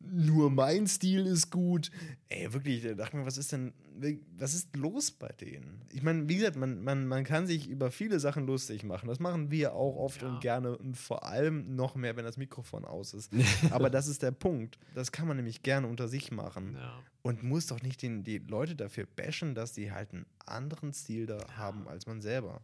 nur 0.00 0.50
mein 0.50 0.86
Stil 0.86 1.26
ist 1.26 1.50
gut. 1.50 1.90
Ey, 2.28 2.52
wirklich, 2.52 2.82
da 2.82 2.94
dachte 2.94 3.16
ich 3.16 3.20
mir, 3.20 3.26
was 3.26 3.36
ist 3.38 3.50
denn, 3.52 3.72
was 4.38 4.54
ist 4.54 4.76
los 4.76 5.10
bei 5.10 5.28
denen? 5.28 5.82
Ich 5.92 6.02
meine, 6.02 6.28
wie 6.28 6.36
gesagt, 6.36 6.56
man, 6.56 6.82
man, 6.84 7.06
man 7.08 7.24
kann 7.24 7.46
sich 7.46 7.68
über 7.68 7.90
viele 7.90 8.20
Sachen 8.20 8.46
lustig 8.46 8.84
machen. 8.84 9.08
Das 9.08 9.18
machen 9.18 9.50
wir 9.50 9.74
auch 9.74 9.96
oft 9.96 10.22
Ja. 10.22 10.28
und 10.28 10.40
gerne 10.40 10.76
und 10.78 10.96
vor 10.96 11.24
allem 11.24 11.74
noch 11.74 11.96
mehr, 11.96 12.16
wenn 12.16 12.24
das 12.24 12.36
Mikrofon 12.36 12.84
aus 12.84 13.12
ist. 13.12 13.32
Aber 13.70 13.90
das 13.90 14.06
ist 14.06 14.22
der 14.22 14.30
Punkt. 14.30 14.78
Das 14.94 15.10
kann 15.10 15.26
man 15.26 15.36
nämlich 15.36 15.62
gerne 15.62 15.88
unter 15.88 16.06
sich 16.06 16.30
machen. 16.30 16.74
Ja. 16.76 17.00
Und 17.22 17.42
muss 17.42 17.66
doch 17.66 17.82
nicht 17.82 18.00
den, 18.02 18.22
die 18.22 18.38
Leute 18.38 18.76
dafür 18.76 19.04
bashen, 19.16 19.54
dass 19.56 19.72
die 19.72 19.90
halt 19.90 20.12
einen 20.12 20.26
anderen 20.46 20.92
Stil 20.94 21.26
da 21.26 21.38
haben 21.56 21.88
als 21.88 22.06
man 22.06 22.22
selber. 22.22 22.60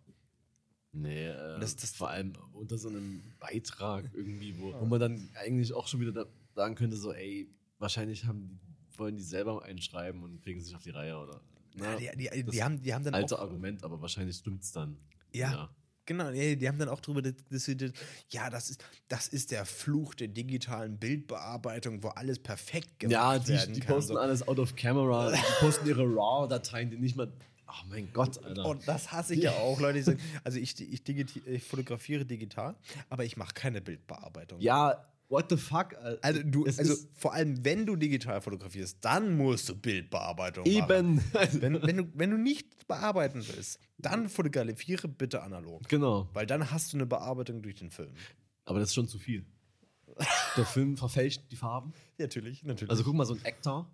Nee, 0.94 1.26
äh, 1.28 1.58
Das- 1.60 1.76
das- 1.76 1.90
vor 1.94 2.10
allem 2.10 2.32
unter 2.52 2.78
so 2.78 2.88
einem 2.88 3.22
Beitrag 3.40 4.10
irgendwie, 4.14 4.58
wo, 4.58 4.72
wo 4.80 4.84
man 4.86 5.00
dann 5.00 5.28
eigentlich 5.34 5.72
auch 5.72 5.86
schon 5.88 6.00
wieder 6.00 6.12
da 6.12 6.24
sagen 6.54 6.74
könnte, 6.76 6.96
so, 6.96 7.12
ey, 7.12 7.50
wahrscheinlich 7.78 8.24
haben 8.26 8.40
die, 8.48 8.98
wollen 8.98 9.16
die 9.16 9.22
selber 9.24 9.62
einschreiben 9.64 10.22
und 10.22 10.40
kriegen 10.42 10.60
sich 10.60 10.74
auf 10.74 10.82
die 10.82 10.90
Reihe 10.90 11.18
oder. 11.18 11.40
Ja, 11.76 11.90
Ne? 11.94 11.96
die, 12.16 12.28
die, 12.30 12.44
die, 12.50 12.62
haben, 12.62 12.80
die 12.80 12.94
haben 12.94 13.02
dann 13.04 13.14
auch, 13.16 13.32
Argument, 13.40 13.82
aber 13.82 14.00
wahrscheinlich 14.00 14.36
stimmt's 14.36 14.70
dann. 14.70 14.96
Ja. 15.32 15.74
Genau, 16.06 16.28
ja, 16.30 16.54
die 16.54 16.68
haben 16.68 16.78
dann 16.78 16.90
auch 16.90 17.00
darüber 17.00 17.22
diskutiert, 17.22 17.94
ja, 18.28 18.50
das 18.50 18.68
ist, 18.70 18.84
das 19.08 19.26
ist 19.26 19.50
der 19.50 19.64
Fluch 19.64 20.14
der 20.14 20.28
digitalen 20.28 20.98
Bildbearbeitung, 20.98 22.02
wo 22.02 22.08
alles 22.08 22.38
perfekt 22.38 22.98
gemacht 23.00 23.12
Ja, 23.14 23.38
die, 23.38 23.48
werden 23.48 23.72
die 23.74 23.80
kann. 23.80 23.94
posten 23.96 24.12
so. 24.12 24.18
alles 24.20 24.46
out 24.46 24.58
of 24.58 24.76
camera, 24.76 25.32
die 25.32 25.38
posten 25.60 25.88
ihre 25.88 26.04
RAW-Dateien, 26.04 26.90
die 26.90 26.98
nicht 26.98 27.16
mal. 27.16 27.32
Oh 27.66 27.86
mein 27.88 28.12
Gott, 28.12 28.42
Alter. 28.44 28.66
Und 28.66 28.86
das 28.86 29.12
hasse 29.12 29.34
ich 29.34 29.42
ja 29.42 29.52
auch, 29.52 29.80
Leute, 29.80 30.02
sagen, 30.02 30.20
also 30.42 30.58
ich, 30.58 30.78
ich, 30.80 31.08
ich 31.08 31.64
fotografiere 31.64 32.24
digital, 32.24 32.76
aber 33.08 33.24
ich 33.24 33.36
mache 33.36 33.54
keine 33.54 33.80
Bildbearbeitung. 33.80 34.60
ja, 34.60 35.04
what 35.28 35.46
the 35.50 35.56
fuck? 35.56 35.96
Also, 36.22 36.42
du, 36.44 36.66
Es 36.66 36.78
also 36.78 36.94
vor 37.14 37.32
allem, 37.32 37.64
wenn 37.64 37.86
du 37.86 37.96
digital 37.96 38.40
fotografierst, 38.40 38.98
dann 39.00 39.36
musst 39.36 39.68
du 39.68 39.74
Bildbearbeitung 39.74 40.64
machen. 40.64 40.90
Eben. 40.90 41.24
Wenn, 41.60 41.82
wenn, 41.82 41.96
du, 41.96 42.10
wenn 42.14 42.30
du 42.30 42.36
nicht 42.36 42.86
bearbeiten 42.86 43.42
willst, 43.46 43.78
dann 43.98 44.28
fotografiere 44.28 45.08
bitte 45.08 45.42
analog. 45.42 45.88
genau. 45.88 46.28
Weil 46.32 46.46
dann 46.46 46.70
hast 46.70 46.92
du 46.92 46.98
eine 46.98 47.06
Bearbeitung 47.06 47.62
durch 47.62 47.76
den 47.76 47.90
Film. 47.90 48.12
Aber 48.66 48.78
das 48.78 48.90
ist 48.90 48.94
schon 48.94 49.08
zu 49.08 49.18
viel. 49.18 49.44
Der 50.56 50.64
Film 50.66 50.96
verfälscht 50.96 51.42
die 51.50 51.56
Farben. 51.56 51.92
Natürlich, 52.18 52.62
natürlich. 52.62 52.90
Also 52.90 53.02
guck 53.02 53.14
mal, 53.14 53.24
so 53.24 53.34
ein 53.34 53.44
Actor, 53.44 53.90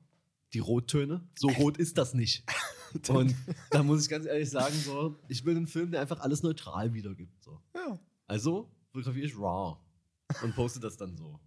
die 0.52 0.58
Rottöne, 0.58 1.28
so 1.38 1.48
rot 1.48 1.78
ist 1.78 1.98
das 1.98 2.14
nicht. 2.14 2.44
Und 3.08 3.34
da 3.70 3.82
muss 3.82 4.02
ich 4.02 4.08
ganz 4.08 4.26
ehrlich 4.26 4.50
sagen, 4.50 4.74
so, 4.74 5.16
ich 5.28 5.44
will 5.44 5.56
einen 5.56 5.68
Film, 5.68 5.92
der 5.92 6.00
einfach 6.00 6.20
alles 6.20 6.42
neutral 6.42 6.92
wiedergibt. 6.92 7.42
So. 7.42 7.60
ja. 7.74 7.98
Also 8.26 8.68
fotografiere 8.92 9.26
ich 9.26 9.36
RAW 9.36 9.78
und 10.42 10.54
poste 10.54 10.80
das 10.80 10.96
dann 10.96 11.16
so. 11.16 11.38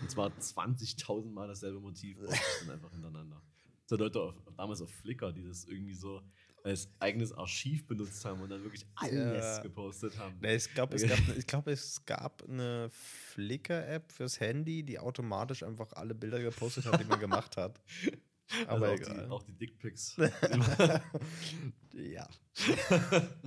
Und 0.00 0.10
zwar 0.10 0.30
20.000 0.30 1.30
Mal 1.30 1.48
dasselbe 1.48 1.80
Motiv 1.80 2.18
dann 2.60 2.70
einfach 2.70 2.90
hintereinander. 2.90 3.42
So 3.86 3.96
Leute 3.96 4.20
auf, 4.20 4.34
damals 4.56 4.80
auf 4.80 4.90
Flickr, 4.90 5.32
die 5.32 5.44
das 5.44 5.64
irgendwie 5.64 5.94
so 5.94 6.22
als 6.64 6.88
eigenes 7.00 7.32
Archiv 7.32 7.86
benutzt 7.86 8.24
haben 8.24 8.40
und 8.40 8.50
dann 8.50 8.62
wirklich 8.62 8.86
alles 8.96 9.56
Ja. 9.56 9.62
gepostet 9.62 10.16
haben. 10.18 10.36
Nee, 10.40 10.56
ich 10.56 10.72
glaube, 10.72 10.96
es, 10.96 11.46
glaub, 11.46 11.66
es 11.66 12.04
gab 12.06 12.42
eine 12.48 12.88
Flickr-App 12.90 14.12
fürs 14.12 14.40
Handy, 14.40 14.82
die 14.82 14.98
automatisch 14.98 15.62
einfach 15.62 15.92
alle 15.92 16.14
Bilder 16.14 16.40
gepostet 16.40 16.86
hat, 16.86 17.00
die 17.00 17.04
man 17.04 17.20
gemacht 17.20 17.56
hat. 17.56 17.80
Aber 18.66 18.86
also 18.88 19.04
auch, 19.04 19.10
egal. 19.10 19.24
Die, 19.24 19.30
auch 19.30 19.42
die 19.44 19.52
Dickpics. 19.52 20.16
ja. 21.94 22.28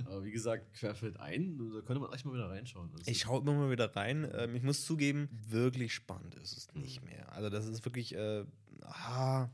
Aber 0.06 0.24
wie 0.24 0.32
gesagt, 0.32 0.74
querfällt 0.74 1.18
ein, 1.20 1.58
da 1.58 1.80
könnte 1.82 2.00
man 2.00 2.12
echt 2.12 2.24
mal 2.24 2.34
wieder 2.34 2.48
reinschauen. 2.50 2.90
Das 2.96 3.06
Ich 3.06 3.20
schaue 3.20 3.40
immer 3.40 3.54
mal 3.54 3.70
wieder 3.70 3.94
rein. 3.94 4.28
Ähm, 4.34 4.56
ich 4.56 4.62
muss 4.62 4.84
zugeben, 4.84 5.28
wirklich 5.48 5.94
spannend 5.94 6.34
ist 6.36 6.56
es 6.56 6.74
nicht 6.74 7.04
mehr. 7.04 7.32
Also, 7.32 7.50
das 7.50 7.66
ist 7.66 7.84
wirklich. 7.84 8.14
Äh, 8.14 8.44
ah, 8.82 9.48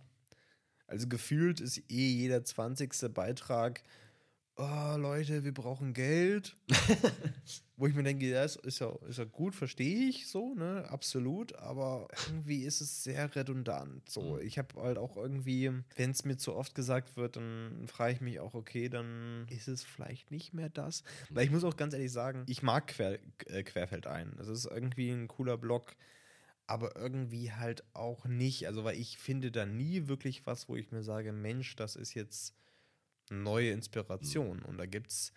also, 0.93 1.09
gefühlt 1.09 1.61
ist 1.61 1.79
eh 1.91 2.09
jeder 2.11 2.45
20. 2.45 3.13
Beitrag. 3.15 3.83
Oh, 4.57 4.97
Leute, 4.99 5.45
wir 5.45 5.55
brauchen 5.55 5.95
Geld. 5.95 6.55
Wo 7.79 7.87
ich 7.87 7.95
mir 7.95 8.03
denke, 8.03 8.27
ja, 8.29 8.45
ist, 8.45 8.57
ist, 8.57 8.81
ja, 8.81 8.95
ist 9.09 9.19
ja 9.19 9.25
gut, 9.25 9.55
verstehe 9.55 10.09
ich 10.11 10.29
so, 10.29 10.55
ne? 10.55 10.85
Absolut. 10.91 11.55
Aber 11.57 12.07
irgendwie 12.29 12.65
ist 12.65 12.81
es 12.83 13.03
sehr 13.03 13.35
redundant. 13.35 14.09
So, 14.09 14.37
Mhm. 14.37 14.43
ich 14.43 14.59
habe 14.59 14.81
halt 14.81 14.99
auch 14.99 15.17
irgendwie, 15.17 15.71
wenn 15.97 16.11
es 16.11 16.25
mir 16.27 16.37
zu 16.37 16.55
oft 16.55 16.75
gesagt 16.75 17.17
wird, 17.17 17.37
dann 17.37 17.89
frage 17.89 18.13
ich 18.13 18.21
mich 18.21 18.41
auch, 18.41 18.53
okay, 18.55 18.91
dann 18.91 19.47
ist 19.49 19.69
es 19.69 19.83
vielleicht 19.83 20.31
nicht 20.31 20.53
mehr 20.53 20.69
das. 20.69 21.03
Weil 21.31 21.47
ich 21.47 21.51
muss 21.51 21.65
auch 21.65 21.77
ganz 21.77 21.95
ehrlich 21.95 22.13
sagen, 22.13 22.45
ich 22.47 22.63
mag 22.63 22.89
Quer, 22.89 23.19
äh, 23.47 23.63
Querfeld 23.63 24.07
ein. 24.07 24.35
Das 24.37 24.49
ist 24.49 24.67
irgendwie 24.67 25.11
ein 25.11 25.27
cooler 25.29 25.57
Blog, 25.57 25.97
aber 26.67 26.97
irgendwie 26.97 27.53
halt 27.53 27.85
auch 27.95 28.25
nicht. 28.25 28.67
Also, 28.67 28.85
weil 28.85 28.99
ich 28.99 29.19
finde 29.19 29.51
da 29.51 29.67
nie 29.67 30.09
wirklich 30.09 30.47
was, 30.47 30.69
wo 30.69 30.77
ich 30.77 30.91
mir 30.91 31.03
sage, 31.03 31.33
Mensch, 31.33 31.77
das 31.77 31.97
ist 31.97 32.15
jetzt 32.15 32.55
neue 33.31 33.71
Inspiration. 33.71 34.63
Und 34.63 34.79
da 34.79 34.87
gibt 34.87 35.11
es 35.11 35.33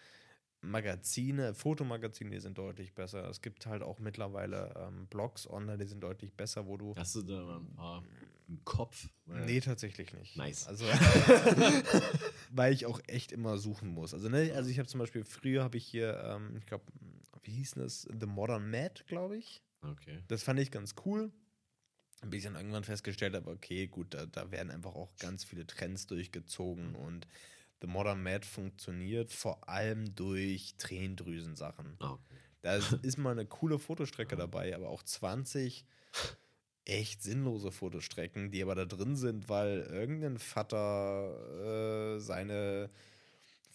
Magazine, 0.61 1.53
Fotomagazine, 1.53 2.31
die 2.31 2.39
sind 2.39 2.57
deutlich 2.57 2.93
besser. 2.93 3.29
Es 3.29 3.41
gibt 3.41 3.65
halt 3.65 3.83
auch 3.83 3.99
mittlerweile 3.99 4.73
ähm, 4.77 5.07
Blogs 5.07 5.49
online, 5.49 5.77
die 5.77 5.85
sind 5.85 6.01
deutlich 6.01 6.33
besser, 6.33 6.65
wo 6.67 6.77
du. 6.77 6.95
Hast 6.95 7.15
du 7.15 7.21
da 7.21 7.43
mal 7.43 7.57
ein 7.57 7.73
paar 7.75 8.03
im 8.47 8.63
Kopf? 8.63 9.09
Nee, 9.25 9.59
tatsächlich 9.59 10.13
nicht. 10.13 10.35
Nice. 10.38 10.67
Also, 10.67 10.85
weil 12.51 12.73
ich 12.73 12.85
auch 12.85 12.99
echt 13.07 13.31
immer 13.31 13.57
suchen 13.57 13.89
muss. 13.89 14.13
Also, 14.13 14.29
ne, 14.29 14.51
also 14.55 14.69
ich 14.69 14.79
habe 14.79 14.88
zum 14.88 14.99
Beispiel, 14.99 15.23
früher 15.23 15.63
habe 15.63 15.77
ich 15.77 15.85
hier, 15.85 16.19
ähm, 16.23 16.55
ich 16.57 16.65
glaube, 16.65 16.85
wie 17.43 17.51
hieß 17.51 17.71
denn 17.71 17.83
das? 17.83 18.07
The 18.19 18.25
Modern 18.25 18.69
Mad, 18.69 19.03
glaube 19.07 19.38
ich. 19.38 19.61
Okay. 19.83 20.23
Das 20.27 20.43
fand 20.43 20.59
ich 20.59 20.71
ganz 20.71 20.95
cool. 21.05 21.31
Bis 22.25 22.39
ich 22.39 22.43
dann 22.45 22.55
irgendwann 22.55 22.83
festgestellt 22.83 23.35
habe, 23.35 23.51
okay, 23.51 23.88
gut, 23.88 24.13
da, 24.13 24.25
da 24.25 24.49
werden 24.51 24.71
einfach 24.71 24.95
auch 24.95 25.15
ganz 25.17 25.43
viele 25.43 25.67
Trends 25.67 26.07
durchgezogen 26.07 26.95
und 26.95 27.27
The 27.81 27.88
Modern 27.88 28.23
Mad 28.23 28.45
funktioniert 28.47 29.31
vor 29.31 29.69
allem 29.69 30.15
durch 30.15 30.75
Tränendrüsensachen. 30.77 31.97
Ah, 31.99 32.13
okay. 32.13 32.38
Da 32.61 32.75
ist- 32.77 32.93
ist 33.03 33.17
mal 33.17 33.31
eine 33.31 33.45
coole 33.45 33.79
Fotostrecke 33.79 34.35
dabei, 34.35 34.75
aber 34.75 34.89
auch 34.89 35.03
20 35.03 35.85
echt 36.85 37.23
sinnlose 37.23 37.71
Fotostrecken, 37.71 38.51
die 38.51 38.61
aber 38.61 38.75
da 38.75 38.85
drin 38.85 39.15
sind, 39.15 39.49
weil 39.49 39.79
irgendein 39.81 40.38
Vater 40.38 42.15
äh, 42.15 42.19
seine 42.19 42.89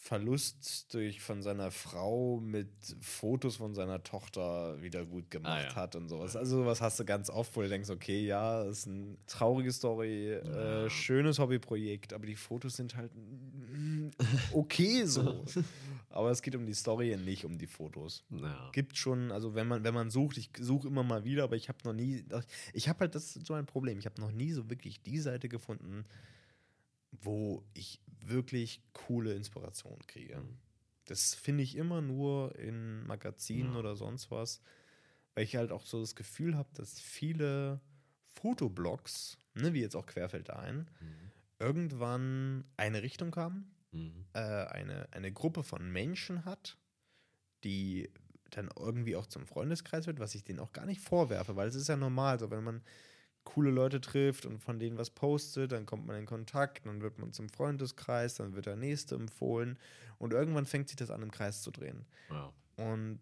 Verlust 0.03 0.95
durch 0.95 1.21
von 1.21 1.43
seiner 1.43 1.71
Frau 1.71 2.41
mit 2.41 2.71
Fotos 3.03 3.57
von 3.57 3.75
seiner 3.75 4.03
Tochter 4.03 4.81
wieder 4.81 5.05
gut 5.05 5.31
gemacht 5.31 5.53
Ah, 5.53 5.63
ja. 5.63 5.75
hat 5.75 5.95
und 5.95 6.09
sowas. 6.09 6.37
Also 6.37 6.57
sowas 6.63 6.81
hast 6.81 6.99
du 7.01 7.05
ganz 7.05 7.29
oft, 7.29 7.55
wo 7.55 7.61
du 7.61 7.69
denkst, 7.69 7.91
okay, 7.91 8.25
ja, 8.25 8.63
ist 8.63 8.89
eine 8.89 9.19
traurige 9.27 9.71
Story, 9.71 10.31
äh, 10.33 10.85
Ja. 10.85 10.91
schönes 10.91 11.39
Hobbyprojekt, 11.39 12.15
aber 12.15 12.25
die 12.25 12.35
Fotos 12.35 12.77
sind 12.77 12.97
halt 12.97 13.13
okay 14.55 15.05
so. 15.05 15.45
aber 16.09 16.31
es 16.31 16.41
geht 16.41 16.55
um 16.55 16.65
die 16.65 16.75
Story 16.75 17.13
und 17.15 17.27
nicht 17.27 17.45
um 17.45 17.59
die 17.59 17.67
Fotos 17.67 18.25
Ja. 18.31 18.71
gibt 18.73 18.97
schon, 18.97 19.31
also 19.31 19.55
wenn 19.55 19.69
man, 19.69 19.85
wenn 19.85 19.93
man 19.95 20.11
sucht, 20.11 20.39
ich 20.39 20.49
suche 20.59 20.89
immer 20.89 21.03
mal 21.03 21.25
wieder, 21.25 21.45
aber 21.45 21.57
ich 21.57 21.69
habe 21.69 21.79
noch 21.85 21.93
nie, 21.93 22.25
ich 22.73 22.89
habe 22.89 23.01
halt, 23.01 23.15
das 23.15 23.37
ist 23.37 23.47
so 23.47 23.53
ein 23.53 23.67
Problem, 23.67 23.99
ich 23.99 24.07
habe 24.07 24.19
noch 24.19 24.33
nie 24.33 24.53
so 24.53 24.71
wirklich 24.71 25.03
die 25.03 25.19
Seite 25.19 25.51
gefunden, 25.51 26.07
wo 27.23 27.63
ich 27.75 28.01
wirklich 28.29 28.83
coole 28.93 29.35
Inspiration 29.35 29.99
kriege. 30.07 30.39
Mhm. 30.41 30.59
Das 31.07 31.35
finde 31.35 31.63
ich 31.63 31.77
immer 31.77 32.01
nur 32.01 32.57
in 32.57 33.05
Magazinen 33.07 33.73
Ja. 33.73 33.81
oder 33.81 33.97
sonst 33.97 34.31
was, 34.31 34.61
weil 35.35 35.45
ich 35.45 35.57
halt 35.57 35.73
auch 35.73 35.85
so 35.87 36.01
das 36.01 36.15
Gefühl 36.15 36.57
habe, 36.57 36.69
dass 36.75 37.01
viele 37.01 37.81
Fotoblogs, 38.27 39.39
ne, 39.55 39.73
wie 39.73 39.81
jetzt 39.81 39.97
auch 39.97 40.07
Querfeld 40.07 40.51
ein, 40.51 40.89
Mhm. 41.01 41.31
irgendwann 41.59 42.65
eine 42.77 43.03
Richtung 43.03 43.35
haben 43.37 43.75
Mhm. 43.93 44.25
äh, 44.35 44.39
eine, 44.39 45.09
eine 45.13 45.33
Gruppe 45.33 45.63
von 45.65 45.91
Menschen 45.91 46.45
hat, 46.45 46.79
die 47.65 48.11
dann 48.51 48.69
irgendwie 48.79 49.17
auch 49.17 49.27
zum 49.27 49.47
Freundeskreis 49.47 50.07
wird, 50.07 50.21
was 50.21 50.35
ich 50.35 50.45
denen 50.45 50.61
auch 50.61 50.73
gar 50.73 50.87
nicht 50.87 51.01
vorwerfe, 51.01 51.57
weil 51.57 51.69
es 51.69 51.75
ist 51.75 51.89
ja 51.89 51.97
normal, 51.97 52.39
so 52.39 52.51
wenn 52.51 52.65
man 52.65 52.83
coole 53.53 53.71
Leute 53.71 54.01
trifft 54.01 54.47
und 54.47 54.61
von 54.61 54.79
denen 54.79 54.97
was 54.97 55.11
postet, 55.11 55.73
dann 55.73 55.87
kommt 55.87 56.07
man 56.07 56.17
in 56.17 56.27
Kontakt, 56.27 56.87
dann 56.87 57.01
wird 57.01 57.19
man 57.19 57.33
zum 57.33 57.49
Freundeskreis, 57.49 58.37
dann 58.37 58.55
wird 58.55 58.67
der 58.67 58.77
nächste 58.77 59.17
empfohlen 59.17 59.79
und 60.19 60.33
irgendwann 60.33 60.67
fängt 60.67 60.89
sich 60.89 60.97
das 60.97 61.11
an, 61.11 61.23
im 61.23 61.31
Kreis 61.31 61.63
zu 61.63 61.71
drehen. 61.71 62.07
Ja. 62.31 62.53
Und 62.77 63.21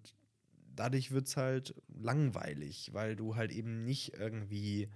dadurch 0.76 1.12
wird 1.12 1.26
es 1.26 1.36
halt 1.36 1.74
langweilig, 1.88 2.90
weil 2.92 3.16
du 3.16 3.36
halt 3.36 3.52
eben 3.52 3.84
nicht 3.84 4.14
irgendwie 4.14 4.90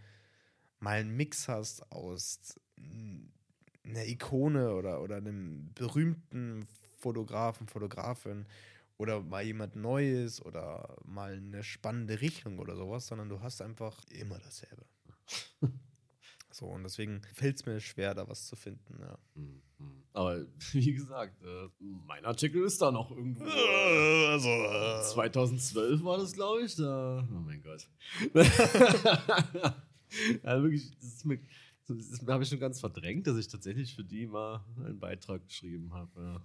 mal 0.80 0.98
einen 0.98 1.16
Mix 1.16 1.48
hast 1.48 1.90
aus 1.90 2.60
einer 3.84 4.06
Ikone 4.06 4.74
oder, 4.74 5.02
oder 5.02 5.16
einem 5.16 5.72
berühmten 5.74 6.66
Fotografen, 6.98 7.66
Fotografin 7.68 8.46
oder 8.98 9.20
mal 9.20 9.42
jemand 9.42 9.76
Neues 9.76 10.44
oder 10.44 10.96
mal 11.04 11.36
eine 11.36 11.64
spannende 11.64 12.20
Richtung 12.20 12.58
oder 12.58 12.76
sowas, 12.76 13.06
sondern 13.06 13.28
du 13.28 13.40
hast 13.40 13.62
einfach 13.62 14.04
immer 14.10 14.38
dasselbe. 14.38 14.84
so, 16.50 16.66
und 16.66 16.82
deswegen 16.82 17.22
fällt 17.34 17.56
es 17.56 17.66
mir 17.66 17.80
schwer, 17.80 18.14
da 18.14 18.28
was 18.28 18.46
zu 18.46 18.56
finden. 18.56 18.98
Ja. 19.00 19.18
Mhm. 19.34 19.62
Aber 20.12 20.44
wie 20.72 20.92
gesagt, 20.92 21.42
äh, 21.42 21.68
mein 21.80 22.24
Artikel 22.24 22.62
ist 22.64 22.80
da 22.82 22.90
noch 22.90 23.10
irgendwo. 23.10 23.44
Also, 23.44 24.48
äh, 24.48 25.02
2012 25.02 26.04
war 26.04 26.18
das, 26.18 26.32
glaube 26.32 26.62
ich. 26.62 26.76
Da, 26.76 27.26
oh 27.30 27.40
mein 27.40 27.62
Gott. 27.62 27.88
ja, 30.44 30.62
wirklich, 30.62 30.90
das 30.96 31.08
ist 31.08 31.24
mir. 31.24 31.38
Das 31.88 32.26
habe 32.26 32.42
ich 32.44 32.48
schon 32.48 32.60
ganz 32.60 32.80
verdrängt, 32.80 33.26
dass 33.26 33.36
ich 33.36 33.48
tatsächlich 33.48 33.94
für 33.94 34.04
die 34.04 34.26
mal 34.26 34.64
einen 34.76 34.98
Beitrag 35.00 35.44
geschrieben 35.46 35.92
habe. 35.92 36.10
Ja. 36.20 36.40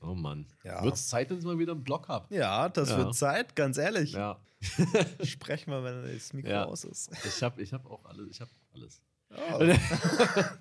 Oh 0.00 0.14
Mann. 0.14 0.46
Ja. 0.64 0.82
Wird 0.82 0.94
es 0.94 1.08
Zeit, 1.08 1.30
dass 1.30 1.38
ich 1.38 1.44
mal 1.44 1.58
wieder 1.58 1.72
einen 1.72 1.84
Blog 1.84 2.08
habe? 2.08 2.34
ja, 2.34 2.68
das 2.68 2.90
Ja. 2.90 2.98
wird 2.98 3.14
Zeit, 3.14 3.56
ganz 3.56 3.78
ehrlich. 3.78 4.12
Ja. 4.12 4.38
Sprechen 5.22 5.70
wir, 5.70 5.82
wenn 5.84 6.14
das 6.14 6.32
Mikro 6.32 6.50
Ja. 6.50 6.64
aus 6.64 6.84
ist. 6.84 7.10
Ich 7.26 7.42
habe 7.42 7.60
ich 7.62 7.72
hab 7.72 7.84
auch 7.86 8.04
alles. 8.04 8.28
Ich 8.30 8.40
habe 8.40 8.50
alles. 8.72 9.00
Oh. 9.30 9.60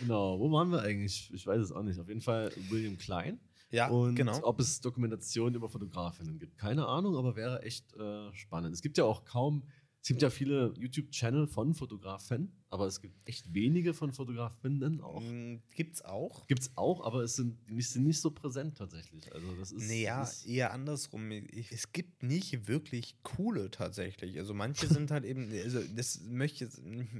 Genau. 0.00 0.38
Wo 0.40 0.50
waren 0.52 0.70
wir 0.70 0.82
eigentlich? 0.82 1.30
Ich 1.32 1.46
weiß 1.46 1.60
es 1.60 1.72
auch 1.72 1.82
nicht. 1.82 1.98
Auf 2.00 2.08
jeden 2.08 2.20
Fall 2.20 2.50
William 2.70 2.98
Klein. 2.98 3.38
Ja, 3.70 3.88
und 3.88 4.16
genau. 4.16 4.36
ob 4.42 4.58
es 4.58 4.80
Dokumentationen 4.80 5.54
über 5.54 5.68
Fotografinnen 5.68 6.38
gibt. 6.40 6.58
Keine 6.58 6.86
Ahnung, 6.86 7.16
aber 7.16 7.36
wäre 7.36 7.62
echt 7.62 7.94
äh, 7.94 8.32
spannend. 8.34 8.74
Es 8.74 8.82
gibt 8.82 8.98
ja 8.98 9.04
auch 9.04 9.24
kaum, 9.24 9.62
es 10.02 10.08
gibt 10.08 10.22
ja 10.22 10.30
viele 10.30 10.72
YouTube-Channel 10.78 11.46
von 11.46 11.74
Fotografen, 11.74 12.50
aber 12.70 12.86
es 12.86 13.00
gibt 13.02 13.16
echt 13.28 13.52
wenige 13.52 13.92
von 13.92 14.12
Fotografinnen 14.12 15.00
auch. 15.02 15.20
Mm, 15.22 15.56
Gibt's 15.74 16.02
auch. 16.02 16.46
Gibt 16.46 16.62
es 16.62 16.70
auch, 16.76 17.04
aber 17.04 17.22
es 17.22 17.36
sind 17.36 17.70
nicht, 17.70 17.90
sind 17.90 18.04
nicht 18.06 18.18
so 18.20 18.30
präsent 18.30 18.78
tatsächlich. 18.78 19.30
Also 19.34 19.54
das 19.56 19.72
ist. 19.72 19.88
Naja, 19.88 20.22
ist, 20.22 20.46
eher 20.46 20.72
andersrum. 20.72 21.30
Ich- 21.30 21.70
Es 21.70 21.92
gibt 21.92 22.22
nicht 22.22 22.66
wirklich 22.66 23.16
coole 23.22 23.70
tatsächlich. 23.70 24.38
Also 24.38 24.54
manche 24.54 24.86
sind 24.86 25.10
halt 25.10 25.24
eben, 25.26 25.52
also 25.52 25.80
das 25.94 26.20
möchte 26.22 26.64
ich 26.64 26.70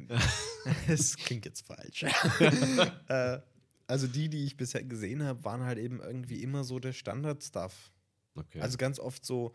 das 0.89 1.17
klingt 1.17 1.45
jetzt 1.45 1.67
falsch. 1.67 2.05
äh, 3.09 3.41
also 3.87 4.07
die, 4.07 4.29
die 4.31 4.45
ich 4.45 4.57
bisher 4.57 4.83
gesehen 4.85 5.23
habe, 5.23 5.45
waren 5.45 5.65
halt 5.65 5.79
eben 5.79 6.01
irgendwie 6.01 6.43
immer 6.43 6.65
so 6.65 6.79
der 6.79 6.93
Standard-Stuff. 6.93 7.93
okay. 8.37 8.61
Also 8.61 8.79
ganz 8.79 8.99
oft 8.99 9.25
so, 9.27 9.53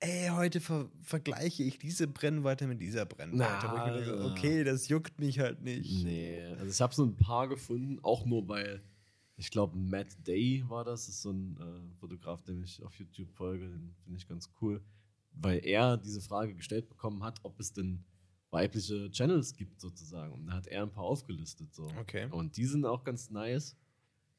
ey, 0.00 0.28
heute 0.28 0.60
ver 0.60 0.90
vergleiche 1.02 1.62
ich 1.62 1.78
diese 1.78 2.06
Brennweite 2.06 2.66
mit 2.66 2.80
dieser 2.80 3.06
Brennweite. 3.06 3.68
Mir 3.68 3.92
denke, 3.92 4.16
Na. 4.18 4.32
okay, 4.32 4.64
das 4.64 4.88
juckt 4.88 5.18
mich 5.20 5.38
halt 5.38 5.62
nicht. 5.62 6.04
Nee, 6.04 6.42
also 6.58 6.70
ich 6.70 6.80
habe 6.80 6.94
so 6.94 7.04
ein 7.04 7.16
paar 7.16 7.48
gefunden, 7.48 7.98
auch 8.02 8.24
nur 8.24 8.46
weil, 8.48 8.82
ich 9.36 9.50
glaube, 9.50 9.76
Matt 9.76 10.08
Day 10.26 10.64
war 10.68 10.84
das, 10.84 11.08
ist 11.08 11.22
so 11.22 11.30
ein 11.30 11.56
äh, 11.58 11.96
Fotograf, 11.98 12.42
dem 12.42 12.62
ich 12.62 12.82
auf 12.82 12.94
YouTube 12.94 13.30
folge, 13.32 13.68
den 13.68 13.94
finde 14.04 14.18
ich 14.18 14.28
ganz 14.28 14.50
cool, 14.60 14.82
weil 15.32 15.64
er 15.64 15.96
diese 15.96 16.20
Frage 16.20 16.54
gestellt 16.54 16.88
bekommen 16.88 17.22
hat, 17.22 17.38
ob 17.42 17.58
es 17.60 17.72
denn 17.72 18.04
weibliche 18.50 19.10
Channels 19.10 19.54
gibt 19.54 19.80
sozusagen. 19.80 20.32
Und 20.32 20.46
da 20.46 20.54
hat 20.54 20.66
er 20.66 20.82
ein 20.82 20.92
paar 20.92 21.04
aufgelistet. 21.04 21.74
So. 21.74 21.88
Okay. 22.00 22.28
Und 22.30 22.56
die 22.56 22.64
sind 22.64 22.84
auch 22.86 23.04
ganz 23.04 23.30
nice. 23.30 23.76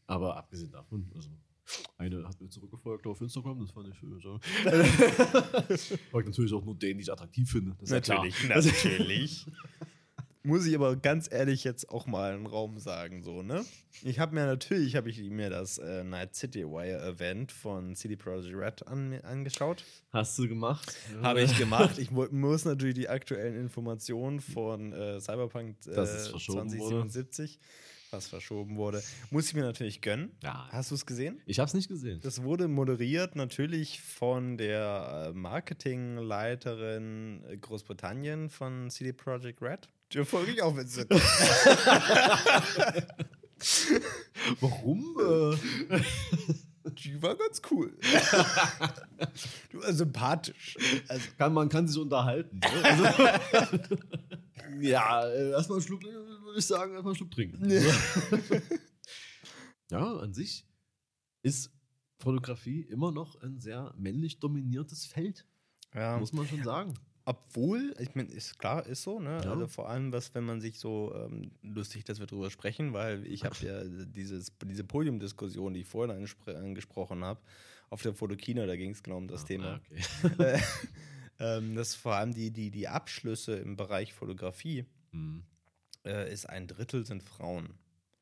Aber 0.08 0.38
abgesehen 0.38 0.72
davon, 0.72 1.12
also 1.14 1.30
eine 1.98 2.28
hat 2.28 2.40
mir 2.42 2.50
zurückgefolgt 2.50 3.06
auf 3.08 3.20
Instagram, 3.22 3.60
das 3.60 3.72
fand 3.72 3.88
ich 3.90 3.98
schön. 3.98 4.20
So. 4.22 4.40
Folgt 6.12 6.28
natürlich 6.30 6.54
auch 6.54 6.64
nur 6.66 6.76
den, 6.76 6.98
die 6.98 7.04
ich 7.04 7.12
attraktiv 7.12 7.50
finde. 7.52 7.76
Das 7.80 7.90
ist 7.90 7.92
ja 7.92 8.02
klar. 8.02 8.26
Natürlich, 8.26 8.50
natürlich. 8.50 9.46
Muss 10.44 10.66
ich 10.66 10.76
aber 10.76 10.96
ganz 10.96 11.30
ehrlich 11.30 11.66
jetzt 11.66 11.90
auch 11.90 12.06
mal 12.06 12.34
einen 12.34 12.46
Raum 12.46 12.80
sagen, 12.80 13.22
so, 13.22 13.42
ne? 13.44 13.66
Ich 14.04 14.20
habe 14.20 14.34
mir 14.34 14.46
natürlich, 14.46 14.96
habe 14.96 15.10
ich 15.10 15.20
mir 15.30 15.50
das 15.50 15.78
äh, 15.78 16.06
Night 16.06 16.36
City 16.36 16.64
Wire 16.64 17.06
Event 17.06 17.52
von 17.52 17.96
CD 17.96 18.16
Projekt 18.16 18.56
Red 18.56 18.88
an, 18.88 19.20
angeschaut. 19.24 19.84
Hast 20.14 20.40
du 20.40 20.48
gemacht? 20.48 20.96
Habe 21.22 21.42
ich 21.42 21.58
gemacht. 21.58 21.98
Ich 21.98 22.12
mu- 22.12 22.28
muss 22.32 22.64
natürlich 22.64 22.96
die 22.96 23.10
aktuellen 23.10 23.60
Informationen 23.60 24.40
von 24.40 24.94
äh, 24.94 25.20
Cyberpunk 25.20 25.76
äh, 25.86 25.96
Dass 25.96 26.12
es 26.14 26.28
verschoben 26.30 26.72
wurde. 26.80 27.10
2077, 28.08 28.12
was 28.12 28.28
verschoben 28.28 28.76
wurde, 28.78 29.02
muss 29.32 29.48
ich 29.48 29.54
mir 29.56 29.64
natürlich 29.64 30.02
gönnen. 30.02 30.32
Ja. 30.44 30.68
Hast 30.72 30.92
du 30.92 30.96
es 30.96 31.06
gesehen? 31.06 31.42
Ich 31.46 31.60
habe 31.60 31.68
es 31.68 31.74
nicht 31.74 31.88
gesehen. 31.88 32.20
Das 32.22 32.44
wurde 32.44 32.68
moderiert 32.68 33.36
natürlich 33.36 34.02
von 34.02 34.58
der 34.58 35.28
äh, 35.30 35.34
Marketingleiterin 35.34 37.44
äh, 37.50 37.58
Großbritannien 37.58 38.50
von 38.50 38.90
CD 38.90 39.14
Projekt 39.14 39.62
Red. 39.62 39.88
Die 40.14 40.24
folge 40.24 40.52
ich 40.52 40.62
auch 40.62 40.74
mit 40.74 40.90
Sinn. 40.90 41.08
Warum? 44.62 45.18
Äh, 45.92 46.02
Die 47.04 47.22
war 47.22 47.36
ganz 47.36 47.62
cool. 47.70 47.92
du 49.72 49.82
war 49.82 49.92
sympathisch. 49.92 50.78
Also, 51.10 51.26
kann, 51.38 51.54
man 51.54 51.68
kann 51.68 51.86
sich 51.88 52.02
unterhalten. 52.02 52.60
Ne? 52.60 52.84
Also, 52.84 53.04
ja, 54.82 55.28
äh, 55.28 55.52
erstmal 55.52 55.80
einen 55.80 55.88
Schluck, 55.88 56.04
würde 56.04 56.60
ich 56.60 56.66
sagen, 56.66 56.94
erstmal 56.94 57.12
einen 57.12 57.16
Schluck 57.16 57.32
trinken. 57.32 57.70
ja, 59.92 60.18
an 60.18 60.34
sich 60.34 60.66
ist 61.44 61.72
Fotografie 62.20 62.82
immer 62.82 63.12
noch 63.12 63.42
ein 63.42 63.60
sehr 63.60 63.94
männlich 63.98 64.40
dominiertes 64.40 65.06
Feld, 65.06 65.46
ja. 65.94 66.18
muss 66.18 66.34
man 66.34 66.48
schon 66.48 66.64
sagen. 66.64 66.94
Obwohl, 67.26 67.94
ich 68.00 68.16
meine, 68.16 68.32
ist 68.32 68.58
klar, 68.58 68.86
ist 68.86 69.04
so, 69.04 69.20
ne? 69.20 69.42
Ja. 69.44 69.52
Also 69.52 69.68
vor 69.68 69.90
allem, 69.90 70.14
was, 70.14 70.34
wenn 70.34 70.46
man 70.46 70.62
sich 70.62 70.80
so 70.80 71.14
ähm, 71.14 71.52
lustig, 71.62 72.06
dass 72.06 72.22
wir 72.22 72.26
drüber 72.26 72.50
sprechen, 72.50 72.94
weil 72.94 73.28
ich 73.28 73.44
habe 73.44 73.56
ja 73.62 73.84
dieses, 73.84 74.54
diese 74.64 74.86
Podiumdiskussion, 74.86 75.74
die 75.74 75.82
ich 75.82 75.88
vorhin 75.88 76.16
angespr- 76.16 76.56
angesprochen 76.56 77.26
habe, 77.26 77.42
auf 77.90 78.02
der 78.02 78.14
Fotokina, 78.14 78.66
da 78.66 78.78
ging 78.78 78.92
es 78.92 79.04
genau 79.04 79.18
um 79.18 79.28
das 79.28 79.44
Thema. 79.44 79.82
Ah, 80.24 80.24
okay. 80.24 80.62
äh, 81.40 81.58
ähm, 81.58 81.76
dass 81.76 81.96
vor 81.96 82.16
allem 82.16 82.34
die, 82.34 82.52
die, 82.52 82.72
die 82.72 82.88
Abschlüsse 82.88 83.56
im 83.56 83.76
Bereich 83.76 84.14
Fotografie 84.14 84.86
Hm, 85.12 85.44
äh, 86.06 86.32
ist 86.32 86.48
ein 86.50 86.68
Drittel 86.68 87.06
sind 87.06 87.24
Frauen. 87.24 87.78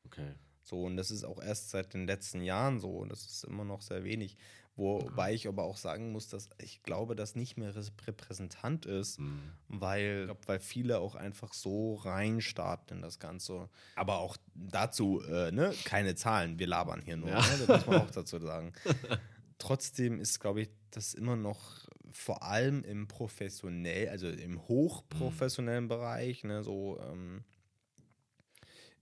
okay. 0.06 0.34
So, 0.62 0.82
und 0.84 0.96
das 0.96 1.12
ist 1.12 1.22
auch 1.24 1.40
erst 1.40 1.70
seit 1.70 1.94
den 1.94 2.06
letzten 2.08 2.42
Jahren 2.42 2.80
so 2.80 2.90
und 2.98 3.10
das 3.10 3.24
ist 3.24 3.44
immer 3.44 3.64
noch 3.64 3.82
sehr 3.82 4.02
wenig. 4.02 4.36
Wobei 4.74 5.32
ich 5.32 5.48
aber 5.48 5.62
auch 5.62 5.76
sagen 5.78 6.12
muss, 6.12 6.28
dass 6.28 6.50
ich 6.58 6.82
glaube, 6.82 7.16
das 7.16 7.34
nicht 7.34 7.56
mehr 7.56 7.72
repräsentant 8.06 8.84
ist, 8.84 9.16
Hm. 9.18 9.40
weil, 9.68 10.24
glaub, 10.26 10.46
weil 10.48 10.58
viele 10.60 10.98
auch 10.98 11.14
einfach 11.14 11.54
so 11.54 11.94
reinstarten 11.94 12.96
in 12.98 13.02
das 13.02 13.18
Ganze. 13.18 13.70
Aber 13.94 14.18
auch 14.18 14.36
dazu, 14.54 15.22
äh, 15.22 15.50
ne, 15.52 15.72
keine 15.84 16.14
Zahlen, 16.14 16.58
wir 16.58 16.66
labern 16.66 17.00
hier 17.00 17.16
nur, 17.16 17.30
Ja. 17.30 17.40
ne? 17.40 17.64
das 17.66 17.68
muss 17.68 17.86
man 17.86 18.00
auch 18.02 18.10
dazu 18.10 18.38
sagen. 18.40 18.72
Trotzdem 19.58 20.20
ist, 20.20 20.40
glaube 20.40 20.62
ich, 20.62 20.68
das 20.90 21.14
immer 21.14 21.36
noch 21.36 21.86
vor 22.12 22.42
allem 22.42 22.82
im 22.84 23.08
professionell, 23.08 24.08
also 24.08 24.28
im 24.28 24.66
hochprofessionellen 24.68 25.88
Bereich, 25.88 26.44
ne, 26.44 26.62
so 26.62 26.98
ähm, 27.00 27.44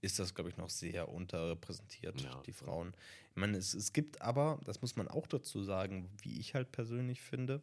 ist 0.00 0.18
das, 0.18 0.34
glaube 0.34 0.50
ich, 0.50 0.57
noch 0.57 0.68
sehr 0.70 1.09
unterrepräsentiert, 1.09 2.20
Ja. 2.20 2.42
die 2.42 2.52
Frauen. 2.52 2.94
Ich 3.30 3.36
meine, 3.36 3.57
es, 3.57 3.72
es 3.74 3.92
gibt 3.92 4.20
aber, 4.20 4.61
das 4.64 4.82
muss 4.82 4.96
man 4.96 5.09
auch 5.09 5.26
dazu 5.26 5.62
sagen, 5.62 6.11
wie 6.22 6.38
ich 6.38 6.55
halt 6.55 6.72
persönlich 6.72 7.20
finde, 7.22 7.62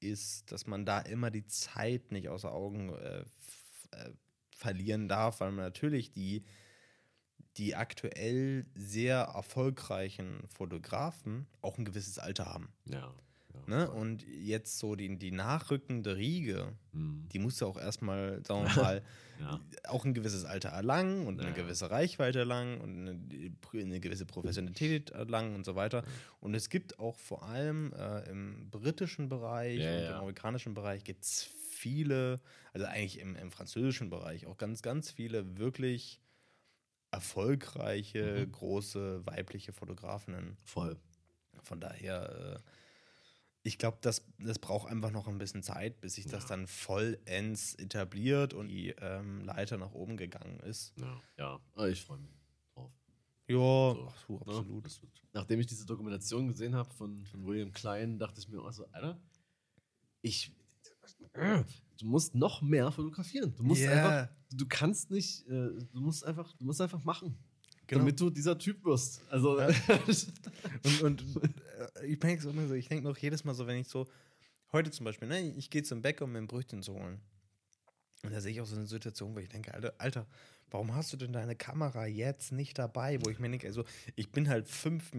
ist, 0.00 0.50
dass 0.50 0.66
man 0.66 0.84
da 0.86 1.00
immer 1.00 1.30
die 1.30 1.46
Zeit 1.46 2.10
nicht 2.10 2.28
außer 2.28 2.52
Augen 2.52 2.90
äh, 2.94 3.20
äh, 3.90 4.10
verlieren 4.56 5.08
darf, 5.08 5.40
weil 5.40 5.52
man 5.52 5.64
natürlich 5.64 6.10
die, 6.10 6.44
die 7.56 7.74
aktuell 7.74 8.66
sehr 8.74 9.18
erfolgreichen 9.18 10.46
Fotografen 10.48 11.46
auch 11.60 11.78
ein 11.78 11.84
gewisses 11.84 12.18
Alter 12.18 12.46
haben. 12.46 12.72
Ja. 12.86 13.14
Ja. 13.54 13.76
Ne? 13.78 13.90
Und 13.90 14.24
jetzt 14.26 14.78
so 14.78 14.94
die, 14.96 15.16
die 15.18 15.30
nachrückende 15.30 16.16
Riege, 16.16 16.72
Hm, 16.92 17.26
die 17.32 17.38
muss 17.38 17.58
ja 17.60 17.66
auch 17.66 17.76
erstmal, 17.78 18.44
sagen 18.44 18.64
wir 18.64 18.82
mal, 18.82 19.02
ja. 19.40 19.60
auch 19.88 20.04
ein 20.04 20.14
gewisses 20.14 20.44
Alter 20.44 20.68
erlangen 20.70 21.26
und 21.26 21.40
eine 21.40 21.50
Ja. 21.50 21.54
gewisse 21.56 21.90
Reichweite 21.90 22.40
erlangen 22.40 22.80
und 22.80 23.08
eine, 23.08 23.52
eine 23.82 24.00
gewisse 24.00 24.26
Professionalität 24.26 25.10
erlangen 25.10 25.54
und 25.56 25.64
so 25.64 25.74
weiter. 25.74 26.04
Und 26.40 26.54
es 26.54 26.68
gibt 26.68 26.98
auch 26.98 27.18
vor 27.18 27.42
allem 27.44 27.92
äh, 27.94 28.28
im 28.30 28.70
britischen 28.70 29.28
Bereich 29.28 29.80
und 29.80 29.84
im 30.08 30.12
amerikanischen 30.14 30.74
Bereich 30.74 31.02
gibt 31.04 31.24
es 31.24 31.42
viele, 31.70 32.40
also 32.72 32.86
eigentlich 32.86 33.18
im, 33.18 33.34
im 33.36 33.50
französischen 33.50 34.08
Bereich 34.10 34.46
auch 34.46 34.56
ganz, 34.56 34.82
ganz 34.82 35.10
viele 35.10 35.58
wirklich 35.58 36.20
erfolgreiche, 37.10 38.44
Mhm. 38.46 38.52
große 38.52 39.26
weibliche 39.26 39.72
Fotografinnen. 39.72 40.56
Voll. 40.62 40.96
Von 41.62 41.80
daher, 41.80 42.56
äh, 42.56 42.70
ich 43.66 43.78
glaube, 43.78 43.96
das, 44.02 44.22
das 44.38 44.58
braucht 44.58 44.88
einfach 44.90 45.10
noch 45.10 45.26
ein 45.26 45.38
bisschen 45.38 45.62
Zeit, 45.62 46.00
bis 46.00 46.14
sich 46.14 46.26
das 46.26 46.44
Ja. 46.44 46.48
dann 46.50 46.66
vollends 46.66 47.74
etabliert 47.76 48.52
und 48.54 48.68
die 48.68 48.90
ähm, 48.90 49.40
Leiter 49.44 49.78
nach 49.78 49.92
oben 49.92 50.16
gegangen 50.16 50.60
ist. 50.60 50.92
Ja. 50.98 51.20
ja. 51.38 51.60
Aber 51.72 51.88
ich 51.88 52.04
freue 52.04 52.18
mich 52.18 52.30
drauf. 52.74 52.92
Ja, 53.48 53.56
So, 53.56 54.10
so, 54.28 54.34
Ne? 54.34 54.40
absolut. 54.58 54.84
Das 54.86 55.00
wird- 55.02 55.22
Nachdem 55.32 55.60
ich 55.60 55.66
diese 55.66 55.86
Dokumentation 55.86 56.46
gesehen 56.46 56.74
habe 56.76 56.90
von, 56.94 57.24
von 57.26 57.44
William 57.46 57.72
Klein, 57.72 58.18
dachte 58.18 58.38
ich 58.40 58.48
mir 58.48 58.60
auch 58.60 58.70
so, 58.72 58.86
Alter, 58.92 59.18
ich, 60.22 60.52
du 61.32 62.06
musst 62.06 62.34
noch 62.34 62.62
mehr 62.62 62.90
fotografieren. 62.92 63.54
Du 63.56 63.62
musst 63.64 63.80
Ja. 63.82 63.90
einfach, 63.92 64.34
du 64.52 64.66
kannst 64.68 65.10
nicht, 65.10 65.46
äh, 65.48 65.70
du 65.92 66.00
musst 66.00 66.24
einfach, 66.24 66.52
du 66.52 66.64
musst 66.66 66.80
einfach 66.80 67.02
machen. 67.04 67.36
Genau. 67.94 68.04
Damit 68.04 68.20
du 68.20 68.30
dieser 68.30 68.58
Typ 68.58 68.84
wirst. 68.84 69.20
Also, 69.30 69.58
Ja. 69.60 69.68
Und, 71.02 71.02
und 71.02 71.22
äh, 72.00 72.06
ich 72.06 72.18
denke 72.20 72.48
immer 72.48 72.66
so, 72.68 72.74
ich 72.74 72.88
denke 72.88 73.04
noch 73.04 73.16
jedes 73.18 73.44
Mal 73.44 73.54
so, 73.54 73.66
wenn 73.66 73.78
ich 73.78 73.88
so, 73.88 74.06
heute 74.72 74.90
zum 74.90 75.04
Beispiel, 75.04 75.28
ne, 75.28 75.40
ich 75.56 75.70
gehe 75.70 75.82
zum 75.82 76.02
Bäcker, 76.02 76.24
um 76.24 76.32
mir 76.32 76.38
ein 76.38 76.46
Brötchen 76.46 76.82
zu 76.82 76.94
holen. 76.94 77.20
Und 78.22 78.32
da 78.32 78.40
sehe 78.40 78.52
ich 78.52 78.60
auch 78.60 78.66
so 78.66 78.76
eine 78.76 78.86
Situation, 78.86 79.34
wo 79.34 79.38
ich 79.38 79.48
denke, 79.48 79.72
Alter, 79.74 79.94
Alter, 79.98 80.26
warum 80.70 80.94
hast 80.94 81.12
du 81.12 81.16
denn 81.16 81.32
deine 81.32 81.56
Kamera 81.56 82.06
jetzt 82.06 82.52
nicht 82.52 82.78
dabei? 82.78 83.18
Wo 83.22 83.30
ich 83.30 83.38
mir 83.38 83.50
denke, 83.50 83.66
also 83.66 83.84
ich 84.16 84.30
bin 84.32 84.48
halt 84.48 84.66
fünf, 84.68 85.12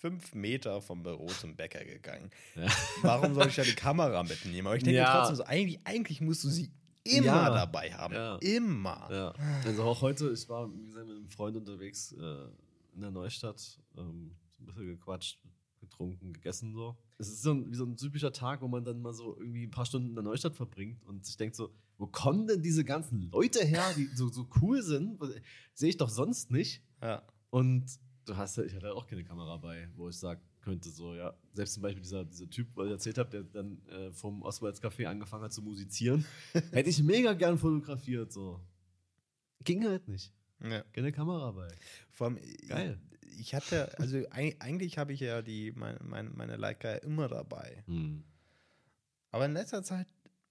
fünf 0.00 0.34
Meter 0.34 0.80
vom 0.82 1.02
Büro 1.02 1.26
zum 1.28 1.54
Bäcker 1.56 1.84
gegangen. 1.84 2.30
Ja. 2.56 2.66
Warum 3.02 3.34
soll 3.34 3.46
ich 3.48 3.54
da 3.56 3.62
die 3.62 3.74
Kamera 3.74 4.22
mitnehmen? 4.22 4.66
Aber 4.66 4.76
ich 4.76 4.82
denke 4.82 4.98
Ja. 4.98 5.12
trotzdem 5.18 5.36
so, 5.36 5.44
eigentlich, 5.44 5.78
eigentlich 5.84 6.20
musst 6.20 6.42
du 6.44 6.48
sie 6.48 6.70
immer 7.04 7.24
Ja. 7.26 7.50
dabei 7.54 7.92
haben. 7.92 8.14
Ja. 8.14 8.36
Immer. 8.36 9.08
Ja, 9.10 9.34
also 9.64 9.84
auch 9.84 10.00
heute, 10.02 10.30
ich 10.32 10.48
war 10.48 10.72
wie 10.74 10.86
gesagt, 10.86 11.06
mit 11.06 11.16
einem 11.16 11.28
Freund 11.30 11.56
unterwegs 11.56 12.12
äh, 12.12 12.46
in 12.94 13.00
der 13.00 13.10
Neustadt, 13.10 13.78
ähm, 13.96 14.32
ein 14.60 14.66
bisschen 14.66 14.86
gequatscht, 14.86 15.38
getrunken, 15.80 16.32
gegessen 16.32 16.74
so. 16.74 16.96
Es 17.18 17.28
ist 17.28 17.42
so 17.42 17.52
ein, 17.52 17.70
wie 17.70 17.74
so 17.76 17.84
ein 17.84 17.96
typischer 17.96 18.32
Tag, 18.32 18.60
wo 18.60 18.68
man 18.68 18.84
dann 18.84 19.00
mal 19.00 19.14
so 19.14 19.36
irgendwie 19.38 19.64
ein 19.64 19.70
paar 19.70 19.86
Stunden 19.86 20.08
in 20.10 20.14
der 20.14 20.24
Neustadt 20.24 20.54
verbringt 20.54 21.02
und 21.04 21.24
sich 21.24 21.36
denkt 21.36 21.56
so, 21.56 21.70
wo 21.96 22.06
kommen 22.06 22.46
denn 22.46 22.62
diese 22.62 22.84
ganzen 22.84 23.30
Leute 23.30 23.64
her, 23.64 23.84
die 23.96 24.06
so, 24.14 24.28
so 24.28 24.46
cool 24.60 24.82
sind? 24.82 25.18
Sehe 25.74 25.90
ich 25.90 25.96
doch 25.96 26.08
sonst 26.08 26.50
nicht. 26.50 26.82
Ja. 27.02 27.22
Und 27.50 27.86
du 28.26 28.36
hast 28.36 28.56
ja, 28.56 28.62
ich 28.64 28.74
hatte 28.74 28.94
auch 28.94 29.06
keine 29.06 29.24
Kamera 29.24 29.56
bei, 29.56 29.88
wo 29.96 30.08
ich 30.08 30.18
sagen 30.18 30.40
könnte, 30.60 30.90
so, 30.90 31.14
ja, 31.14 31.34
selbst 31.52 31.74
zum 31.74 31.82
Beispiel 31.82 32.02
dieser, 32.02 32.24
dieser 32.24 32.48
Typ, 32.50 32.68
weil 32.76 32.86
ich 32.86 32.92
erzählt 32.92 33.18
habe, 33.18 33.30
der 33.30 33.42
dann 33.44 33.80
äh, 33.88 34.10
vom 34.12 34.42
Oswalds 34.42 34.82
Café 34.82 35.06
angefangen 35.06 35.44
hat 35.44 35.52
zu 35.52 35.62
musizieren, 35.62 36.24
hätte 36.72 36.90
ich 36.90 37.02
mega 37.02 37.32
gern 37.32 37.58
fotografiert, 37.58 38.32
so. 38.32 38.60
Ging 39.64 39.84
halt 39.86 40.08
nicht. 40.08 40.32
ja. 40.62 40.82
Keine 40.92 41.12
Kamera 41.12 41.50
bei. 41.52 41.68
Vor 42.10 42.28
allem, 42.28 42.38
Geil. 42.68 42.98
Ich 43.38 43.54
hatte, 43.54 43.96
also 43.98 44.18
eig- 44.18 44.60
eigentlich 44.60 44.98
habe 44.98 45.12
ich 45.12 45.20
ja 45.20 45.40
die, 45.40 45.72
meine, 45.72 45.98
meine, 46.02 46.28
meine 46.30 46.56
Leica 46.56 46.94
immer 46.96 47.28
dabei. 47.28 47.82
Hm. 47.86 48.22
Aber 49.30 49.46
in 49.46 49.52
letzter 49.52 49.82
Zeit 49.82 50.08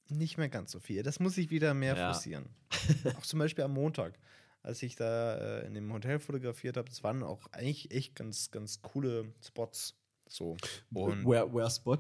nicht 0.07 0.37
mehr 0.37 0.49
ganz 0.49 0.71
so 0.71 0.79
viel. 0.79 1.03
Das 1.03 1.19
muss 1.19 1.37
ich 1.37 1.51
wieder 1.51 1.73
mehr 1.75 1.95
Ja. 1.95 2.13
forcieren. 2.13 2.45
auch 3.17 3.21
zum 3.25 3.37
Beispiel 3.39 3.63
am 3.65 3.73
Montag, 3.73 4.17
als 4.63 4.81
ich 4.81 4.95
da 4.95 5.35
äh, 5.59 5.67
in 5.67 5.73
dem 5.75 5.91
Hotel 5.93 6.19
fotografiert 6.19 6.77
habe, 6.77 6.89
das 6.89 7.03
waren 7.03 7.21
auch 7.21 7.45
eigentlich 7.51 7.91
echt 7.91 8.15
ganz, 8.15 8.49
ganz 8.49 8.81
coole 8.81 9.33
Spots. 9.45 9.95
So. 10.29 10.55
Und 10.93 11.25
Where, 11.25 11.51
where 11.53 11.69
Spot? 11.69 11.97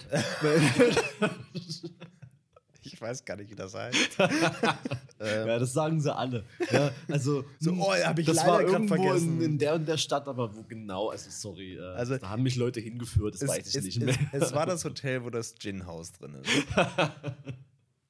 ich 2.83 3.01
weiß 3.01 3.25
gar 3.25 3.35
nicht, 3.37 3.49
wie 3.51 3.55
das 3.55 3.73
heißt. 3.73 3.97
ähm, 4.19 5.47
ja, 5.47 5.59
das 5.59 5.73
sagen 5.73 5.99
sie 5.99 6.15
alle. 6.15 6.45
Ja, 6.71 6.91
also, 7.07 7.43
So, 7.59 7.73
oh, 7.73 7.91
hab 7.93 8.17
ich 8.19 8.27
das 8.27 8.37
leider 8.37 8.51
war 8.51 8.61
irgendwo 8.61 8.95
vergessen. 8.95 9.37
In, 9.41 9.51
in 9.53 9.57
der 9.57 9.73
und 9.75 9.87
der 9.87 9.97
Stadt, 9.97 10.27
aber 10.27 10.55
wo 10.55 10.63
genau? 10.63 11.09
Also, 11.09 11.29
sorry. 11.31 11.75
Äh, 11.75 11.81
Also, 11.95 12.17
da 12.17 12.29
haben 12.29 12.43
mich 12.43 12.55
Leute 12.55 12.79
hingeführt, 12.79 13.33
das 13.33 13.41
es, 13.41 13.49
weiß 13.49 13.67
ich 13.67 13.75
es, 13.75 13.83
nicht 13.83 13.97
es, 13.97 14.03
mehr. 14.05 14.17
es 14.31 14.53
war 14.53 14.65
das 14.65 14.85
Hotel, 14.85 15.23
wo 15.23 15.29
das 15.29 15.55
Gin-Haus 15.55 16.11
drin 16.13 16.35
ist. 16.35 16.49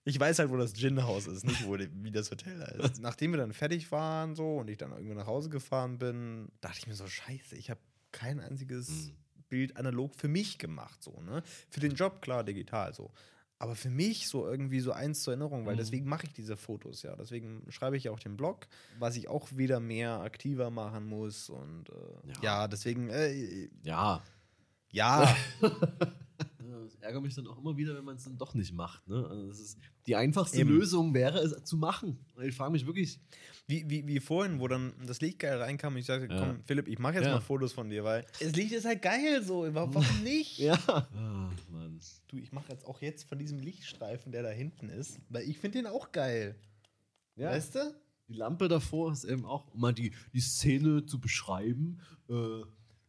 Ich 0.05 0.19
weiß 0.19 0.39
halt, 0.39 0.49
wo 0.49 0.57
das 0.57 0.73
Gin-Haus 0.73 1.27
ist, 1.27 1.45
nicht 1.45 1.65
wo, 1.65 1.77
wie 1.77 2.11
das 2.11 2.29
Hotel 2.31 2.59
heißt. 2.61 2.99
Nachdem 3.01 3.31
wir 3.31 3.37
dann 3.37 3.53
fertig 3.53 3.91
waren 3.91 4.35
so 4.35 4.57
und 4.57 4.69
ich 4.69 4.77
dann 4.77 4.91
irgendwie 4.91 5.15
nach 5.15 5.27
Hause 5.27 5.49
gefahren 5.49 5.97
bin, 5.97 6.49
dachte 6.61 6.79
ich 6.79 6.87
mir 6.87 6.95
so, 6.95 7.07
scheiße, 7.07 7.55
ich 7.55 7.69
habe 7.69 7.79
kein 8.11 8.39
einziges 8.39 8.89
Mhm. 8.89 9.15
Bild 9.49 9.75
analog 9.77 10.15
für 10.15 10.27
mich 10.27 10.57
gemacht. 10.57 11.01
So, 11.03 11.21
ne? 11.21 11.43
Für 11.69 11.79
den 11.79 11.93
Job, 11.95 12.21
klar, 12.21 12.43
digital 12.43 12.93
so. 12.93 13.11
Aber 13.61 13.75
für 13.75 13.89
mich 13.89 14.29
so 14.29 14.47
irgendwie 14.47 14.79
so 14.79 14.93
eins 14.93 15.21
zur 15.21 15.33
Erinnerung, 15.33 15.65
weil 15.65 15.73
Mhm. 15.73 15.79
deswegen 15.79 16.07
mache 16.07 16.25
ich 16.27 16.33
diese 16.33 16.55
Fotos, 16.55 17.01
ja. 17.03 17.15
Deswegen 17.17 17.65
schreibe 17.69 17.97
ich 17.97 18.05
ja 18.05 18.11
auch 18.11 18.19
den 18.19 18.37
Blog, 18.37 18.67
was 18.99 19.17
ich 19.17 19.27
auch 19.27 19.49
wieder 19.57 19.81
mehr 19.81 20.21
aktiver 20.21 20.69
machen 20.69 21.05
muss. 21.07 21.49
Und 21.49 21.89
äh, 21.89 22.27
ja. 22.27 22.33
Ja. 22.41 22.67
deswegen, 22.69 23.09
äh, 23.09 23.67
ja. 23.83 24.23
Ja, 24.91 25.35
Ich 26.87 27.01
ärgere 27.03 27.21
mich 27.21 27.35
dann 27.35 27.47
auch 27.47 27.57
immer 27.57 27.77
wieder, 27.77 27.95
wenn 27.95 28.03
man 28.03 28.15
es 28.17 28.23
dann 28.23 28.37
doch 28.37 28.53
nicht 28.53 28.73
macht. 28.73 29.07
Ne? 29.07 29.25
Also 29.29 29.47
das 29.47 29.59
ist, 29.59 29.79
die 30.07 30.15
einfachste 30.15 30.57
Eben. 30.59 30.69
Lösung 30.71 31.13
wäre 31.13 31.39
es 31.39 31.63
zu 31.63 31.77
machen. 31.77 32.17
Ich 32.41 32.55
frage 32.55 32.71
mich 32.71 32.85
wirklich, 32.85 33.19
Wie, 33.67 33.87
wie, 33.89 34.05
wie 34.07 34.19
vorhin, 34.19 34.59
wo 34.59 34.67
dann 34.67 34.93
das 35.05 35.21
Licht 35.21 35.39
geil 35.39 35.57
reinkam 35.61 35.93
und 35.93 35.99
ich 35.99 36.05
sagte, 36.05 36.33
Ja. 36.33 36.39
komm, 36.39 36.63
Philipp, 36.65 36.87
ich 36.87 36.97
mache 36.99 37.15
jetzt 37.15 37.25
Ja. 37.25 37.33
mal 37.33 37.41
Fotos 37.41 37.73
von 37.73 37.89
dir, 37.89 38.03
weil 38.03 38.25
das 38.39 38.53
Licht 38.55 38.71
ist 38.73 38.85
halt 38.85 39.01
geil 39.01 39.43
so. 39.43 39.61
Wa- 39.73 39.87
Warum 39.91 40.23
nicht? 40.23 40.57
ja. 40.59 40.77
Ah, 40.87 41.49
Mann. 41.71 41.99
Du, 42.27 42.37
ich 42.37 42.51
mache 42.51 42.69
jetzt 42.71 42.85
auch 42.85 43.01
jetzt 43.01 43.27
von 43.29 43.37
diesem 43.37 43.59
Lichtstreifen, 43.59 44.31
der 44.31 44.43
da 44.43 44.49
hinten 44.49 44.89
ist, 44.89 45.19
weil 45.29 45.43
ich 45.49 45.57
finde 45.59 45.79
den 45.79 45.87
auch 45.87 46.11
geil. 46.11 46.55
Ja. 47.35 47.49
Weißt 47.51 47.75
du? 47.75 47.95
Die 48.27 48.33
Lampe 48.33 48.67
davor 48.67 49.11
ist 49.11 49.23
eben 49.23 49.45
auch, 49.45 49.67
um 49.73 49.79
mal 49.81 49.93
die, 49.93 50.11
die 50.33 50.39
Szene 50.41 51.05
zu 51.05 51.19
beschreiben. 51.19 51.99
Äh, 52.29 52.61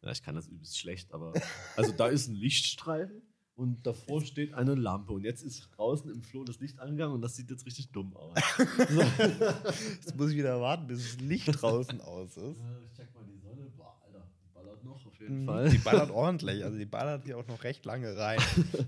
ja, 0.03 0.11
ich 0.13 0.23
kann 0.23 0.35
das 0.35 0.47
übelst 0.47 0.79
schlecht, 0.79 1.13
aber. 1.13 1.33
Also 1.77 1.93
da 1.93 2.07
ist 2.09 2.29
ein 2.29 2.35
Lichtstreifen 2.35 3.23
und 3.55 3.87
davor 3.87 4.23
steht 4.25 4.55
eine 4.55 4.75
Lampe. 4.75 5.13
Und 5.13 5.25
jetzt 5.25 5.43
ist 5.43 5.69
draußen 5.77 6.11
im 6.11 6.23
Floh 6.23 6.45
das 6.45 6.61
Licht 6.61 6.79
angegangen 6.79 7.15
und 7.15 7.21
das 7.23 7.37
sieht 7.37 7.51
jetzt 7.51 7.67
richtig 7.67 7.91
dumm 7.93 8.17
aus. 8.17 8.39
so. 8.57 8.65
Jetzt 10.01 10.17
muss 10.17 10.31
ich 10.31 10.37
wieder 10.37 10.61
warten, 10.61 10.87
bis 10.87 10.99
das 11.17 11.21
Licht 11.21 11.47
draußen 11.61 12.01
aus 12.01 12.37
ist. 12.39 12.59
Ich 12.91 12.97
check 12.97 13.15
mal 13.15 13.25
die 13.27 13.39
Sonne. 13.39 13.71
Boah, 13.77 14.01
Alter, 14.07 14.27
die 14.43 14.49
ballert 14.55 14.83
noch 14.85 15.05
auf 15.07 15.21
jeden 15.21 15.43
Mhm, 15.43 15.47
Fall. 15.47 15.69
Die 15.69 15.79
ballert 15.85 16.11
ordentlich, 16.11 16.65
also 16.65 16.79
die 16.79 16.87
ballert 16.87 17.25
hier 17.25 17.37
auch 17.37 17.47
noch 17.47 17.63
recht 17.63 17.85
lange 17.85 18.17
rein. 18.17 18.41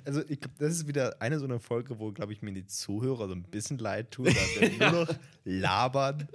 Also 0.06 0.22
ich, 0.26 0.40
glaub, 0.40 0.56
das 0.58 0.72
ist 0.72 0.86
wieder 0.88 1.20
eine 1.20 1.38
so 1.38 1.44
eine 1.44 1.60
Folge, 1.60 1.98
wo, 1.98 2.10
glaube 2.12 2.32
ich, 2.32 2.40
mir 2.40 2.52
die 2.54 2.66
Zuhörer 2.66 3.28
so 3.28 3.34
ein 3.34 3.42
bisschen 3.42 3.76
leid 3.76 4.10
tun, 4.12 4.24
weil 4.26 4.70
wir 4.70 4.90
nur 4.90 5.04
noch 5.04 5.14
labern. 5.44 6.26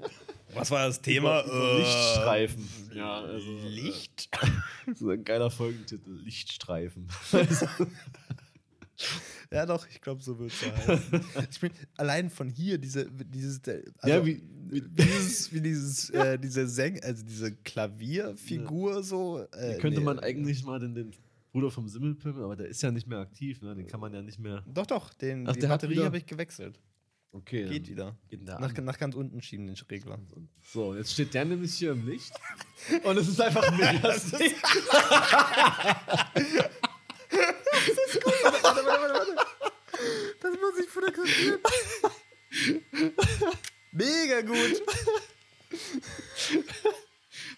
Was 0.57 0.71
war 0.71 0.87
das 0.87 1.01
Thema? 1.01 1.43
Über- 1.43 1.53
Äh, 1.53 1.77
Lichtstreifen. 1.79 2.69
Ja, 2.93 3.21
also, 3.21 3.51
äh, 3.51 3.67
Licht? 3.69 4.29
So 4.95 5.09
ein 5.09 5.23
geiler 5.23 5.49
Folgentitel: 5.51 6.11
Lichtstreifen. 6.23 7.07
Ja, 9.51 9.65
doch, 9.65 9.87
ich 9.87 10.01
glaube, 10.01 10.23
so 10.23 10.37
wird 10.39 10.51
es 10.51 10.87
heißen. 10.87 11.21
ich 11.51 11.59
bin 11.59 11.71
allein 11.97 12.29
von 12.31 12.49
hier, 12.49 12.77
diese, 12.79 13.09
dieses, 13.11 13.61
also, 13.67 13.87
Ja, 14.03 14.25
wie- 14.25 14.41
wie, 14.69 14.81
dieses, 14.89 15.53
wie 15.53 15.61
dieses, 15.61 16.09
äh, 16.09 16.37
diese 16.39 16.67
Säng, 16.67 16.99
also 17.03 17.23
diese 17.23 17.55
Klavierfigur 17.55 19.03
so. 19.03 19.45
Äh, 19.53 19.77
könnte 19.77 19.99
nee. 19.99 20.05
man 20.05 20.19
eigentlich 20.19 20.63
mal 20.65 20.79
den, 20.79 20.95
den 20.95 21.11
Bruder 21.51 21.69
vom 21.71 21.87
Simmelpimmel, 21.87 22.43
aber 22.43 22.55
der 22.55 22.67
ist 22.67 22.81
ja 22.81 22.91
nicht 22.91 23.07
mehr 23.07 23.19
aktiv, 23.19 23.61
ne? 23.61 23.75
den 23.75 23.87
kann 23.87 23.99
man 23.99 24.13
ja 24.13 24.21
nicht 24.21 24.39
mehr. 24.39 24.63
Doch, 24.67 24.85
doch, 24.87 25.13
den, 25.13 25.47
Ach, 25.47 25.55
die 25.55 25.67
Batterie 25.67 25.99
habe 25.99 26.17
ich 26.17 26.25
gewechselt. 26.25 26.79
Okay. 27.31 27.67
Geht 27.69 27.89
wieder. 27.89 28.15
Geht 28.29 28.43
Nach, 28.43 28.59
an. 28.75 28.85
nach 28.85 28.97
ganz 28.97 29.13
unten 29.15 29.41
schieben 29.41 29.67
den 29.67 29.75
Regler. 29.91 30.17
So, 30.73 30.95
jetzt 30.95 31.11
steht 31.13 31.33
der 31.33 31.45
nämlich 31.45 31.73
hier 31.75 31.91
im 31.91 32.07
Licht. 32.07 32.33
Und 33.03 33.17
es 33.17 33.27
ist 33.27 33.39
einfach 33.41 33.69
mega 33.77 34.13
sick. 34.19 34.55
Warte, 37.33 38.63
warte, 38.63 38.85
warte, 38.85 39.13
warte. 39.13 39.35
Das 40.41 40.51
muss 40.53 40.79
ich 40.83 40.89
fotografieren. 40.89 41.59
Mega 43.91 44.41
gut. 44.41 44.81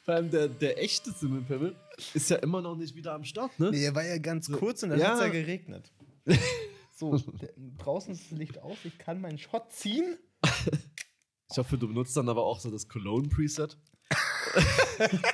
Vor 0.03 0.13
allem 0.15 0.31
der, 0.31 0.47
der 0.47 0.81
echte 0.81 1.11
Simmelpimmel 1.11 1.75
ist 2.13 2.29
ja 2.29 2.37
immer 2.37 2.61
noch 2.61 2.75
nicht 2.75 2.95
wieder 2.95 3.13
am 3.13 3.23
Start, 3.23 3.57
ne? 3.59 3.69
Nee, 3.71 3.85
er 3.85 3.93
war 3.95 4.03
ja 4.05 4.17
ganz 4.17 4.49
kurz 4.51 4.83
und 4.83 4.89
dann 4.91 4.99
Ja. 4.99 5.09
hat 5.09 5.15
es 5.15 5.21
ja 5.21 5.27
geregnet. 5.29 5.91
So, 6.99 7.17
draußen 7.77 8.13
ist 8.13 8.31
das 8.31 8.37
Licht 8.37 8.57
aus, 8.59 8.77
ich 8.83 8.97
kann 8.97 9.21
meinen 9.21 9.37
Shot 9.37 9.71
ziehen. 9.71 10.17
Ich 11.51 11.57
hoffe, 11.57 11.77
du 11.77 11.87
benutzt 11.87 12.15
dann 12.17 12.27
aber 12.29 12.43
auch 12.43 12.59
so 12.59 12.69
das 12.69 12.87
Cologne-Preset. 12.87 13.77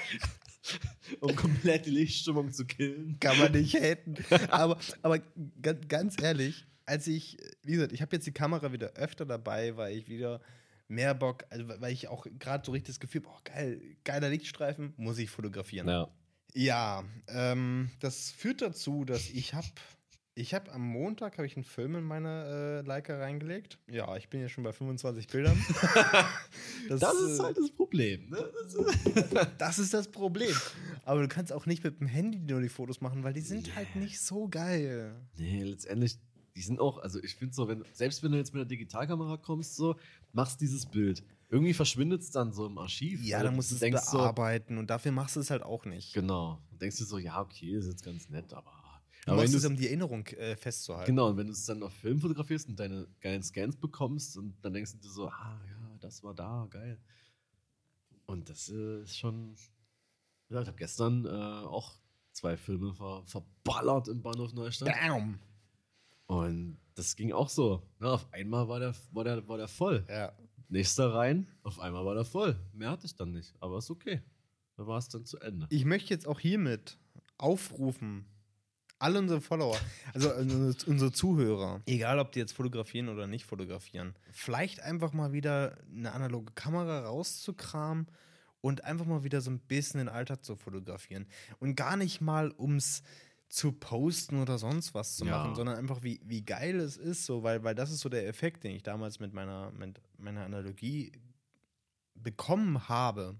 um 1.22 1.36
komplett 1.36 1.86
die 1.86 1.92
Lichtstimmung 1.92 2.52
zu 2.52 2.66
killen. 2.66 3.18
Kann 3.20 3.38
man 3.38 3.52
nicht 3.52 3.76
haten. 3.76 4.16
Aber, 4.50 4.78
aber 5.02 5.20
ga- 5.62 5.74
ganz 5.74 6.22
ehrlich, 6.22 6.66
als 6.86 7.08
ich, 7.08 7.38
wie 7.64 7.74
gesagt, 7.74 7.92
ich 7.94 8.02
habe 8.02 8.16
jetzt 8.16 8.26
die 8.28 8.32
Kamera 8.32 8.72
wieder 8.72 8.94
öfter 8.94 9.26
dabei, 9.26 9.76
weil 9.78 9.98
ich 9.98 10.08
wieder 10.08 10.42
mehr 10.88 11.14
Bock, 11.14 11.46
also 11.50 11.68
weil 11.68 11.94
ich 11.94 12.08
auch 12.10 12.26
gerade 12.40 12.64
so 12.66 12.72
richtig 12.72 12.96
das 12.96 13.00
Gefühl, 13.00 13.22
boah, 13.22 13.40
geil, 13.44 13.82
geiler 14.04 14.30
Lichtstreifen, 14.30 14.94
muss 14.98 15.18
ich 15.18 15.30
fotografieren. 15.30 15.88
Ja. 15.88 16.10
Ja, 16.54 17.04
ähm, 17.28 17.90
das 18.00 18.32
führt 18.32 18.62
dazu, 18.62 19.04
dass 19.04 19.30
ich 19.30 19.54
habe, 19.54 19.68
ich 20.38 20.54
habe 20.54 20.72
am 20.74 20.82
Montag 20.82 21.38
habe 21.38 21.48
ich 21.48 21.56
einen 21.56 21.64
Film 21.64 21.96
in 21.96 22.04
meine 22.04 22.82
äh, 22.84 22.88
Leica 22.88 23.18
reingelegt. 23.18 23.80
Ja, 23.88 24.18
ich 24.18 24.28
bin 24.28 24.42
ja 24.42 24.50
schon 24.50 24.66
bei 24.66 24.74
25 24.74 25.28
Bildern. 25.28 25.58
das, 26.90 27.00
Das 27.00 27.16
ist 27.22 27.40
äh, 27.40 27.44
halt 27.44 27.58
das 27.58 27.72
Problem, 27.72 28.30
ne? 28.30 28.52
Das 29.58 29.80
ist 29.80 29.94
das 29.94 30.10
Problem. 30.10 30.54
Aber 31.06 31.22
du 31.22 31.30
kannst 31.30 31.54
auch 31.54 31.66
nicht 31.66 31.86
mit 31.86 32.02
dem 32.02 32.08
Handy 32.08 32.40
nur 32.40 32.60
die 32.60 32.68
Fotos 32.68 33.00
machen, 33.00 33.24
weil 33.24 33.32
die 33.32 33.42
sind 33.42 33.74
halt 33.78 33.96
nicht 33.96 34.20
so 34.20 34.50
geil. 34.50 35.16
Nee, 35.38 35.64
letztendlich, 35.64 36.20
die 36.54 36.62
sind 36.62 36.82
auch, 36.82 36.98
also 36.98 37.24
ich 37.24 37.36
finde 37.36 37.56
so, 37.56 37.70
wenn, 37.70 37.86
selbst 37.94 38.22
wenn 38.22 38.34
du 38.34 38.38
jetzt 38.38 38.54
mit 38.54 38.60
der 38.60 38.66
Digitalkamera 38.66 39.38
kommst, 39.38 39.78
so, 39.78 39.96
machst 40.34 40.60
dieses 40.60 40.86
Bild. 40.86 41.24
Irgendwie 41.50 41.74
verschwindet 41.74 42.22
es 42.24 42.32
dann 42.32 42.52
so 42.52 42.66
im 42.66 42.78
Archiv. 42.78 43.24
Ja, 43.24 43.42
dann 43.42 43.54
du 43.54 43.56
musst 43.58 43.72
du 43.72 43.76
es 43.76 43.80
denkst 43.80 44.02
so, 44.02 44.18
bearbeiten 44.18 44.78
und 44.78 44.90
dafür 44.90 45.14
machst 45.14 45.38
du 45.38 45.40
es 45.40 45.50
halt 45.50 45.64
auch 45.64 45.86
nicht. 45.86 46.14
Genau. 46.14 46.60
Und 46.72 46.82
denkst 46.82 46.98
du 46.98 47.06
so, 47.06 47.20
ja, 47.20 47.40
okay, 47.40 47.78
ist 47.78 47.88
jetzt 47.88 48.04
ganz 48.04 48.30
nett, 48.30 48.52
aber 48.54 48.75
Aber 49.26 49.46
du 49.46 49.58
es, 49.58 49.66
um 49.66 49.76
die 49.76 49.88
Erinnerung 49.88 50.26
äh, 50.28 50.56
festzuhalten. 50.56 51.08
Genau, 51.08 51.30
und 51.30 51.38
wenn 51.38 51.48
du 51.48 51.54
es 51.54 51.66
dann 51.66 51.82
auf 51.82 51.94
Film 51.94 52.20
fotografierst 52.20 52.70
und 52.70 52.80
deine 52.80 53.08
geilen 53.22 53.42
Scans 53.42 53.76
bekommst 53.76 54.38
und 54.38 54.56
dann 54.62 54.74
denkst 54.74 54.94
du 54.94 54.98
dir 55.00 55.10
so, 55.10 55.28
ah 55.30 55.60
ja, 55.68 55.98
das 56.00 56.24
war 56.24 56.36
da, 56.36 56.68
geil. 56.70 57.00
Und 58.28 58.50
das 58.50 58.70
äh, 58.70 59.02
ist 59.02 59.18
schon. 59.18 59.56
Ja, 60.50 60.62
ich 60.62 60.68
habe 60.68 60.78
gestern 60.78 61.26
äh, 61.26 61.30
auch 61.30 61.94
zwei 62.32 62.56
Filme 62.58 62.94
ver 62.94 63.24
verballert 63.26 64.08
im 64.08 64.22
Bahnhof 64.22 64.54
Neustadt. 64.54 64.90
Bam! 64.90 65.40
Und 66.28 66.78
das 66.96 67.16
ging 67.16 67.32
auch 67.34 67.50
so. 67.50 67.82
Ne? 68.00 68.12
Auf 68.12 68.32
einmal 68.32 68.68
war 68.68 68.80
der, 68.80 68.96
war, 69.12 69.24
der, 69.24 69.48
war 69.48 69.58
der 69.58 69.68
voll. 69.68 70.06
Ja. 70.10 70.34
Nächster 70.70 71.14
rein, 71.14 71.48
auf 71.64 71.80
einmal 71.80 72.06
war 72.06 72.16
der 72.16 72.26
voll. 72.26 72.60
Mehr 72.74 72.90
hatte 72.90 73.06
ich 73.06 73.16
dann 73.16 73.32
nicht. 73.32 73.54
Aber 73.60 73.78
ist 73.78 73.92
okay. 73.92 74.22
Da 74.76 74.88
war 74.88 74.98
es 74.98 75.08
dann 75.08 75.26
zu 75.26 75.40
Ende. 75.40 75.68
Ich 75.70 75.86
möchte 75.86 76.14
jetzt 76.14 76.28
auch 76.28 76.40
hiermit 76.40 76.98
aufrufen, 77.38 78.26
alle 79.00 79.20
unsere 79.20 79.42
Follower, 79.42 79.80
also 80.14 80.34
unsere, 80.34 81.12
Zuhörer, 81.12 81.82
egal 81.86 82.20
ob 82.20 82.32
die 82.32 82.40
jetzt 82.40 82.54
fotografieren 82.54 83.10
oder 83.10 83.28
nicht 83.28 83.46
fotografieren, 83.46 84.16
vielleicht 84.32 84.80
einfach 84.82 85.14
mal 85.14 85.34
wieder 85.34 85.78
eine 85.94 86.12
analoge 86.14 86.54
Kamera 86.54 87.02
rauszukramen 87.06 88.08
und 88.62 88.84
einfach 88.84 89.06
mal 89.06 89.24
wieder 89.24 89.42
so 89.42 89.52
ein 89.52 89.60
bisschen 89.60 90.00
den 90.00 90.10
Alltag 90.10 90.44
zu 90.44 90.56
fotografieren. 90.56 91.28
Und 91.60 91.76
gar 91.76 91.98
nicht 91.98 92.22
mal 92.22 92.52
ums 92.58 93.04
zu 93.48 93.72
posten 93.72 94.42
oder 94.42 94.58
sonst 94.58 94.94
was 94.96 95.18
zu 95.18 95.26
Ja. 95.26 95.38
machen, 95.38 95.56
sondern 95.56 95.78
einfach 95.78 96.02
wie, 96.04 96.20
wie 96.24 96.44
geil 96.44 96.80
es 96.80 96.98
ist, 96.98 97.26
so, 97.26 97.44
weil, 97.44 97.64
weil 97.64 97.76
das 97.76 97.92
ist 97.92 98.00
so 98.00 98.10
der 98.10 98.28
Effekt, 98.28 98.64
den 98.64 98.72
ich 98.76 98.84
damals 98.84 99.20
mit 99.20 99.34
meiner, 99.34 99.72
mit 99.72 100.02
meiner 100.18 100.46
Analogie 100.46 101.12
bekommen 102.16 102.90
habe 102.90 103.36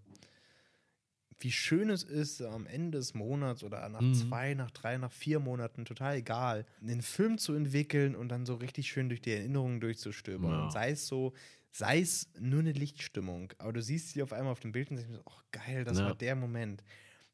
wie 1.40 1.52
schön 1.52 1.90
es 1.90 2.04
ist, 2.04 2.42
am 2.42 2.66
Ende 2.66 2.98
des 2.98 3.14
Monats 3.14 3.64
oder 3.64 3.88
nach 3.90 4.02
Mhm. 4.02 4.14
zwei, 4.14 4.54
nach 4.54 4.72
drei, 4.72 4.98
nach 4.98 5.12
vier 5.12 5.40
Monaten, 5.40 5.86
total 5.86 6.16
egal, 6.18 6.66
einen 6.82 7.02
Film 7.02 7.38
zu 7.38 7.54
entwickeln 7.54 8.16
und 8.16 8.30
dann 8.30 8.46
so 8.46 8.56
richtig 8.56 8.88
schön 8.90 9.10
durch 9.10 9.22
die 9.22 9.32
Erinnerungen 9.34 9.80
durchzustöbern. 9.82 10.52
Ja. 10.54 10.60
Und 10.60 10.72
sei 10.72 10.92
es 10.92 11.08
so, 11.08 11.34
sei 11.72 12.00
es 12.00 12.30
nur 12.40 12.62
eine 12.62 12.72
Lichtstimmung, 12.72 13.52
aber 13.58 13.74
du 13.74 13.82
siehst 13.82 14.10
sie 14.12 14.24
auf 14.24 14.32
einmal 14.34 14.54
auf 14.54 14.62
dem 14.62 14.72
Bild 14.72 14.90
und 14.92 14.98
denkst, 14.98 15.12
so, 15.14 15.22
oh 15.26 15.42
geil, 15.52 15.84
das 15.84 15.98
Ja. 16.00 16.06
war 16.06 16.16
der 16.16 16.36
Moment. 16.36 16.84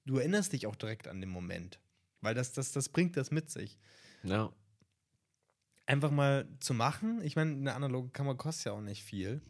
Du 0.06 0.18
erinnerst 0.18 0.54
dich 0.54 0.68
auch 0.68 0.76
direkt 0.76 1.08
an 1.08 1.22
den 1.22 1.30
Moment, 1.30 1.80
weil 2.22 2.34
das, 2.36 2.54
das, 2.54 2.72
das 2.72 2.90
bringt 2.90 3.18
das 3.18 3.32
mit 3.32 3.50
sich. 3.52 3.78
Ja. 4.24 4.52
Einfach 5.92 6.12
mal 6.12 6.48
zu 6.62 6.74
machen, 6.74 7.22
ich 7.22 7.36
meine, 7.36 7.52
eine 7.52 7.74
analoge 7.74 8.10
Kamera 8.10 8.36
kostet 8.36 8.68
ja 8.68 8.72
auch 8.72 8.82
nicht 8.82 9.04
viel. 9.04 9.42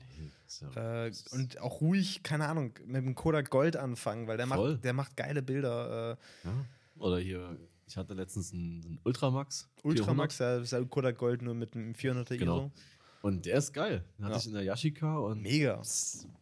Ja- 0.75 1.05
Äh, 1.05 1.11
und 1.31 1.61
auch 1.61 1.81
ruhig, 1.81 2.23
keine 2.23 2.47
Ahnung, 2.47 2.73
mit 2.85 3.05
dem 3.05 3.15
Kodak 3.15 3.49
Gold 3.51 3.77
anfangen, 3.77 4.27
weil 4.27 4.37
der 4.37 4.47
Voll. 4.47 4.73
macht, 4.73 4.83
der 4.83 4.93
macht 4.93 5.15
geile 5.15 5.41
Bilder. 5.43 6.17
Äh, 6.43 6.47
ja. 6.47 6.65
Oder 6.97 7.19
hier, 7.19 7.57
ich 7.87 7.95
hatte 7.95 8.13
letztens 8.15 8.51
einen, 8.51 8.83
einen 8.83 8.99
Ultramax. 9.03 9.69
Ultramax, 9.83 10.37
der 10.37 10.61
ist 10.61 10.71
ja 10.71 10.83
Kodak 10.83 11.17
Gold 11.19 11.41
nur 11.43 11.53
mit 11.53 11.75
einem 11.75 11.93
400er 11.93 12.37
Genau. 12.37 12.57
ISO. 12.57 12.71
Und 13.21 13.45
der 13.45 13.57
ist 13.59 13.71
geil. 13.71 14.03
Den 14.17 14.25
hatte 14.25 14.33
Ja. 14.33 14.39
ich 14.39 14.47
in 14.47 14.53
der 14.55 14.63
Yashica 14.63 15.17
und 15.19 15.41
Mega. 15.43 15.79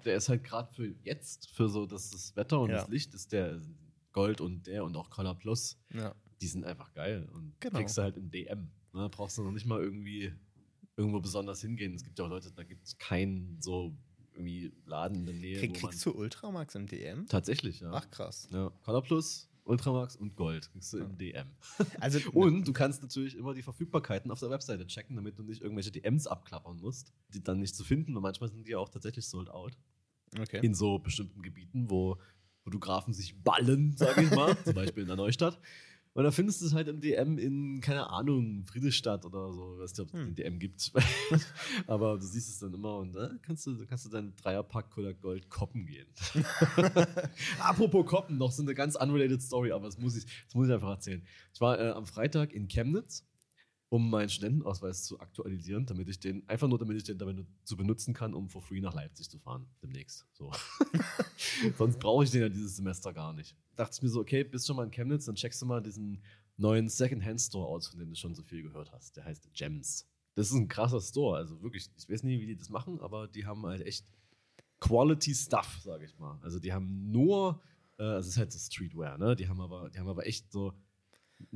der 0.05 0.15
ist 0.15 0.29
halt 0.29 0.43
gerade 0.45 0.73
für 0.73 0.87
jetzt, 1.03 1.49
für 1.51 1.67
so 1.67 1.85
das, 1.85 2.09
das 2.09 2.35
Wetter 2.37 2.61
und 2.61 2.69
Ja. 2.69 2.77
das 2.77 2.87
Licht, 2.89 3.13
ist 3.13 3.31
der 3.33 3.59
Gold 4.13 4.39
und 4.41 4.65
der 4.65 4.85
und 4.85 4.95
auch 4.95 5.09
Color 5.09 5.35
Plus, 5.35 5.77
Ja. 5.93 6.15
die 6.41 6.47
sind 6.47 6.63
einfach 6.65 6.93
geil. 6.93 7.27
Und 7.33 7.53
Genau. 7.59 7.77
kriegst 7.77 7.97
du 7.97 8.01
halt 8.01 8.15
im 8.17 8.31
DM. 8.31 8.69
Ne? 8.93 9.09
Brauchst 9.09 9.37
du 9.37 9.43
noch 9.43 9.51
nicht 9.51 9.65
mal 9.65 9.79
irgendwie 9.81 10.33
irgendwo 10.97 11.19
besonders 11.21 11.61
hingehen. 11.61 11.93
Es 11.95 12.03
gibt 12.03 12.19
ja 12.19 12.25
auch 12.25 12.29
Leute, 12.29 12.51
da 12.51 12.63
gibt 12.63 12.85
es 12.85 12.97
keinen 12.97 13.57
so 13.61 13.95
irgendwie 14.33 14.73
Laden 14.85 15.17
in 15.19 15.25
der 15.25 15.35
Nähe. 15.35 15.59
Krieg, 15.59 15.73
kriegst 15.75 16.05
du 16.05 16.11
Ultramax 16.11 16.75
im 16.75 16.87
DM? 16.87 17.25
Tatsächlich, 17.27 17.79
ja. 17.79 17.91
Ach 17.93 18.09
krass. 18.11 18.47
ja. 18.51 18.69
Color 18.83 19.03
Plus, 19.03 19.49
Ultramax 19.63 20.15
und 20.17 20.35
Gold 20.35 20.69
kriegst 20.71 20.91
du 20.93 20.97
Ja. 20.97 21.05
im 21.05 21.17
DM. 21.17 21.47
Also, 22.01 22.19
Und 22.33 22.67
du 22.67 22.73
kannst 22.73 23.01
natürlich 23.01 23.35
immer 23.37 23.53
die 23.53 23.61
Verfügbarkeiten 23.61 24.29
auf 24.31 24.39
der 24.39 24.49
Webseite 24.49 24.85
checken, 24.87 25.15
damit 25.15 25.37
du 25.37 25.43
nicht 25.43 25.61
irgendwelche 25.61 25.91
DMs 25.91 26.27
abklappern 26.27 26.77
musst, 26.77 27.13
die 27.33 27.41
dann 27.43 27.59
nicht 27.59 27.75
zu 27.75 27.83
finden. 27.83 28.15
Und 28.17 28.23
manchmal 28.23 28.49
sind 28.49 28.67
die 28.67 28.71
ja 28.71 28.77
auch 28.79 28.89
tatsächlich 28.89 29.25
sold 29.25 29.49
out. 29.49 29.77
okay. 30.37 30.59
In 30.65 30.73
so 30.73 30.99
bestimmten 30.99 31.41
Gebieten, 31.41 31.89
wo 31.89 32.17
Fotografen 32.63 33.13
sich 33.13 33.41
ballen, 33.41 33.95
sage 33.95 34.23
ich 34.23 34.31
mal. 34.31 34.57
zum 34.65 34.73
Beispiel 34.73 35.03
in 35.03 35.07
der 35.07 35.15
Neustadt. 35.17 35.59
Und 36.13 36.23
da 36.23 36.31
findest 36.31 36.61
du 36.61 36.65
es 36.65 36.73
halt 36.73 36.87
im 36.87 36.99
DM 36.99 37.37
in, 37.37 37.81
keine 37.81 38.09
Ahnung, 38.09 38.65
Friedrichstadt 38.65 39.25
oder 39.25 39.53
so. 39.53 39.75
Ich 39.75 39.81
weiß 39.81 39.91
nicht, 39.91 39.99
ob 40.01 40.07
es 40.07 40.13
Hm. 40.13 40.25
den 40.25 40.35
DM 40.35 40.59
gibt. 40.59 40.91
Aber 41.87 42.17
du 42.17 42.25
siehst 42.25 42.49
es 42.49 42.59
dann 42.59 42.73
immer 42.73 42.97
und 42.97 43.13
da 43.13 43.29
kannst 43.43 43.65
du, 43.67 43.85
kannst 43.85 44.05
du 44.05 44.09
deinen 44.09 44.35
Dreierpack 44.35 44.89
Kodak 44.89 45.21
Gold 45.21 45.49
koppen 45.49 45.85
gehen. 45.85 46.07
Apropos 47.59 48.05
koppen, 48.05 48.37
noch 48.37 48.51
so 48.51 48.63
eine 48.63 48.73
ganz 48.73 48.95
unrelated 48.95 49.41
Story, 49.41 49.71
aber 49.71 49.85
das 49.85 49.97
muss 49.99 50.15
ich, 50.17 50.25
das 50.45 50.55
muss 50.55 50.67
ich 50.67 50.73
einfach 50.73 50.89
erzählen. 50.89 51.23
Ich 51.53 51.61
war 51.61 51.79
äh, 51.79 51.89
am 51.91 52.05
Freitag 52.05 52.53
in 52.53 52.67
Chemnitz, 52.67 53.25
um 53.89 54.09
meinen 54.09 54.29
Studentenausweis 54.29 55.03
zu 55.03 55.19
aktualisieren, 55.19 55.85
damit 55.85 56.07
ich 56.09 56.19
den, 56.19 56.47
einfach 56.47 56.67
nur 56.67 56.77
damit 56.77 56.97
ich 56.97 57.03
den 57.03 57.17
damit 57.17 57.45
zu 57.63 57.75
benutzen 57.75 58.13
kann, 58.13 58.35
um 58.35 58.47
for 58.47 58.61
free 58.61 58.81
nach 58.81 58.93
Leipzig 58.93 59.29
zu 59.29 59.39
fahren, 59.39 59.67
demnächst. 59.81 60.27
So. 60.33 60.51
Sonst 61.77 61.99
brauche 61.99 62.23
ich 62.23 62.29
den 62.29 62.41
ja 62.41 62.49
dieses 62.49 62.75
Semester 62.75 63.11
gar 63.13 63.33
nicht. 63.33 63.55
Dachte 63.75 63.95
ich 63.95 64.01
mir 64.03 64.09
so, 64.09 64.19
okay, 64.19 64.43
bist 64.43 64.67
schon 64.67 64.75
mal 64.75 64.83
in 64.83 64.91
Chemnitz, 64.91 65.25
dann 65.25 65.35
checkst 65.35 65.61
du 65.61 65.65
mal 65.65 65.81
diesen 65.81 66.21
neuen 66.57 66.87
Secondhand-Store 66.87 67.67
aus, 67.67 67.87
von 67.87 67.99
dem 67.99 68.09
du 68.09 68.15
schon 68.15 68.35
so 68.35 68.43
viel 68.43 68.61
gehört 68.61 68.91
hast. 68.91 69.17
Der 69.17 69.25
heißt 69.25 69.51
Gems. 69.53 70.07
Das 70.35 70.51
ist 70.51 70.53
ein 70.53 70.67
krasser 70.67 71.01
Store, 71.01 71.37
also 71.37 71.61
wirklich, 71.63 71.89
ich 71.97 72.09
weiß 72.09 72.23
nicht, 72.23 72.41
wie 72.41 72.45
die 72.45 72.55
das 72.55 72.69
machen, 72.69 72.99
aber 73.01 73.27
die 73.27 73.45
haben 73.45 73.65
halt 73.65 73.81
echt 73.81 74.05
Quality 74.79 75.33
Stuff, 75.33 75.79
sage 75.83 76.05
ich 76.05 76.17
mal. 76.19 76.39
Also 76.41 76.59
die 76.59 76.71
haben 76.71 77.09
nur, 77.11 77.61
äh, 77.97 78.03
also 78.03 78.27
es 78.27 78.35
ist 78.35 78.37
halt 78.37 78.51
so 78.51 78.59
Streetwear, 78.59 79.17
ne? 79.17 79.35
Die 79.35 79.49
haben 79.49 79.59
aber, 79.59 79.89
die 79.89 79.99
haben 79.99 80.07
aber 80.07 80.27
echt 80.27 80.51
so 80.51 80.73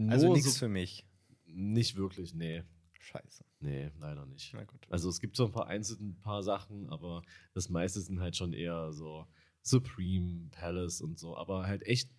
also 0.08 0.34
nichts 0.34 0.54
so, 0.54 0.60
für 0.60 0.70
mich. 0.70 1.06
Nicht 1.54 1.96
wirklich, 1.96 2.34
nee. 2.34 2.64
Scheiße. 3.00 3.44
Nee, 3.60 3.92
leider 4.00 4.26
nicht. 4.26 4.54
Na 4.54 4.64
gut. 4.64 4.86
Also 4.90 5.10
es 5.10 5.20
gibt 5.20 5.36
so 5.36 5.46
ein 5.46 5.52
paar 5.52 5.68
einzelne 5.68 6.12
ein 6.12 6.22
paar 6.22 6.42
Sachen, 6.42 6.90
aber 6.90 7.22
das 7.54 7.70
meiste 7.70 8.00
sind 8.00 8.22
halt 8.22 8.38
schon 8.38 8.54
eher 8.54 8.94
so 8.94 9.28
Supreme, 9.62 10.50
Palace 10.52 11.02
und 11.02 11.20
so, 11.20 11.36
aber 11.36 11.68
halt 11.68 11.86
echt 11.86 12.10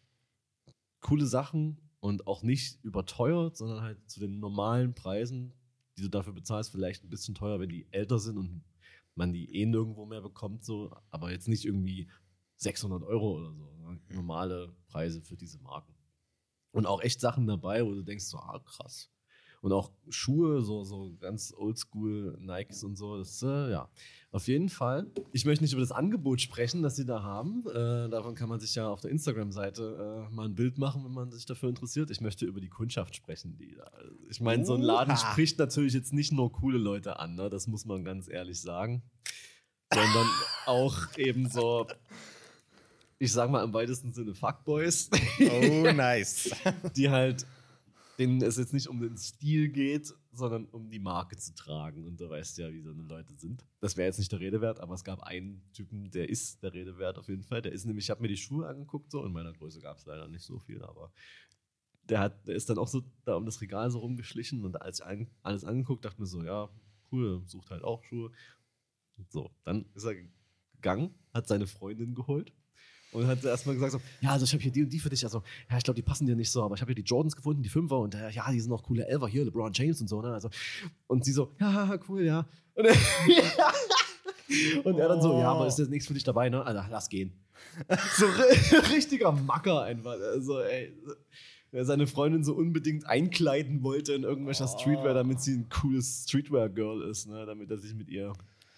coole 1.01 1.27
Sachen 1.27 1.79
und 2.01 2.27
auch 2.27 2.43
nicht 2.43 2.83
überteuert, 2.85 3.57
sondern 3.57 3.83
halt 3.83 4.11
zu 4.11 4.21
den 4.21 4.41
normalen 4.41 4.95
Preisen, 4.95 5.55
die 5.97 6.03
du 6.03 6.09
dafür 6.09 6.35
bezahlst, 6.35 6.71
vielleicht 6.71 7.03
ein 7.03 7.11
bisschen 7.11 7.35
teuer, 7.35 7.61
wenn 7.61 7.71
die 7.71 7.87
älter 7.91 8.19
sind 8.19 8.37
und 8.37 8.63
man 9.15 9.33
die 9.33 9.55
eh 9.55 9.65
nirgendwo 9.67 10.05
mehr 10.07 10.21
bekommt, 10.21 10.65
so, 10.65 10.95
aber 11.11 11.31
jetzt 11.31 11.49
nicht 11.49 11.65
irgendwie 11.65 12.09
600 12.57 13.03
Euro 13.05 13.39
oder 13.39 13.53
so. 13.53 13.71
Ne? 13.77 14.01
Mhm. 14.09 14.17
Normale 14.17 14.75
Preise 14.87 15.23
für 15.23 15.37
diese 15.37 15.59
Marken. 15.61 15.95
Und 16.73 16.87
auch 16.87 17.01
echt 17.03 17.21
Sachen 17.21 17.47
dabei, 17.47 17.85
wo 17.85 17.95
du 17.95 18.03
denkst, 18.03 18.25
so, 18.25 18.39
ah, 18.39 18.59
krass. 18.65 19.11
Und 19.65 19.73
auch 19.73 19.91
Schuhe, 20.11 20.61
so, 20.61 20.85
so 20.85 21.17
ganz 21.23 21.55
oldschool 21.57 22.37
Nikes 22.39 22.85
und 22.85 22.97
so. 22.97 23.17
Das, 23.17 23.43
äh, 23.43 23.71
ja, 23.71 23.89
auf 24.31 24.47
jeden 24.47 24.69
Fall. 24.69 25.07
Ich 25.33 25.47
möchte 25.47 25.65
nicht 25.65 25.73
über 25.73 25.81
das 25.81 25.91
Angebot 25.91 26.43
sprechen, 26.43 26.83
das 26.83 26.97
sie 26.97 27.07
da 27.07 27.23
haben. 27.23 27.65
Äh, 27.71 28.11
davon 28.11 28.35
kann 28.35 28.51
man 28.51 28.61
sich 28.61 28.75
ja 28.75 28.91
auf 28.91 29.01
der 29.01 29.11
Instagram-Seite 29.11 30.27
äh, 30.29 30.35
mal 30.35 30.45
ein 30.45 30.55
Bild 30.55 30.77
machen, 30.77 31.03
wenn 31.07 31.13
man 31.13 31.31
sich 31.33 31.47
dafür 31.47 31.71
interessiert. 31.71 32.11
Ich 32.11 32.21
möchte 32.21 32.45
über 32.45 32.61
die 32.61 32.69
Kundschaft 32.69 33.17
sprechen. 33.17 33.57
Die 33.57 33.75
da, 33.75 33.91
ich 34.29 34.39
meine, 34.43 34.67
so 34.67 34.75
ein 34.75 34.83
Laden 34.83 35.17
spricht 35.17 35.59
natürlich 35.59 35.95
jetzt 35.95 36.13
nicht 36.13 36.31
nur 36.31 36.53
coole 36.53 36.77
Leute 36.77 37.19
an, 37.19 37.35
ne? 37.35 37.49
das 37.49 37.67
muss 37.67 37.87
man 37.87 38.05
ganz 38.05 38.29
ehrlich 38.29 38.61
sagen. 38.61 39.03
Sondern 39.95 40.29
auch 40.67 41.17
eben 41.17 41.49
so, 41.49 41.87
ich 43.19 43.33
sag 43.33 43.49
mal 43.49 43.65
im 43.65 43.73
weitesten 43.73 44.13
Sinne 44.13 44.35
Fuckboys 44.35 45.09
Oh, 45.41 45.91
nice. 45.91 46.51
die 46.97 47.09
halt, 47.09 47.47
denen 48.19 48.43
es 48.43 48.57
jetzt 48.57 48.73
nicht 48.73 48.89
um 48.89 49.01
den 49.01 49.17
Stil 49.17 49.69
geht, 49.69 50.13
sondern 50.33 50.67
um 50.67 50.91
die 50.91 50.99
Marke 50.99 51.37
zu 51.37 51.55
tragen. 51.55 52.05
Und 52.05 52.21
du 52.21 52.29
weißt 52.29 52.59
ja, 52.59 52.73
wie 52.73 52.81
so 52.81 52.91
eine 52.91 53.03
Leute 53.03 53.35
sind. 53.35 53.65
Das 53.81 53.97
wäre 53.97 54.07
jetzt 54.07 54.19
nicht 54.19 54.33
der 54.33 54.41
Rede 54.41 54.61
wert, 54.61 54.81
aber 54.81 54.95
es 54.95 55.05
gab 55.05 55.23
einen 55.23 55.63
Typen, 55.73 56.11
der 56.11 56.29
ist 56.29 56.63
der 56.63 56.73
Rede 56.73 56.99
wert 56.99 57.19
auf 57.19 57.29
jeden 57.29 57.43
Fall. 57.43 57.63
Der 57.63 57.73
ist 57.73 57.85
nämlich, 57.85 58.07
ich 58.07 58.11
habe 58.11 58.23
mir 58.23 58.29
die 58.29 58.37
Schuhe 58.37 58.67
angeguckt, 58.67 59.11
so 59.11 59.25
in 59.25 59.33
meiner 59.33 59.53
Größe 59.53 59.81
gab 59.81 59.99
es 59.99 60.07
leider 60.07 60.29
nicht 60.29 60.45
so 60.45 60.59
viel, 60.59 60.83
aber 60.83 61.13
der, 62.09 62.21
hat, 62.21 62.47
der 62.47 62.55
ist 62.55 62.69
dann 62.69 62.79
auch 62.79 62.89
so 62.89 63.03
da 63.25 63.35
um 63.35 63.47
das 63.47 63.61
Regal 63.61 63.91
so 63.91 63.99
rumgeschlichen 64.01 64.65
und 64.65 64.81
als 64.81 65.01
ich 65.01 65.07
an, 65.07 65.31
alles 65.43 65.65
angeguckt, 65.65 66.05
dachte 66.05 66.21
mir 66.21 66.27
so, 66.27 66.43
ja, 66.43 66.69
cool, 67.11 67.43
sucht 67.47 67.71
halt 67.71 67.83
auch 67.83 68.05
Schuhe. 68.05 68.31
So, 69.29 69.51
dann 69.65 69.87
ist 69.95 70.05
er 70.05 70.17
gegangen, 70.75 71.15
hat 71.33 71.49
seine 71.49 71.67
Freundin 71.67 72.15
geholt 72.15 72.53
und 73.15 73.27
hat 73.27 73.43
erstmal 73.45 73.75
gesagt 73.75 73.93
so, 73.93 74.01
ja, 74.21 74.31
also 74.33 74.45
ich 74.45 74.53
habe 74.53 74.63
hier 74.63 74.71
die 74.73 74.83
und 74.83 74.91
die 74.93 74.99
für 75.01 75.09
dich. 75.09 75.25
Also, 75.25 75.43
ja, 75.71 75.79
ich 75.79 75.85
glaube, 75.85 75.97
die 75.97 76.03
passen 76.03 76.27
dir 76.27 76.37
nicht 76.37 76.51
so, 76.51 76.63
aber 76.63 76.75
ich 76.75 76.81
habe 76.83 76.91
hier 76.93 77.03
die 77.03 77.09
Jordans 77.09 77.35
gefunden, 77.35 77.63
die 77.63 77.69
Fünfer 77.71 77.99
und 78.01 78.15
äh, 78.15 78.29
ja, 78.31 78.51
die 78.53 78.61
sind 78.61 78.71
auch 78.73 78.83
coole 78.83 79.07
Elfer 79.07 79.27
hier, 79.29 79.45
LeBron 79.45 79.73
James 79.73 80.01
und 80.01 80.09
so, 80.09 80.21
ne? 80.21 80.33
Also, 80.35 80.51
und 81.07 81.25
sie 81.25 81.33
so, 81.33 81.53
ja, 81.59 81.99
cool, 82.09 82.23
ja. 82.25 82.47
Und, 82.75 82.87
und 84.85 84.99
er 84.99 85.09
dann 85.09 85.23
so, 85.23 85.39
ja, 85.39 85.51
aber 85.53 85.67
ist 85.67 85.79
jetzt 85.79 85.91
nichts 85.91 86.07
für 86.07 86.15
dich 86.15 86.25
dabei, 86.25 86.49
ne? 86.51 86.65
Also, 86.65 86.83
lass 86.91 87.09
gehen. 87.09 87.33
So 88.19 88.27
ri- 88.27 88.93
richtiger 88.95 89.33
Macker 89.33 89.83
einfach. 89.83 90.17
Also, 90.33 90.61
ey. 90.61 90.93
Der 91.73 91.85
seine 91.85 92.07
Freundin 92.07 92.45
so 92.45 92.55
unbedingt 92.55 93.05
einkleiden 93.07 93.83
wollte 93.83 94.13
in 94.13 94.23
irgendwelcher 94.23 94.67
Oh. 94.73 94.79
Streetwear, 94.79 95.13
damit 95.13 95.41
sie 95.41 95.55
ein 95.57 95.69
cooles 95.69 96.23
Streetwear-Girl 96.29 97.03
ist, 97.11 97.27
ne? 97.27 97.47
Damit 97.47 97.69
er 97.71 97.79
sich 97.79 97.95
mit 97.95 98.11
ihr 98.11 98.33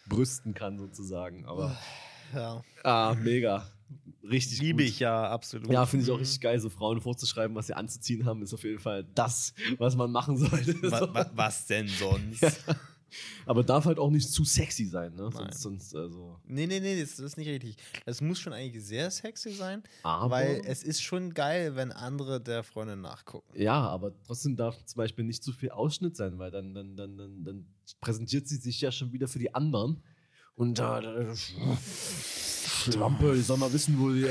brüsten 0.09 0.55
kann, 0.55 0.79
sozusagen. 0.79 1.45
Aber 1.45 1.77
ja. 2.35 2.63
Ah, 2.85 3.15
mega. 3.23 3.71
Richtig 4.23 4.61
Liebe 4.61 4.83
gut. 4.83 4.91
ich 4.91 5.01
ja 5.01 5.31
absolut. 5.31 5.71
Ja, 5.71 5.87
finde 5.87 6.05
ich 6.05 6.11
auch 6.11 6.15
Mhm. 6.17 6.21
richtig 6.23 6.41
geil, 6.41 6.59
so 6.61 6.69
Frauen 6.71 7.01
vorzuschreiben, 7.01 7.55
was 7.57 7.67
sie 7.69 7.75
anzuziehen 7.75 8.25
haben, 8.25 8.43
ist 8.43 8.53
auf 8.55 8.65
jeden 8.65 8.81
Fall 8.81 9.05
das, 9.15 9.55
was 9.79 9.95
man 9.97 10.11
machen 10.11 10.37
sollte. 10.37 10.75
Wa 10.83 10.99
So. 11.01 11.15
wa 11.15 11.31
was 11.35 11.67
denn 11.67 11.89
sonst? 11.89 12.43
Ja. 12.43 12.53
Aber 13.47 13.63
darf 13.63 13.85
halt 13.85 13.99
auch 14.01 14.11
nicht 14.11 14.29
zu 14.29 14.45
sexy 14.45 14.85
sein, 14.85 15.15
ne? 15.15 15.23
Nein. 15.33 15.33
Sonst, 15.53 15.61
sonst 15.63 15.95
also. 15.95 16.39
Nee, 16.45 16.67
nee, 16.67 16.81
nee, 16.81 17.01
das, 17.01 17.11
das 17.17 17.21
ist 17.25 17.37
nicht 17.39 17.49
richtig. 17.49 17.77
Es 18.05 18.21
muss 18.21 18.41
schon 18.41 18.53
eigentlich 18.53 18.85
sehr 18.85 19.11
sexy 19.13 19.53
sein, 19.53 19.85
Aber, 20.03 20.33
weil 20.33 20.61
es 20.67 20.83
ist 20.83 21.01
schon 21.03 21.33
geil, 21.33 21.77
wenn 21.77 21.93
andere 21.93 22.41
der 22.41 22.65
Freundin 22.65 23.01
nachgucken. 23.03 23.47
ja, 23.59 23.75
aber 23.89 24.13
trotzdem 24.25 24.57
darf 24.57 24.85
zum 24.85 24.99
Beispiel 24.99 25.25
nicht 25.25 25.45
zu 25.45 25.53
viel 25.53 25.71
Ausschnitt 25.71 26.17
sein, 26.17 26.37
weil 26.39 26.51
dann, 26.51 26.75
dann, 26.75 26.97
dann, 26.97 27.17
dann, 27.17 27.45
dann 27.45 27.67
präsentiert 28.01 28.49
sie 28.49 28.57
sich 28.57 28.81
ja 28.81 28.91
schon 28.91 29.13
wieder 29.13 29.29
für 29.29 29.39
die 29.39 29.55
anderen. 29.55 30.03
Und 30.57 30.79
da, 30.79 31.01
da 31.01 31.33
Schlampe, 32.93 33.35
ich 33.35 33.47
soll 33.47 33.59
mal 33.59 33.73
wissen, 33.73 33.99
wo 33.99 34.11
die. 34.11 34.23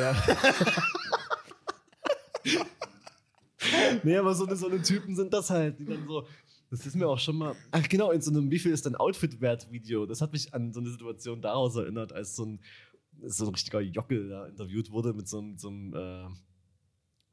nee, 4.03 4.17
aber 4.17 4.33
so 4.33 4.45
eine, 4.45 4.55
so 4.55 4.67
eine 4.67 4.81
Typen 4.81 5.15
sind 5.15 5.33
das 5.33 5.49
halt, 5.49 5.79
die 5.79 5.85
dann 5.85 6.07
so. 6.07 6.27
Das 6.69 6.85
ist 6.85 6.95
mir 6.95 7.07
auch 7.07 7.19
schon 7.19 7.37
mal. 7.37 7.55
Ach, 7.71 7.87
genau, 7.87 8.11
in 8.11 8.21
so 8.21 8.31
einem 8.31 8.49
Wie 8.49 8.59
viel 8.59 8.71
ist 8.71 8.85
dein 8.85 8.95
Outfit 8.95 9.41
wert 9.41 9.71
Video. 9.71 10.05
Das 10.05 10.21
hat 10.21 10.31
mich 10.31 10.53
an 10.53 10.73
so 10.73 10.79
eine 10.79 10.89
Situation 10.89 11.41
daraus 11.41 11.75
erinnert, 11.75 12.13
als 12.13 12.35
so 12.35 12.45
ein, 12.45 12.59
so 13.23 13.45
ein 13.45 13.53
richtiger 13.53 13.81
Jockel 13.81 14.29
da 14.29 14.47
interviewt 14.47 14.91
wurde 14.91 15.13
mit 15.13 15.27
so 15.27 15.39
einem. 15.39 15.57
So 15.57 15.67
einem 15.67 15.93
äh, 15.93 16.27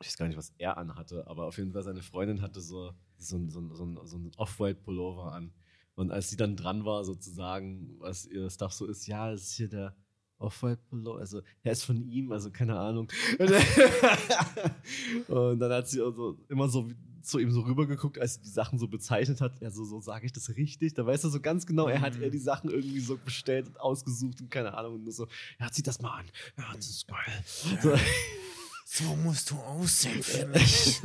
ich 0.00 0.08
weiß 0.08 0.16
gar 0.16 0.26
nicht, 0.26 0.36
was 0.36 0.52
er 0.58 0.78
anhatte, 0.78 1.24
aber 1.28 1.46
auf 1.46 1.58
jeden 1.58 1.72
Fall 1.72 1.84
seine 1.84 2.02
Freundin 2.02 2.42
hatte 2.42 2.60
so, 2.60 2.92
so, 3.18 3.38
so, 3.48 3.72
so, 3.72 4.04
so 4.04 4.16
einen 4.16 4.32
Off-White-Pullover 4.36 5.32
an. 5.32 5.52
Und 5.94 6.10
als 6.10 6.28
sie 6.28 6.36
dann 6.36 6.56
dran 6.56 6.84
war, 6.84 7.04
sozusagen, 7.04 7.94
was 8.00 8.26
ihr 8.26 8.50
Stuff 8.50 8.72
so 8.72 8.86
ist, 8.86 9.06
ja, 9.06 9.30
es 9.30 9.44
ist 9.44 9.54
hier 9.54 9.68
der 9.68 9.94
Off-White-Pullover, 10.42 11.20
also 11.20 11.40
er 11.62 11.72
ist 11.72 11.84
von 11.84 11.96
ihm, 12.10 12.32
also 12.32 12.50
keine 12.50 12.78
Ahnung. 12.78 13.08
Und 15.28 15.58
dann 15.60 15.72
hat 15.72 15.88
sie 15.88 16.00
also 16.00 16.38
immer 16.48 16.68
so 16.68 16.88
zu 17.22 17.38
ihm 17.38 17.52
so 17.52 17.60
rübergeguckt, 17.60 18.18
als 18.18 18.34
sie 18.34 18.40
die 18.42 18.48
Sachen 18.48 18.78
so 18.80 18.88
bezeichnet 18.88 19.40
hat. 19.40 19.60
Ja, 19.60 19.70
so, 19.70 19.84
so 19.84 20.00
sage 20.00 20.26
ich 20.26 20.32
das 20.32 20.48
richtig? 20.56 20.94
Da 20.94 21.06
weiß 21.06 21.22
er 21.24 21.30
so 21.30 21.40
ganz 21.40 21.66
genau, 21.66 21.86
er 21.86 22.00
hat 22.00 22.16
Mhm. 22.16 22.22
ihr 22.22 22.30
die 22.30 22.38
Sachen 22.38 22.68
irgendwie 22.70 22.98
so 23.00 23.16
bestellt 23.16 23.68
und 23.68 23.80
ausgesucht 23.80 24.40
und 24.40 24.50
keine 24.50 24.74
Ahnung. 24.74 24.94
Und 24.96 25.04
nur 25.04 25.12
so, 25.12 25.28
ja, 25.60 25.70
zieh 25.70 25.82
das 25.82 26.00
mal 26.00 26.18
an. 26.18 26.26
Ja, 26.58 26.64
das 26.74 26.88
ist 26.90 27.06
geil. 27.06 27.44
So. 27.46 27.94
So 28.84 29.16
musst 29.16 29.50
du 29.50 29.54
aussehen 29.56 30.22
für 30.22 30.46
mich. 30.48 31.00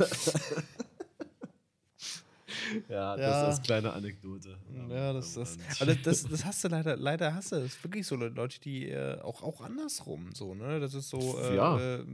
Ja, 2.88 3.16
das 3.16 3.20
Ja. 3.26 3.44
als 3.46 3.62
kleine 3.62 3.92
Anekdote. 3.92 4.56
Ja, 4.88 5.12
das, 5.12 5.34
das, 5.34 5.56
dann- 5.56 5.66
aber 5.80 5.94
das, 5.94 6.24
das, 6.24 6.44
hast 6.44 6.64
du 6.64 6.68
leider, 6.68 6.96
leider 6.96 7.34
hast 7.34 7.52
du 7.52 7.56
das 7.56 7.66
ist 7.66 7.84
wirklich 7.84 8.06
so 8.06 8.16
Leute, 8.16 8.60
die 8.60 8.88
äh, 8.88 9.20
auch, 9.20 9.42
auch 9.42 9.60
andersrum 9.60 10.30
so, 10.34 10.54
ne? 10.54 10.80
Das 10.80 10.94
ist 10.94 11.08
so 11.08 11.38
äh, 11.40 11.56
Ja. 11.56 11.78
äh, 11.96 12.04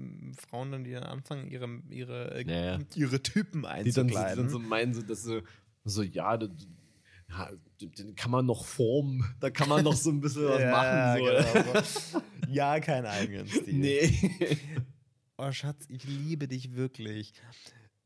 Frauen 0.49 0.73
dann, 0.73 0.85
die 0.85 0.93
dann 0.93 1.05
anfangen, 1.05 1.49
ihre, 1.49 1.69
ihre, 1.91 2.35
äh, 2.35 2.45
Ja, 2.47 2.65
ja. 2.77 2.79
ihre 2.95 3.23
Typen 3.23 3.63
die 3.63 3.67
dann, 3.67 3.93
so- 3.93 4.03
die 4.05 4.17
einzukleiden. 4.17 4.37
dann 4.45 4.49
so 4.51 4.59
meinen, 4.59 4.95
so, 4.95 5.03
dass 5.03 5.23
so, 5.23 5.41
so 5.85 6.03
ja, 6.03 6.37
das, 6.37 6.51
ja, 7.31 7.51
den 7.81 8.15
kann 8.15 8.31
man 8.31 8.47
noch 8.47 8.65
formen, 8.65 9.25
da 9.41 9.51
kann 9.51 9.69
man 9.69 9.83
noch 9.83 9.95
so 9.97 10.11
ein 10.11 10.21
bisschen 10.21 10.45
was 10.49 10.63
machen. 10.63 11.19
So. 11.19 12.13
genau. 12.13 12.25
ja, 12.53 12.79
kein 12.81 13.07
eigenen 13.07 13.47
Stil. 13.49 13.75
Nee. 13.75 14.59
Oh, 15.37 15.51
Schatz, 15.51 15.85
ich 15.89 16.05
liebe 16.05 16.47
dich 16.47 16.75
wirklich. 16.77 17.33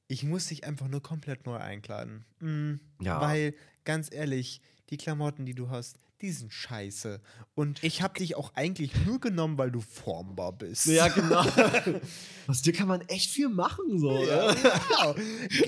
Ich 0.08 0.24
muss 0.24 0.46
dich 0.46 0.64
einfach 0.64 0.88
nur 0.88 1.02
komplett 1.02 1.44
neu 1.46 1.56
einkleiden. 1.56 2.24
Mm, 2.40 2.74
Ja. 3.00 3.20
Weil, 3.20 3.54
ganz 3.84 4.12
ehrlich, 4.12 4.60
die 4.90 4.96
Klamotten, 4.96 5.44
die 5.44 5.54
du 5.54 5.68
hast, 5.70 5.98
die 6.22 6.30
sind 6.32 6.52
scheiße. 6.52 7.20
Und 7.54 7.84
ich 7.84 8.02
habe 8.02 8.18
dich 8.18 8.34
auch 8.34 8.52
eigentlich 8.54 8.90
nur 9.06 9.20
genommen, 9.20 9.56
weil 9.58 9.70
du 9.70 9.80
formbar 9.80 10.52
bist. 10.52 10.86
Ja, 10.86 11.06
genau. 11.08 11.44
Aus 12.48 12.62
dir 12.62 12.72
kann 12.72 12.88
man 12.88 13.02
echt 13.02 13.30
viel 13.30 13.48
machen, 13.50 13.98
so. 14.00 14.24
Ja, 14.24 14.52
genau. 14.54 15.14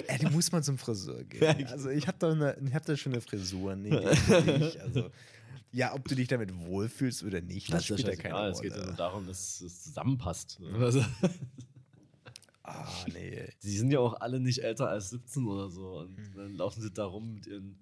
Ey, 0.08 0.18
du 0.18 0.30
musst 0.30 0.50
mal 0.52 0.62
zum 0.62 0.76
Friseur 0.78 1.22
gehen. 1.24 1.66
Also 1.68 1.90
ich 1.90 2.08
habe 2.08 2.16
da, 2.18 2.32
eine- 2.32 2.56
ich 2.66 2.74
hab 2.74 2.84
da 2.86 2.96
schon 2.96 3.12
eine 3.12 3.20
Frisur. 3.20 3.76
Nee, 3.76 3.90
nicht. 3.90 4.80
Also, 4.80 5.10
ja, 5.70 5.94
ob 5.94 6.08
du 6.08 6.16
dich 6.16 6.26
damit 6.26 6.52
wohlfühlst 6.66 7.22
oder 7.22 7.40
nicht, 7.42 7.68
das, 7.72 7.86
Das 7.86 7.90
ist 7.90 8.00
spielt 8.00 8.00
ja 8.00 8.06
scheißegal. 8.14 8.32
keine 8.32 8.50
Es 8.52 8.60
geht 8.60 8.72
Rolle. 8.72 8.86
nur 8.86 8.94
darum, 8.94 9.26
dass 9.28 9.60
es 9.60 9.82
zusammenpasst. 9.84 10.58
Also, 10.80 11.04
Ah, 12.62 12.86
nee. 13.12 13.48
die 13.62 13.76
sind 13.76 13.90
ja 13.90 14.00
auch 14.00 14.20
alle 14.20 14.40
nicht 14.40 14.62
älter 14.62 14.88
als 14.88 15.10
17 15.10 15.46
oder 15.46 15.70
so. 15.70 15.98
Und 16.00 16.16
Mhm. 16.16 16.34
dann 16.36 16.54
laufen 16.56 16.80
sie 16.82 16.90
da 16.90 17.04
rum 17.06 17.34
mit 17.34 17.46
ihren, 17.46 17.78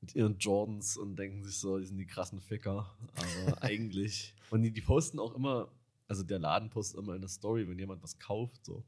mit 0.00 0.14
ihren 0.14 0.38
Jordans 0.38 0.96
und 0.96 1.16
denken 1.16 1.44
sich 1.44 1.56
so, 1.58 1.78
die 1.78 1.86
sind 1.86 1.96
die 1.98 2.06
krassen 2.06 2.40
Ficker. 2.40 2.94
Aber 3.14 3.62
eigentlich. 3.62 4.34
Und 4.50 4.62
die, 4.62 4.70
die 4.72 4.80
posten 4.82 5.18
auch 5.18 5.34
immer, 5.34 5.72
also 6.06 6.22
der 6.22 6.38
Laden 6.38 6.70
postet 6.70 7.00
immer 7.00 7.14
in 7.14 7.20
der 7.22 7.28
Story, 7.30 7.66
wenn 7.68 7.78
jemand 7.78 8.02
was 8.02 8.18
kauft. 8.18 8.64
So. 8.64 8.84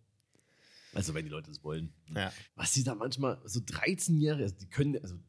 Also 0.93 1.15
wenn 1.15 1.25
die 1.25 1.31
Leute 1.31 1.51
es 1.51 1.63
wollen. 1.65 1.93
Ja. 2.15 2.33
Was 2.55 2.73
die 2.73 2.83
da 2.85 2.95
manchmal, 2.95 3.41
so 3.45 3.61
13-Jährige, 3.61 4.43
also 4.45 4.57
die 4.57 4.67
können, 4.69 4.97
also 5.03 5.15
du 5.17 5.23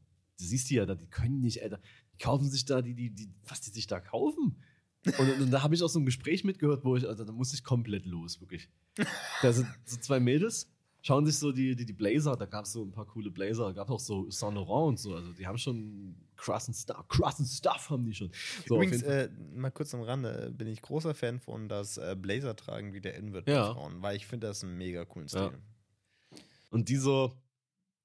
siehst 0.46 0.70
die 0.70 0.76
ja 0.76 0.86
da, 0.86 0.96
die 0.96 1.08
können 1.08 1.40
nicht, 1.42 1.62
Alter. 1.64 1.80
Die 2.14 2.18
kaufen 2.18 2.50
sich 2.50 2.66
da, 2.66 2.82
die, 2.82 2.94
die, 2.96 3.12
die, 3.12 3.30
was 3.48 3.62
die 3.62 3.70
sich 3.72 3.88
da 3.88 4.00
kaufen. 4.00 4.58
Und, 5.18 5.42
und 5.42 5.52
da 5.52 5.64
habe 5.64 5.74
ich 5.74 5.82
auch 5.82 5.88
so 5.90 6.00
ein 6.00 6.06
Gespräch 6.06 6.44
mitgehört, 6.44 6.84
wo 6.86 6.96
ich, 6.96 7.08
also 7.08 7.24
da 7.24 7.32
muss 7.32 7.54
ich 7.54 7.64
komplett 7.64 8.06
los, 8.06 8.40
wirklich. 8.40 8.70
Da 9.42 9.52
sind 9.52 9.68
so 9.86 9.98
zwei 9.98 10.20
Mädels, 10.20 10.70
schauen 11.02 11.26
sich 11.26 11.38
so 11.40 11.52
die, 11.52 11.76
die, 11.76 11.86
die 11.86 11.94
Blazer, 11.94 12.36
da 12.38 12.46
gab 12.46 12.66
es 12.66 12.74
so 12.74 12.84
ein 12.84 12.92
paar 12.92 13.08
coole 13.08 13.32
Blazer, 13.32 13.66
da 13.66 13.72
gab 13.72 13.88
es 13.88 13.92
auch 13.92 14.00
so 14.00 14.30
Saint 14.30 14.54
Laurent 14.54 14.90
und 14.90 15.00
so, 15.00 15.16
also 15.16 15.34
die 15.34 15.48
haben 15.48 15.58
schon 15.58 16.16
krassen 16.36 16.74
Stuff, 16.76 17.08
krassen 17.08 17.46
Stuff 17.48 17.90
haben 17.90 18.06
die 18.06 18.14
schon. 18.14 18.32
So, 18.68 18.76
Übrigens, 18.76 19.02
äh, 19.02 19.30
mal 19.56 19.72
kurz 19.72 19.94
am 19.96 20.02
Rande, 20.02 20.48
äh, 20.48 20.52
bin 20.52 20.68
ich 20.68 20.82
großer 20.82 21.16
Fan 21.16 21.40
von, 21.40 21.68
dass 21.68 21.98
äh, 21.98 22.16
Blazer 22.20 22.56
tragen 22.56 22.94
wieder 22.94 23.16
in 23.16 23.34
wird 23.34 23.48
Ja. 23.50 23.70
bei 23.70 23.74
Frauen, 23.74 24.02
weil 24.04 24.16
ich 24.18 24.28
finde 24.28 24.48
das 24.48 24.64
einen 24.64 24.78
mega 24.78 25.04
coolen 25.06 25.28
Stil. 25.28 25.42
Ja. 25.42 26.38
Und 26.70 26.90
die 26.90 26.98
so, 26.98 27.34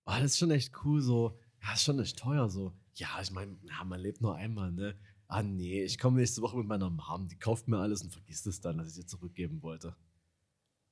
oh, 0.06 0.12
das 0.12 0.32
ist 0.32 0.38
schon 0.38 0.50
echt 0.50 0.72
cool, 0.84 1.02
so, 1.02 1.38
ja, 1.62 1.74
ist 1.74 1.84
schon 1.84 1.98
echt 2.00 2.18
teuer, 2.18 2.48
so. 2.48 2.72
Ja, 2.94 3.08
ich 3.20 3.30
meine, 3.30 3.58
ja, 3.64 3.84
man 3.84 4.00
lebt 4.00 4.22
nur 4.22 4.34
einmal, 4.36 4.72
ne? 4.72 4.96
Ah, 5.28 5.42
nee, 5.42 5.82
ich 5.82 5.98
komme 5.98 6.18
nächste 6.20 6.40
Woche 6.42 6.56
mit 6.56 6.66
meiner 6.68 6.88
Mom, 6.90 7.26
die 7.28 7.36
kauft 7.38 7.66
mir 7.68 7.78
alles 7.78 8.02
und 8.02 8.12
vergisst 8.12 8.46
es 8.46 8.60
dann, 8.60 8.78
dass 8.78 8.92
ich 8.92 8.98
ihr 8.98 9.06
zurückgeben 9.06 9.60
wollte. 9.62 9.96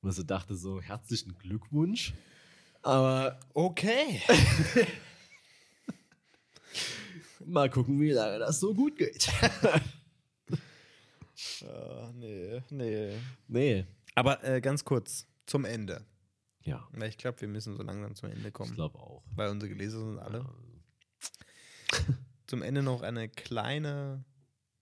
Und 0.01 0.11
so 0.11 0.23
dachte 0.23 0.55
so, 0.55 0.81
herzlichen 0.81 1.37
Glückwunsch. 1.37 2.13
Aber 2.81 3.39
Okay. 3.53 4.21
mal 7.45 7.69
gucken, 7.69 7.99
wie 7.99 8.11
lange 8.11 8.39
das 8.39 8.59
so 8.59 8.73
gut 8.73 8.97
geht. 8.97 9.29
Ah, 11.67 12.11
nee, 12.15 12.61
nee. 12.69 13.13
nee. 13.47 13.85
Aber 14.13 14.41
äh, 14.43 14.61
ganz 14.61 14.85
kurz, 14.85 15.27
zum 15.45 15.65
Ende. 15.65 16.05
Ja, 16.61 16.87
Weil 16.93 17.09
ich 17.09 17.17
glaube, 17.17 17.41
wir 17.41 17.47
müssen 17.49 17.75
so 17.75 17.83
langsam 17.83 18.15
zum 18.15 18.29
Ende 18.29 18.47
ich 18.47 18.53
kommen. 18.53 18.73
glaube 18.73 18.97
auch. 18.99 19.23
Weil 19.35 19.49
unsere 19.49 19.69
Geleser 19.69 19.99
sind 19.99 20.19
alle. 20.19 20.39
Ja. 20.39 21.99
Zum 22.47 22.61
Ende 22.61 22.83
noch 22.83 23.01
eine 23.01 23.27
kleine 23.29 24.23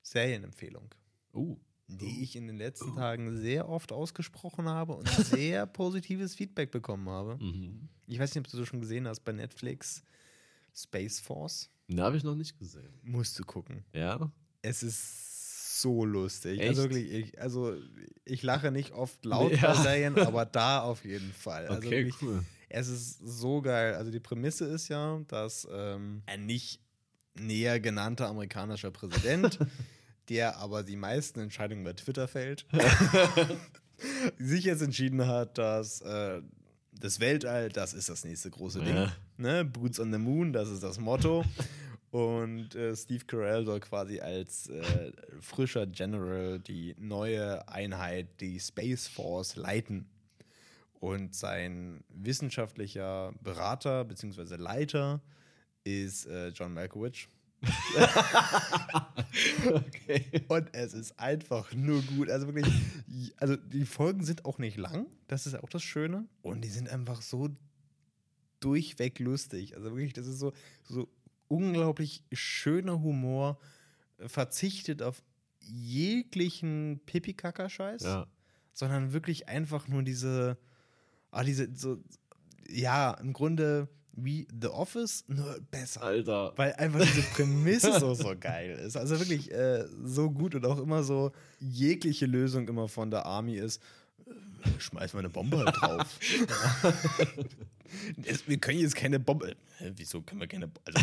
Serienempfehlung, 0.01 0.93
Uh. 1.34 1.57
die 1.88 2.24
ich 2.24 2.36
in 2.36 2.47
den 2.47 2.57
letzten 2.57 2.95
Tagen 2.95 3.38
sehr 3.38 3.70
oft 3.70 3.91
ausgesprochen 3.91 4.68
habe 4.68 4.93
und 4.95 5.07
sehr 5.09 5.66
positives 5.66 6.36
Feedback 6.36 6.72
bekommen 6.72 7.07
habe. 7.09 7.38
Mhm. 7.43 7.89
Ich 8.07 8.20
weiß 8.20 8.36
nicht, 8.36 8.45
ob 8.45 8.51
du 8.51 8.57
das 8.57 8.68
schon 8.68 8.82
gesehen 8.82 9.07
hast 9.07 9.22
bei 9.22 9.32
Netflix. 9.32 10.03
Space 10.76 11.20
Force. 11.20 11.70
Den 11.88 12.01
habe 12.01 12.18
ich 12.18 12.24
noch 12.24 12.36
nicht 12.36 12.57
gesehen. 12.57 12.93
Musst 13.03 13.38
du 13.38 13.43
gucken. 13.43 13.84
Ja? 13.93 14.32
Es 14.64 14.82
ist 14.82 15.82
so 15.82 16.03
lustig. 16.05 16.59
Echt? 16.59 16.70
Also 16.70 16.84
wirklich, 16.84 17.11
ich, 17.11 17.41
also 17.41 17.76
ich 18.26 18.41
lache 18.43 18.72
nicht 18.72 18.91
oft 18.91 19.24
laut 19.26 19.51
bei 19.51 19.57
Ja. 19.57 19.76
Serien, 19.76 20.18
aber 20.18 20.45
da 20.45 20.82
auf 20.82 21.05
jeden 21.05 21.32
Fall. 21.34 21.68
Also 21.68 21.78
Okay, 21.88 21.91
wirklich, 22.05 22.22
cool. 22.22 22.43
Es 22.70 22.88
ist 22.88 23.20
so 23.20 23.61
geil. 23.61 23.93
Also 23.93 24.09
die 24.09 24.20
Prämisse 24.20 24.66
ist 24.66 24.88
ja, 24.88 25.20
dass 25.28 25.68
ähm, 25.72 26.24
ein 26.26 26.45
nicht 26.47 26.80
näher 27.36 27.79
genannter 27.79 28.27
amerikanischer 28.27 28.91
Präsident, 28.91 29.59
der 30.29 30.57
aber 30.57 30.84
die 30.84 30.95
meisten 30.95 31.39
Entscheidungen 31.39 31.84
bei 31.84 31.93
Twitter 31.93 32.27
fällt, 32.27 32.65
sich 34.38 34.65
jetzt 34.65 34.81
entschieden 34.81 35.27
hat, 35.27 35.57
dass 35.57 36.01
äh, 36.01 36.41
das 36.99 37.19
Weltall, 37.19 37.69
das 37.69 37.93
ist 37.93 38.09
das 38.09 38.23
nächste 38.23 38.49
große 38.49 38.81
Ding. 38.81 38.95
Ja. 38.95 39.13
Ne? 39.38 39.65
Boots 39.65 39.99
on 39.99 40.11
the 40.11 40.17
Moon, 40.19 40.53
das 40.53 40.69
ist 40.69 40.84
das 40.84 40.99
Motto. 40.99 41.43
Und 42.11 42.75
äh, 42.75 42.95
Steve 42.95 43.25
Carell 43.25 43.65
soll 43.65 43.79
quasi 43.79 44.19
als 44.19 44.69
äh, 44.69 45.11
frischer 45.41 45.88
General 45.88 46.59
die 46.59 46.95
neue 46.99 47.67
Einheit, 47.67 48.39
die 48.39 48.59
Space 48.59 49.07
Force, 49.07 49.55
leiten. 49.55 50.07
Und 50.99 51.34
sein 51.36 52.03
wissenschaftlicher 52.09 53.34
Berater 53.41 54.05
bzw. 54.05 54.55
Leiter 54.57 55.21
ist 55.84 56.25
äh, 56.27 56.49
John 56.49 56.73
Malkovich. 56.73 57.27
okay. 59.65 60.25
Und 60.47 60.69
es 60.73 60.93
ist 60.93 61.17
einfach 61.19 61.73
nur 61.73 62.01
gut. 62.01 62.29
Also 62.29 62.47
wirklich, 62.47 62.73
also 63.38 63.55
die 63.55 63.86
Folgen 63.86 64.23
sind 64.25 64.45
auch 64.45 64.57
nicht 64.57 64.77
lang. 64.77 65.07
Das 65.27 65.47
ist 65.47 65.55
auch 65.55 65.69
das 65.69 65.84
Schöne. 65.84 66.25
Und 66.41 66.61
die 66.61 66.69
sind 66.69 66.89
einfach 66.89 67.21
so 67.21 67.49
durchweg 68.59 69.19
lustig. 69.19 69.75
Also 69.75 69.91
wirklich, 69.91 70.13
das 70.13 70.27
ist 70.27 70.39
so, 70.39 70.53
so 70.84 71.07
unglaublich 71.47 72.23
schöner 72.31 73.01
Humor, 73.01 73.59
verzichtet 74.19 75.01
auf 75.01 75.23
jeglichen 75.59 77.01
Pipi-Kaka-Scheiß. 77.05 78.03
Ja. 78.03 78.27
sondern 78.73 79.13
wirklich 79.13 79.47
einfach 79.47 79.88
nur 79.88 80.03
diese, 80.03 80.57
ah, 81.31 81.43
diese, 81.43 81.73
so, 81.75 82.01
ja, 82.67 83.11
im 83.15 83.34
Grunde 83.34 83.88
wie 84.16 84.47
The 84.61 84.68
Office, 84.68 85.24
nur 85.28 85.59
besser. 85.72 86.03
Alter. 86.03 86.53
Weil 86.55 86.74
einfach 86.74 87.01
diese 87.01 87.24
Prämisse 87.34 87.99
so, 87.99 88.14
so 88.14 88.34
geil 88.39 88.78
ist. 88.80 88.95
Also 88.95 89.20
wirklich 89.20 89.51
äh, 89.51 89.86
so 90.03 90.30
gut 90.30 90.55
und 90.55 90.66
auch 90.66 90.80
immer 90.80 91.03
so 91.03 91.32
jegliche 91.59 92.26
Lösung 92.26 92.68
immer 92.68 92.88
von 92.88 93.09
der 93.09 93.26
Army 93.26 93.55
ist, 93.55 93.82
äh, 94.26 94.80
schmeiß 94.80 95.14
mal 95.14 95.20
eine 95.20 95.30
Bombe 95.30 95.57
halt 95.57 95.76
drauf. 95.76 96.20
wir 98.45 98.57
können 98.57 98.80
jetzt 98.80 98.95
keine 98.95 99.20
Bombe. 99.20 99.55
Hä, 99.78 99.91
wieso 99.95 100.22
können 100.22 100.41
wir 100.41 100.47
keine 100.47 100.68
Bombe? 100.68 100.82
Also, 100.86 100.99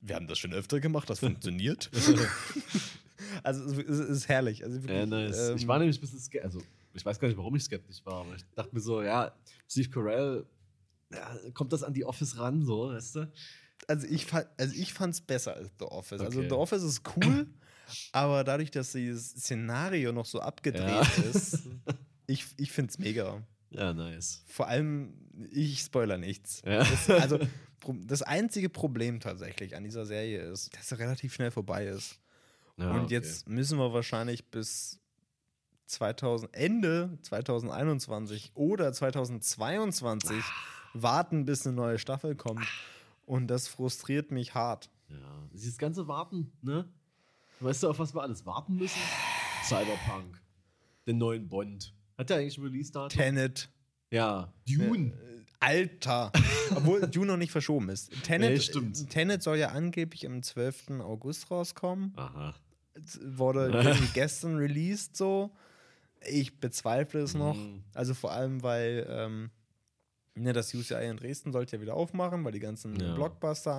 wir 0.00 0.14
haben 0.16 0.26
das 0.26 0.38
schon 0.38 0.52
öfter 0.52 0.80
gemacht, 0.80 1.08
das 1.10 1.20
funktioniert. 1.20 1.90
also 3.42 3.64
es 3.64 3.78
ist, 3.78 3.88
es 3.88 4.08
ist 4.08 4.28
herrlich. 4.28 4.64
Also 4.64 4.82
wirklich, 4.82 4.98
Ja, 4.98 5.06
nice. 5.06 5.50
ähm, 5.50 5.56
ich 5.56 5.66
war 5.66 5.78
nämlich 5.78 5.98
ein 5.98 6.00
bisschen 6.00 6.20
skeptisch. 6.20 6.44
Also, 6.44 6.62
ich 6.94 7.04
weiß 7.04 7.18
gar 7.20 7.28
nicht, 7.28 7.36
warum 7.36 7.54
ich 7.54 7.62
skeptisch 7.64 8.04
war, 8.04 8.22
aber 8.22 8.34
ich 8.34 8.44
dachte 8.56 8.74
mir 8.74 8.80
so, 8.80 9.02
ja, 9.02 9.32
Steve 9.68 9.88
Carell, 9.88 10.46
ja, 11.12 11.36
kommt 11.54 11.72
das 11.72 11.82
an 11.82 11.94
die 11.94 12.04
Office 12.04 12.38
ran, 12.38 12.64
so, 12.64 12.90
weißt 12.90 13.16
du? 13.16 13.32
also 13.86 14.06
ich, 14.08 14.26
also 14.56 14.74
ich 14.74 14.92
fand 14.92 15.14
es 15.14 15.20
besser 15.20 15.54
als 15.54 15.70
The 15.78 15.84
Office. 15.86 16.20
Also 16.20 16.38
Okay. 16.40 16.48
The 16.48 16.54
Office 16.54 16.82
ist 16.82 17.02
cool, 17.16 17.46
aber 18.12 18.44
dadurch, 18.44 18.70
dass 18.70 18.92
dieses 18.92 19.30
Szenario 19.30 20.12
noch 20.12 20.26
so 20.26 20.40
abgedreht 20.40 20.88
Ja. 20.88 21.02
ist, 21.32 21.60
ich, 22.26 22.46
ich 22.56 22.72
finde 22.72 22.90
es 22.90 22.98
mega. 22.98 23.42
Ja, 23.70 23.92
nice. 23.92 24.42
Vor 24.46 24.66
allem, 24.66 25.14
ich 25.52 25.80
spoiler 25.80 26.18
nichts. 26.18 26.62
Ja. 26.66 26.78
Das, 26.84 27.08
also, 27.10 27.38
das 28.06 28.22
einzige 28.22 28.68
Problem 28.68 29.20
tatsächlich 29.20 29.76
an 29.76 29.84
dieser 29.84 30.06
Serie 30.06 30.40
ist, 30.40 30.74
dass 30.76 30.90
er 30.92 30.98
relativ 30.98 31.34
schnell 31.34 31.50
vorbei 31.50 31.86
ist. 31.86 32.18
Ja, 32.78 32.90
Und 32.92 33.04
okay. 33.04 33.14
jetzt 33.14 33.48
müssen 33.48 33.78
wir 33.78 33.92
wahrscheinlich 33.92 34.50
bis 34.50 34.98
2000, 35.86 36.54
Ende 36.54 37.18
2021 37.22 38.52
oder 38.54 38.92
2022 38.92 40.36
Ah. 40.36 40.42
Warten, 40.94 41.44
bis 41.44 41.66
eine 41.66 41.76
neue 41.76 41.98
Staffel 41.98 42.34
kommt. 42.34 42.66
Und 43.26 43.48
das 43.48 43.68
frustriert 43.68 44.30
mich 44.30 44.54
hart. 44.54 44.90
Ja, 45.08 45.16
dieses 45.52 45.78
ganze 45.78 46.08
Warten, 46.08 46.52
ne? 46.62 46.88
Weißt 47.60 47.82
du, 47.82 47.90
auf 47.90 47.98
was 47.98 48.14
wir 48.14 48.22
alles 48.22 48.46
warten 48.46 48.76
müssen? 48.76 49.00
Cyberpunk. 49.64 50.40
Den 51.06 51.18
neuen 51.18 51.48
Bond. 51.48 51.92
Hat 52.16 52.30
der 52.30 52.38
eigentlich 52.38 52.58
ein 52.58 52.64
Release-Datum? 52.64 53.08
Tenet. 53.08 53.68
Ja. 54.10 54.52
Dune. 54.66 55.12
Äh, 55.12 55.44
Alter. 55.60 56.32
Obwohl 56.74 57.00
Dune 57.10 57.26
noch 57.26 57.36
nicht 57.36 57.50
verschoben 57.50 57.88
ist. 57.88 58.12
Tenet, 58.22 58.50
Nee, 58.50 58.60
stimmt. 58.60 59.10
Tenet 59.10 59.42
soll 59.42 59.56
ja 59.56 59.68
angeblich 59.70 60.26
am 60.26 60.42
12. 60.42 61.00
August 61.00 61.50
rauskommen. 61.50 62.12
Aha. 62.16 62.54
Wurde 63.22 63.96
gestern 64.14 64.56
released 64.56 65.16
so. 65.16 65.50
Ich 66.26 66.60
bezweifle 66.60 67.20
es 67.20 67.34
noch. 67.34 67.56
Mhm. 67.56 67.82
Also 67.94 68.14
vor 68.14 68.32
allem, 68.32 68.62
weil 68.62 69.06
ähm, 69.08 69.50
ne, 70.38 70.52
das 70.52 70.72
UCI 70.74 71.06
in 71.08 71.16
Dresden 71.16 71.52
sollte 71.52 71.76
ja 71.76 71.82
wieder 71.82 71.94
aufmachen, 71.94 72.44
weil 72.44 72.52
die 72.52 72.60
ganzen 72.60 72.98
Ja. 72.98 73.14
Blockbuster 73.14 73.70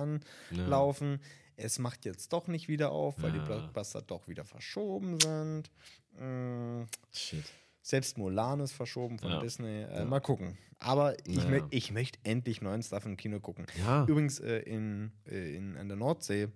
Ja. 0.52 0.62
anlaufen. 0.64 1.20
Es 1.56 1.78
macht 1.78 2.04
jetzt 2.04 2.32
doch 2.32 2.46
nicht 2.48 2.68
wieder 2.68 2.90
auf, 2.90 3.20
weil 3.22 3.32
die 3.32 3.38
Ja. 3.38 3.44
Blockbuster 3.44 4.02
doch 4.02 4.28
wieder 4.28 4.44
verschoben 4.44 5.18
sind. 5.20 5.70
Mm, 6.18 6.84
Shit. 7.12 7.44
selbst 7.82 8.18
Mulan 8.18 8.60
ist 8.60 8.72
verschoben 8.72 9.18
von 9.18 9.30
Ja. 9.30 9.40
Disney. 9.40 9.82
Äh, 9.82 9.98
Ja. 9.98 10.04
Mal 10.04 10.20
gucken. 10.20 10.56
Aber 10.78 11.16
ich, 11.26 11.36
Naja. 11.36 11.50
mö 11.50 11.62
ich 11.70 11.92
möchte 11.92 12.18
endlich 12.24 12.62
neuen 12.62 12.82
Stuff 12.82 13.04
im 13.04 13.16
Kino 13.16 13.40
gucken. 13.40 13.66
Ja. 13.78 14.04
Übrigens 14.06 14.38
äh, 14.40 14.58
in, 14.60 15.12
äh, 15.26 15.54
in, 15.54 15.76
an 15.76 15.88
der 15.88 15.96
Nordsee, 15.98 16.48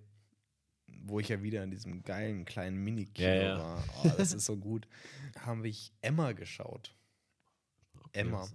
wo 0.87 1.19
ich 1.19 1.29
ja 1.29 1.41
wieder 1.43 1.63
in 1.63 1.69
diesem 1.71 2.01
geilen 2.03 2.45
kleinen 2.45 2.77
Mini-Kino 2.83 3.27
Ja, 3.27 3.35
ja. 3.35 3.57
war, 3.59 3.83
oh, 4.03 4.09
das 4.17 4.33
ist 4.33 4.45
so 4.45 4.57
gut, 4.57 4.87
haben 5.45 5.63
wir 5.63 5.73
Emma 6.01 6.31
geschaut. 6.31 6.95
Okay. 7.99 8.19
Emma. 8.21 8.47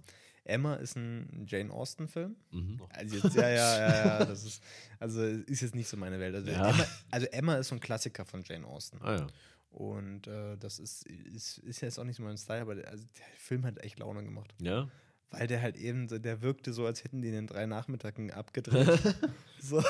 Emma 0.43 0.75
ist 0.75 0.95
ein 0.97 1.45
Jane 1.47 1.71
Austen-Film. 1.71 2.35
Mhm. 2.51 2.81
Also 2.89 3.15
jetzt, 3.17 3.35
ja, 3.35 3.49
ja, 3.49 3.77
ja, 3.77 4.05
ja, 4.19 4.25
das 4.25 4.43
ist, 4.43 4.63
also 4.99 5.21
ist 5.23 5.61
jetzt 5.61 5.75
nicht 5.75 5.87
so 5.87 5.97
meine 5.97 6.19
Welt. 6.19 6.33
Also, 6.35 6.49
Ja. 6.49 6.69
Emma, 6.69 6.85
also 7.11 7.27
Emma 7.27 7.55
ist 7.57 7.67
so 7.67 7.75
ein 7.75 7.79
Klassiker 7.79 8.25
von 8.25 8.43
Jane 8.43 8.65
Austen. 8.65 8.97
Ah 9.01 9.15
ja. 9.17 9.27
Und 9.69 10.27
äh, 10.27 10.57
das 10.57 10.79
ist, 10.79 11.05
ist, 11.05 11.59
ist 11.59 11.81
jetzt 11.81 11.97
auch 11.99 12.03
nicht 12.03 12.17
so 12.17 12.23
mein 12.23 12.37
Style, 12.37 12.61
aber 12.61 12.75
der, 12.75 12.89
also 12.89 13.05
der 13.17 13.25
Film 13.37 13.65
hat 13.65 13.79
echt 13.83 13.99
Laune 13.99 14.23
gemacht. 14.23 14.53
Ja? 14.61 14.89
Weil 15.29 15.47
der 15.47 15.61
halt 15.61 15.77
eben 15.77 16.07
der 16.09 16.41
wirkte 16.41 16.73
so, 16.73 16.85
als 16.85 17.05
hätten 17.05 17.21
die 17.21 17.29
in 17.29 17.33
den 17.35 17.47
drei 17.47 17.65
Nachmittagen 17.65 18.31
abgedreht. 18.31 18.99
so. 19.61 19.81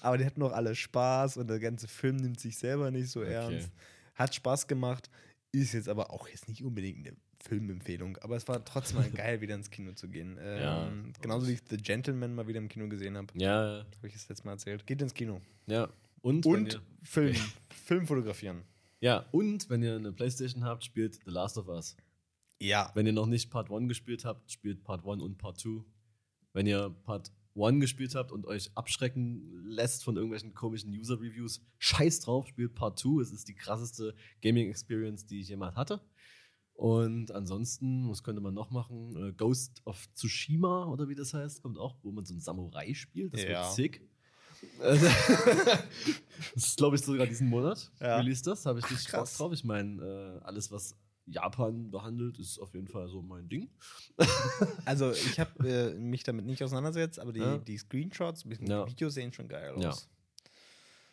Aber 0.00 0.18
die 0.18 0.24
hatten 0.24 0.40
noch 0.40 0.52
alle 0.52 0.74
Spaß 0.74 1.36
und 1.36 1.48
der 1.48 1.60
ganze 1.60 1.86
Film 1.86 2.16
nimmt 2.16 2.40
sich 2.40 2.58
selber 2.58 2.90
nicht 2.90 3.08
so 3.10 3.20
Okay. 3.20 3.34
ernst. 3.34 3.70
Hat 4.16 4.34
Spaß 4.34 4.66
gemacht, 4.66 5.10
ist 5.52 5.74
jetzt 5.74 5.88
aber 5.88 6.10
auch 6.10 6.26
jetzt 6.28 6.48
nicht 6.48 6.64
unbedingt 6.64 7.06
eine 7.06 7.16
Filmempfehlung, 7.48 8.16
aber 8.18 8.36
es 8.36 8.46
war 8.46 8.64
trotzdem 8.64 8.98
mal 8.98 9.10
geil, 9.10 9.40
wieder 9.40 9.54
ins 9.54 9.70
Kino 9.70 9.92
zu 9.92 10.08
gehen. 10.08 10.38
Ähm, 10.40 10.60
Ja, 10.60 10.92
genauso 11.22 11.48
wie 11.48 11.52
ich 11.52 11.60
The 11.68 11.78
Gentleman 11.78 12.34
mal 12.34 12.46
wieder 12.46 12.58
im 12.58 12.68
Kino 12.68 12.88
gesehen 12.88 13.16
habe. 13.16 13.28
Ja. 13.34 13.84
Habe 13.96 14.06
ich 14.06 14.12
das 14.12 14.28
letzte 14.28 14.44
Mal 14.46 14.52
erzählt. 14.52 14.86
Geht 14.86 15.00
ins 15.02 15.14
Kino. 15.14 15.40
ja. 15.66 15.88
Und, 16.20 16.44
Und 16.46 16.82
Film. 17.04 17.36
Film 17.84 18.06
fotografieren. 18.06 18.62
ja, 19.00 19.24
und 19.30 19.70
wenn 19.70 19.84
ihr 19.84 19.94
eine 19.94 20.10
Playstation 20.12 20.64
habt, 20.64 20.84
spielt 20.84 21.14
The 21.24 21.30
Last 21.30 21.56
of 21.58 21.68
Us. 21.68 21.96
Ja. 22.60 22.90
Wenn 22.94 23.06
ihr 23.06 23.12
noch 23.12 23.26
nicht 23.26 23.50
Part 23.50 23.70
1 23.70 23.88
gespielt 23.88 24.24
habt, 24.24 24.50
spielt 24.50 24.82
Part 24.82 25.06
1 25.06 25.22
und 25.22 25.38
Part 25.38 25.60
2. 25.60 25.84
Wenn 26.54 26.66
ihr 26.66 26.90
Part 27.04 27.30
1 27.56 27.80
gespielt 27.80 28.16
habt 28.16 28.32
und 28.32 28.46
euch 28.46 28.72
abschrecken 28.74 29.62
lässt 29.68 30.02
von 30.02 30.16
irgendwelchen 30.16 30.54
komischen 30.54 30.90
User-Reviews, 30.92 31.60
scheiß 31.78 32.18
drauf, 32.20 32.48
spielt 32.48 32.74
Part 32.74 32.98
2. 32.98 33.22
Es 33.22 33.30
ist 33.30 33.46
die 33.46 33.54
krasseste 33.54 34.12
Gaming-Experience, 34.42 35.24
die 35.24 35.40
ich 35.40 35.48
jemals 35.48 35.76
hatte. 35.76 36.00
Und 36.78 37.32
ansonsten, 37.32 38.08
was 38.08 38.22
könnte 38.22 38.40
man 38.40 38.54
noch 38.54 38.70
machen? 38.70 39.16
Äh, 39.16 39.32
Ghost 39.32 39.82
of 39.84 40.08
Tsushima 40.14 40.84
oder 40.86 41.08
wie 41.08 41.16
das 41.16 41.34
heißt, 41.34 41.60
kommt 41.60 41.76
auch, 41.76 41.96
wo 42.04 42.12
man 42.12 42.24
so 42.24 42.32
einen 42.34 42.40
Samurai 42.40 42.94
spielt. 42.94 43.34
Das 43.34 43.42
Ja. 43.42 43.48
wird 43.48 43.74
sick. 43.74 44.08
Das 46.54 46.64
ist, 46.64 46.76
glaube 46.76 46.94
ich, 46.96 47.02
sogar 47.02 47.26
diesen 47.26 47.48
Monat. 47.48 47.90
Ja. 48.00 48.18
Release 48.18 48.42
das, 48.44 48.64
habe 48.64 48.78
ich 48.78 48.84
richtig 48.90 49.10
Bock 49.10 49.20
krass. 49.20 49.36
drauf. 49.36 49.52
Ich 49.52 49.64
meine, 49.64 50.00
äh, 50.40 50.44
alles, 50.44 50.70
was 50.70 50.94
Japan 51.26 51.90
behandelt, 51.90 52.38
ist 52.38 52.58
auf 52.60 52.72
jeden 52.74 52.86
Fall 52.88 53.08
so 53.08 53.22
mein 53.22 53.48
Ding. 53.48 53.68
Also 54.84 55.10
ich 55.10 55.38
habe 55.40 55.68
äh, 55.68 55.94
mich 55.98 56.22
damit 56.22 56.46
nicht 56.46 56.62
auseinandergesetzt, 56.62 57.18
aber 57.18 57.32
die, 57.32 57.40
Ja. 57.40 57.58
die 57.58 57.76
Screenshots, 57.76 58.44
bisschen 58.48 58.68
Ja. 58.68 58.86
Videos 58.86 59.14
sehen 59.14 59.32
schon 59.32 59.48
geil 59.48 59.74
Ja. 59.80 59.90
aus. 59.90 60.08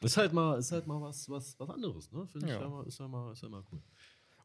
Ist 0.01 0.17
halt 0.17 0.31
mal, 0.33 0.59
ist 0.59 0.71
halt 0.71 0.85
mal 0.87 1.01
was, 1.01 1.27
was, 1.29 1.59
was 1.59 1.69
anderes, 1.69 2.11
ne? 2.11 2.27
Finde 2.27 2.45
ich 2.47 2.53
Ja. 2.53 2.61
ja 2.61 2.69
mal, 2.69 2.85
ist 2.85 2.99
ja 2.99 3.07
mal, 3.07 3.31
ist 3.33 3.41
ja 3.41 3.49
mal 3.49 3.63
cool. 3.71 3.81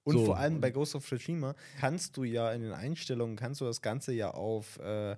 Und 0.05 0.15
So, 0.17 0.25
vor 0.27 0.39
allem 0.39 0.61
bei 0.61 0.71
Ghost 0.71 0.95
of 0.95 1.07
Tsushima 1.07 1.55
kannst 1.79 2.17
du 2.17 2.25
ja 2.25 2.53
in 2.53 2.63
den 2.63 2.73
Einstellungen, 2.73 3.37
kannst 3.37 3.61
du 3.61 3.67
das 3.67 3.83
Ganze 3.83 4.13
ja 4.13 4.31
auf 4.31 4.79
äh, 4.81 5.17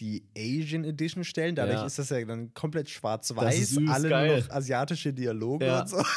die 0.00 0.22
Asian 0.36 0.84
Edition 0.84 1.24
stellen. 1.24 1.54
Dadurch 1.56 1.78
Ja. 1.80 1.86
ist 1.86 1.98
das 1.98 2.10
ja 2.10 2.24
dann 2.24 2.52
komplett 2.54 2.88
schwarz-weiß, 2.90 3.78
alle 3.88 4.08
geil. 4.08 4.28
nur 4.28 4.36
noch 4.38 4.50
asiatische 4.50 5.12
Dialoge 5.12 5.66
Ja. 5.66 5.80
und 5.80 5.88
so. 5.88 6.02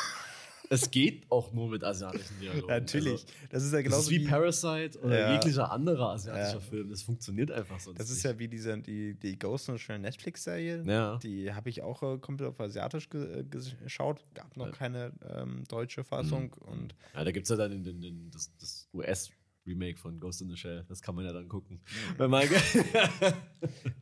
Es 0.73 0.89
geht 0.89 1.29
auch 1.29 1.51
nur 1.51 1.69
mit 1.69 1.83
asiatischen 1.83 2.39
Dialogen. 2.39 2.67
Natürlich. 2.67 3.11
Also, 3.11 3.25
das 3.49 3.63
ist 3.63 3.71
ja 3.73 3.77
das 3.79 3.83
genauso 3.83 4.09
ist 4.09 4.19
wie, 4.21 4.25
Parasite 4.25 4.99
oder 5.01 5.19
Ja. 5.19 5.33
jeglicher 5.33 5.69
anderer 5.71 6.11
asiatischer 6.11 6.53
Ja. 6.55 6.59
Film. 6.61 6.89
Das 6.89 7.01
funktioniert 7.03 7.51
einfach 7.51 7.79
sonst 7.79 7.99
Das 7.99 8.09
ist 8.09 8.23
nicht. 8.23 8.33
ja 8.33 8.39
wie 8.39 8.47
diese, 8.47 8.77
die, 8.79 9.15
die 9.15 9.37
Ghost 9.37 9.67
in 9.67 9.75
the 9.77 9.83
Shell 9.83 9.99
Netflix-Serie. 9.99 10.83
Ja. 10.87 11.17
Die 11.17 11.53
habe 11.53 11.69
ich 11.69 11.81
auch 11.81 12.01
äh, 12.03 12.17
komplett 12.19 12.47
auf 12.49 12.59
Asiatisch 12.61 13.09
ge 13.09 13.41
äh, 13.41 13.43
geschaut. 13.43 14.23
Gab 14.33 14.55
noch 14.55 14.67
Ja. 14.67 14.71
keine 14.71 15.11
ähm, 15.35 15.63
deutsche 15.67 16.03
Fassung. 16.05 16.53
Und 16.53 16.95
Ja, 17.13 17.23
da 17.25 17.31
gibt 17.31 17.43
es 17.45 17.49
ja 17.49 17.57
dann 17.57 17.71
den, 17.71 17.83
den, 17.83 18.01
den, 18.01 18.31
das, 18.31 18.49
das 18.57 18.87
US-Remake 18.93 19.97
von 19.99 20.19
Ghost 20.21 20.41
in 20.41 20.49
the 20.49 20.55
Shell. 20.55 20.85
Das 20.87 21.01
kann 21.01 21.15
man 21.15 21.25
ja 21.25 21.33
dann 21.33 21.49
gucken. 21.49 21.81
Mhm. 22.17 22.31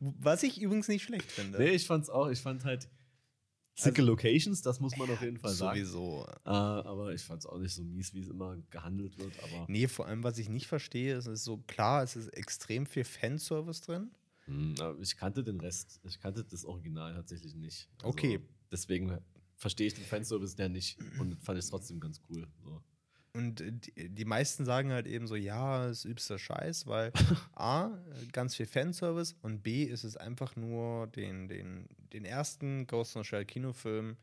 Was 0.00 0.42
ich 0.42 0.60
übrigens 0.60 0.88
nicht 0.88 1.02
schlecht 1.02 1.30
finde. 1.30 1.58
nee, 1.58 1.70
ich 1.70 1.86
fand's 1.86 2.08
auch. 2.10 2.28
Ich 2.28 2.40
fand 2.40 2.64
halt 2.64 2.88
sicke 3.74 4.02
Locations, 4.02 4.60
das 4.62 4.80
muss 4.80 4.96
man 4.96 5.10
auf 5.10 5.22
jeden 5.22 5.38
Fall 5.38 5.52
sagen. 5.52 5.78
Sowieso. 5.78 6.26
Äh, 6.44 6.50
aber 6.50 7.12
ich 7.14 7.22
fand's 7.22 7.46
auch 7.46 7.58
nicht 7.58 7.74
so 7.74 7.82
mies, 7.82 8.12
wie 8.14 8.20
es 8.20 8.28
immer 8.28 8.56
gehandelt 8.70 9.18
wird. 9.18 9.32
Aber 9.42 9.66
Nee, 9.68 9.88
vor 9.88 10.06
allem, 10.06 10.22
was 10.22 10.38
ich 10.38 10.48
nicht 10.48 10.66
verstehe, 10.66 11.16
ist, 11.16 11.26
es 11.26 11.40
ist 11.40 11.44
so 11.44 11.58
klar, 11.58 12.02
es 12.02 12.16
ist 12.16 12.28
extrem 12.28 12.86
viel 12.86 13.04
Fanservice 13.04 13.80
drin. 13.82 14.10
Hm, 14.46 14.74
ich 15.00 15.16
kannte 15.16 15.44
den 15.44 15.60
Rest. 15.60 16.00
Ich 16.04 16.18
kannte 16.20 16.44
das 16.44 16.64
Original 16.64 17.14
tatsächlich 17.14 17.54
nicht. 17.54 17.88
Also 17.98 18.08
Okay. 18.08 18.40
Deswegen 18.72 19.18
verstehe 19.56 19.86
ich 19.88 19.94
den 19.94 20.04
Fanservice 20.04 20.54
der 20.56 20.68
nicht 20.68 20.98
und 21.18 21.36
fand 21.42 21.58
es 21.58 21.68
trotzdem 21.68 22.00
ganz 22.00 22.20
cool. 22.28 22.46
So. 22.62 22.82
Und 23.32 23.60
die, 23.60 24.08
die 24.08 24.24
meisten 24.24 24.64
sagen 24.64 24.92
halt 24.92 25.06
eben 25.06 25.26
so, 25.26 25.36
ja, 25.36 25.86
es 25.86 25.98
ist 25.98 26.04
übster 26.04 26.38
Scheiß, 26.38 26.86
weil 26.86 27.12
A, 27.54 27.90
ganz 28.32 28.56
viel 28.56 28.66
Fanservice 28.66 29.36
und 29.42 29.62
B, 29.62 29.84
ist 29.84 30.04
es 30.04 30.16
einfach 30.16 30.56
nur 30.56 31.06
den, 31.08 31.48
den, 31.48 31.86
den 32.12 32.24
ersten 32.24 32.86
Ghost 32.86 33.14
in 33.14 33.22
the 33.22 33.28
Shell 33.28 33.44
Kinofilm 33.44 34.16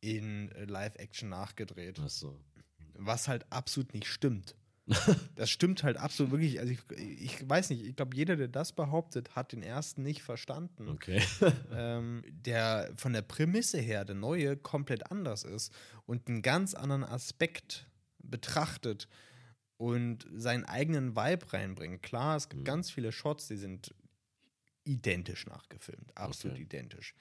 in 0.00 0.48
Live-Action 0.48 1.28
nachgedreht. 1.28 2.00
Ach 2.04 2.08
so. 2.08 2.38
Was 2.94 3.28
halt 3.28 3.50
absolut 3.50 3.94
nicht 3.94 4.06
stimmt. 4.06 4.54
Das 5.34 5.50
stimmt 5.50 5.82
halt 5.82 5.96
absolut 5.96 6.32
wirklich. 6.32 6.60
Also 6.60 6.72
ich, 6.72 6.80
ich 6.98 7.48
weiß 7.48 7.70
nicht, 7.70 7.84
ich 7.84 7.96
glaube, 7.96 8.14
jeder, 8.16 8.36
der 8.36 8.48
das 8.48 8.72
behauptet, 8.72 9.34
hat 9.34 9.52
den 9.52 9.62
ersten 9.62 10.02
nicht 10.02 10.22
verstanden. 10.22 10.88
Okay. 10.88 11.20
ähm, 11.72 12.22
der 12.28 12.92
von 12.96 13.12
der 13.12 13.22
Prämisse 13.22 13.78
her, 13.78 14.04
der 14.04 14.14
neue, 14.14 14.56
komplett 14.56 15.10
anders 15.10 15.42
ist 15.44 15.72
und 16.06 16.28
einen 16.28 16.42
ganz 16.42 16.74
anderen 16.74 17.04
Aspekt 17.04 17.88
betrachtet. 18.18 19.08
und 19.78 20.26
seinen 20.34 20.64
eigenen 20.64 21.16
Vibe 21.16 21.52
reinbringt. 21.52 22.02
Klar, 22.02 22.36
es 22.36 22.48
gibt 22.48 22.62
Mhm. 22.62 22.64
ganz 22.64 22.90
viele 22.90 23.12
Shots, 23.12 23.48
die 23.48 23.56
sind 23.58 23.94
identisch 24.84 25.46
nachgefilmt, 25.46 26.16
absolut 26.16 26.56
Okay. 26.56 26.64
identisch. 26.64 27.14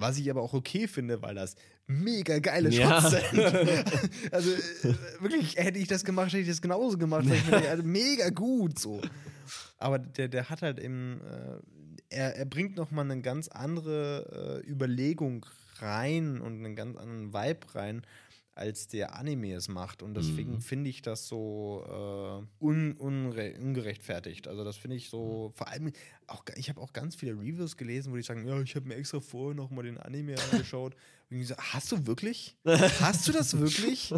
Was 0.00 0.16
ich 0.16 0.30
aber 0.30 0.42
auch 0.42 0.54
okay 0.54 0.86
finde, 0.86 1.20
weil 1.22 1.34
das 1.34 1.56
mega 1.88 2.38
geile 2.38 2.70
Ja. 2.70 3.00
Shots 3.00 3.10
sind. 3.10 3.44
also 4.32 4.50
äh, 4.52 4.94
wirklich, 5.20 5.56
hätte 5.56 5.80
ich 5.80 5.88
das 5.88 6.04
gemacht, 6.04 6.28
hätte 6.28 6.42
ich 6.42 6.48
das 6.48 6.62
genauso 6.62 6.96
gemacht. 6.96 7.26
Also, 7.50 7.82
mega 7.82 8.30
gut 8.30 8.78
so. 8.78 9.00
Aber 9.76 9.98
der, 9.98 10.28
der 10.28 10.48
hat 10.50 10.62
halt 10.62 10.78
eben, 10.78 11.20
äh, 11.20 12.14
er, 12.14 12.36
er 12.36 12.44
bringt 12.44 12.76
nochmal 12.76 13.10
eine 13.10 13.20
ganz 13.22 13.48
andere 13.48 14.62
äh, 14.64 14.70
Überlegung 14.70 15.44
rein 15.80 16.40
und 16.40 16.64
einen 16.64 16.76
ganz 16.76 16.96
anderen 16.96 17.32
Vibe 17.32 17.74
rein, 17.74 18.02
als 18.58 18.88
der 18.88 19.14
Anime 19.16 19.54
es 19.54 19.68
macht. 19.68 20.02
Und 20.02 20.14
deswegen 20.14 20.54
Mhm. 20.54 20.60
finde 20.60 20.90
ich 20.90 21.00
das 21.02 21.26
so 21.28 21.84
äh, 22.60 22.64
un, 22.64 22.92
ungerechtfertigt. 22.92 24.48
Also 24.48 24.64
das 24.64 24.76
finde 24.76 24.96
ich 24.96 25.08
so, 25.08 25.52
vor 25.54 25.68
allem, 25.68 25.92
auch, 26.26 26.44
ich 26.56 26.68
habe 26.68 26.80
auch 26.80 26.92
ganz 26.92 27.14
viele 27.16 27.32
Reviews 27.32 27.76
gelesen, 27.76 28.12
wo 28.12 28.16
die 28.16 28.22
sagen, 28.22 28.46
ja, 28.46 28.60
ich 28.60 28.74
habe 28.76 28.86
mir 28.86 28.96
extra 28.96 29.20
vorher 29.20 29.54
nochmal 29.54 29.84
den 29.84 29.98
Anime 29.98 30.34
angeschaut. 30.50 30.94
Und 31.30 31.36
ich 31.36 31.48
so, 31.48 31.54
hast 31.56 31.92
du 31.92 32.06
wirklich? 32.06 32.56
Hast 33.00 33.28
du 33.28 33.32
das 33.32 33.58
wirklich? 33.58 34.14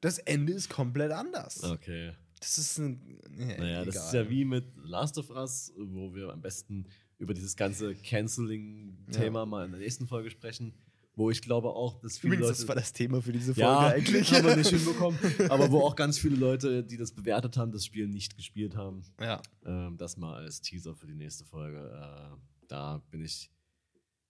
Das 0.00 0.18
Ende 0.18 0.52
ist 0.52 0.68
komplett 0.68 1.10
anders. 1.12 1.62
Okay. 1.64 2.12
Das 2.40 2.58
ist 2.58 2.76
ein. 2.78 3.18
Ja, 3.38 3.56
Naja, 3.56 3.84
das 3.86 3.94
egal. 3.94 4.06
ist 4.06 4.12
ja 4.14 4.30
wie 4.30 4.44
mit 4.44 4.64
Last 4.84 5.16
of 5.16 5.30
Us, 5.30 5.72
wo 5.78 6.14
wir 6.14 6.28
am 6.30 6.42
besten 6.42 6.84
über 7.18 7.32
dieses 7.32 7.56
ganze 7.56 7.94
Canceling-Thema 7.94 9.40
Ja. 9.40 9.46
mal 9.46 9.64
in 9.64 9.70
der 9.70 9.80
nächsten 9.80 10.06
Folge 10.06 10.30
sprechen, 10.30 10.74
wo 11.16 11.30
ich 11.30 11.42
glaube 11.42 11.68
auch, 11.70 12.00
dass 12.00 12.18
viele 12.18 12.34
Übrigens, 12.34 12.48
Leute. 12.48 12.58
das 12.60 12.68
war 12.68 12.74
das 12.74 12.92
Thema 12.92 13.22
für 13.22 13.32
diese 13.32 13.54
Folge 13.54 13.60
ja, 13.60 13.88
eigentlich. 13.88 14.32
haben 14.32 14.46
wir 14.46 14.56
nicht 14.56 14.70
hinbekommen. 14.70 15.18
Aber 15.48 15.70
wo 15.70 15.80
auch 15.80 15.94
ganz 15.94 16.18
viele 16.18 16.36
Leute, 16.36 16.82
die 16.82 16.96
das 16.96 17.12
bewertet 17.12 17.56
haben, 17.56 17.70
das 17.72 17.84
Spiel 17.84 18.08
nicht 18.08 18.36
gespielt 18.36 18.76
haben. 18.76 19.02
ja. 19.20 19.40
Ähm, 19.64 19.96
das 19.96 20.16
mal 20.16 20.34
als 20.34 20.60
Teaser 20.60 20.94
für 20.94 21.06
die 21.06 21.14
nächste 21.14 21.44
Folge. 21.44 21.78
Äh, 21.78 22.36
da 22.68 23.02
bin 23.10 23.24
ich. 23.24 23.50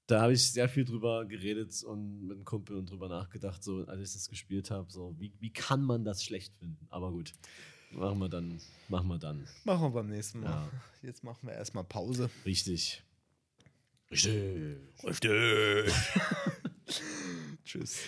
Da 0.07 0.21
habe 0.21 0.35
ich 0.35 0.53
sehr 0.53 0.69
viel 0.69 0.85
drüber 0.85 1.25
geredet 1.25 1.83
und 1.83 2.27
mit 2.27 2.37
einem 2.37 2.45
Kumpel 2.45 2.77
und 2.77 2.91
drüber 2.91 3.09
nachgedacht, 3.09 3.65
so 3.65 3.87
als 3.87 4.03
ich 4.03 4.13
das 4.13 4.29
gespielt 4.29 4.71
habe, 4.71 4.93
so 4.93 5.15
wie, 5.19 5.33
wie 5.41 5.51
kann 5.51 5.83
man 5.83 6.05
das 6.05 6.23
schlecht 6.23 6.55
finden? 6.57 6.87
Aber 6.91 7.11
gut, 7.11 7.33
machen 7.91 8.19
wir 8.19 8.29
dann, 8.29 8.61
machen 8.91 9.09
wir 9.09 9.19
dann. 9.19 9.49
Machen 9.65 9.81
wir 9.81 9.91
beim 9.91 10.11
nächsten 10.11 10.41
Mal. 10.41 10.51
Ja. 10.51 10.71
Jetzt 11.03 11.25
machen 11.25 11.47
wir 11.47 11.55
erstmal 11.55 11.85
Pause. 11.85 12.29
Richtig. 12.45 13.03
Richtig. 14.11 14.77
Richtig. 15.03 15.33
Tschüss. 17.65 18.01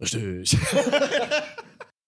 Richtig. 0.00 0.56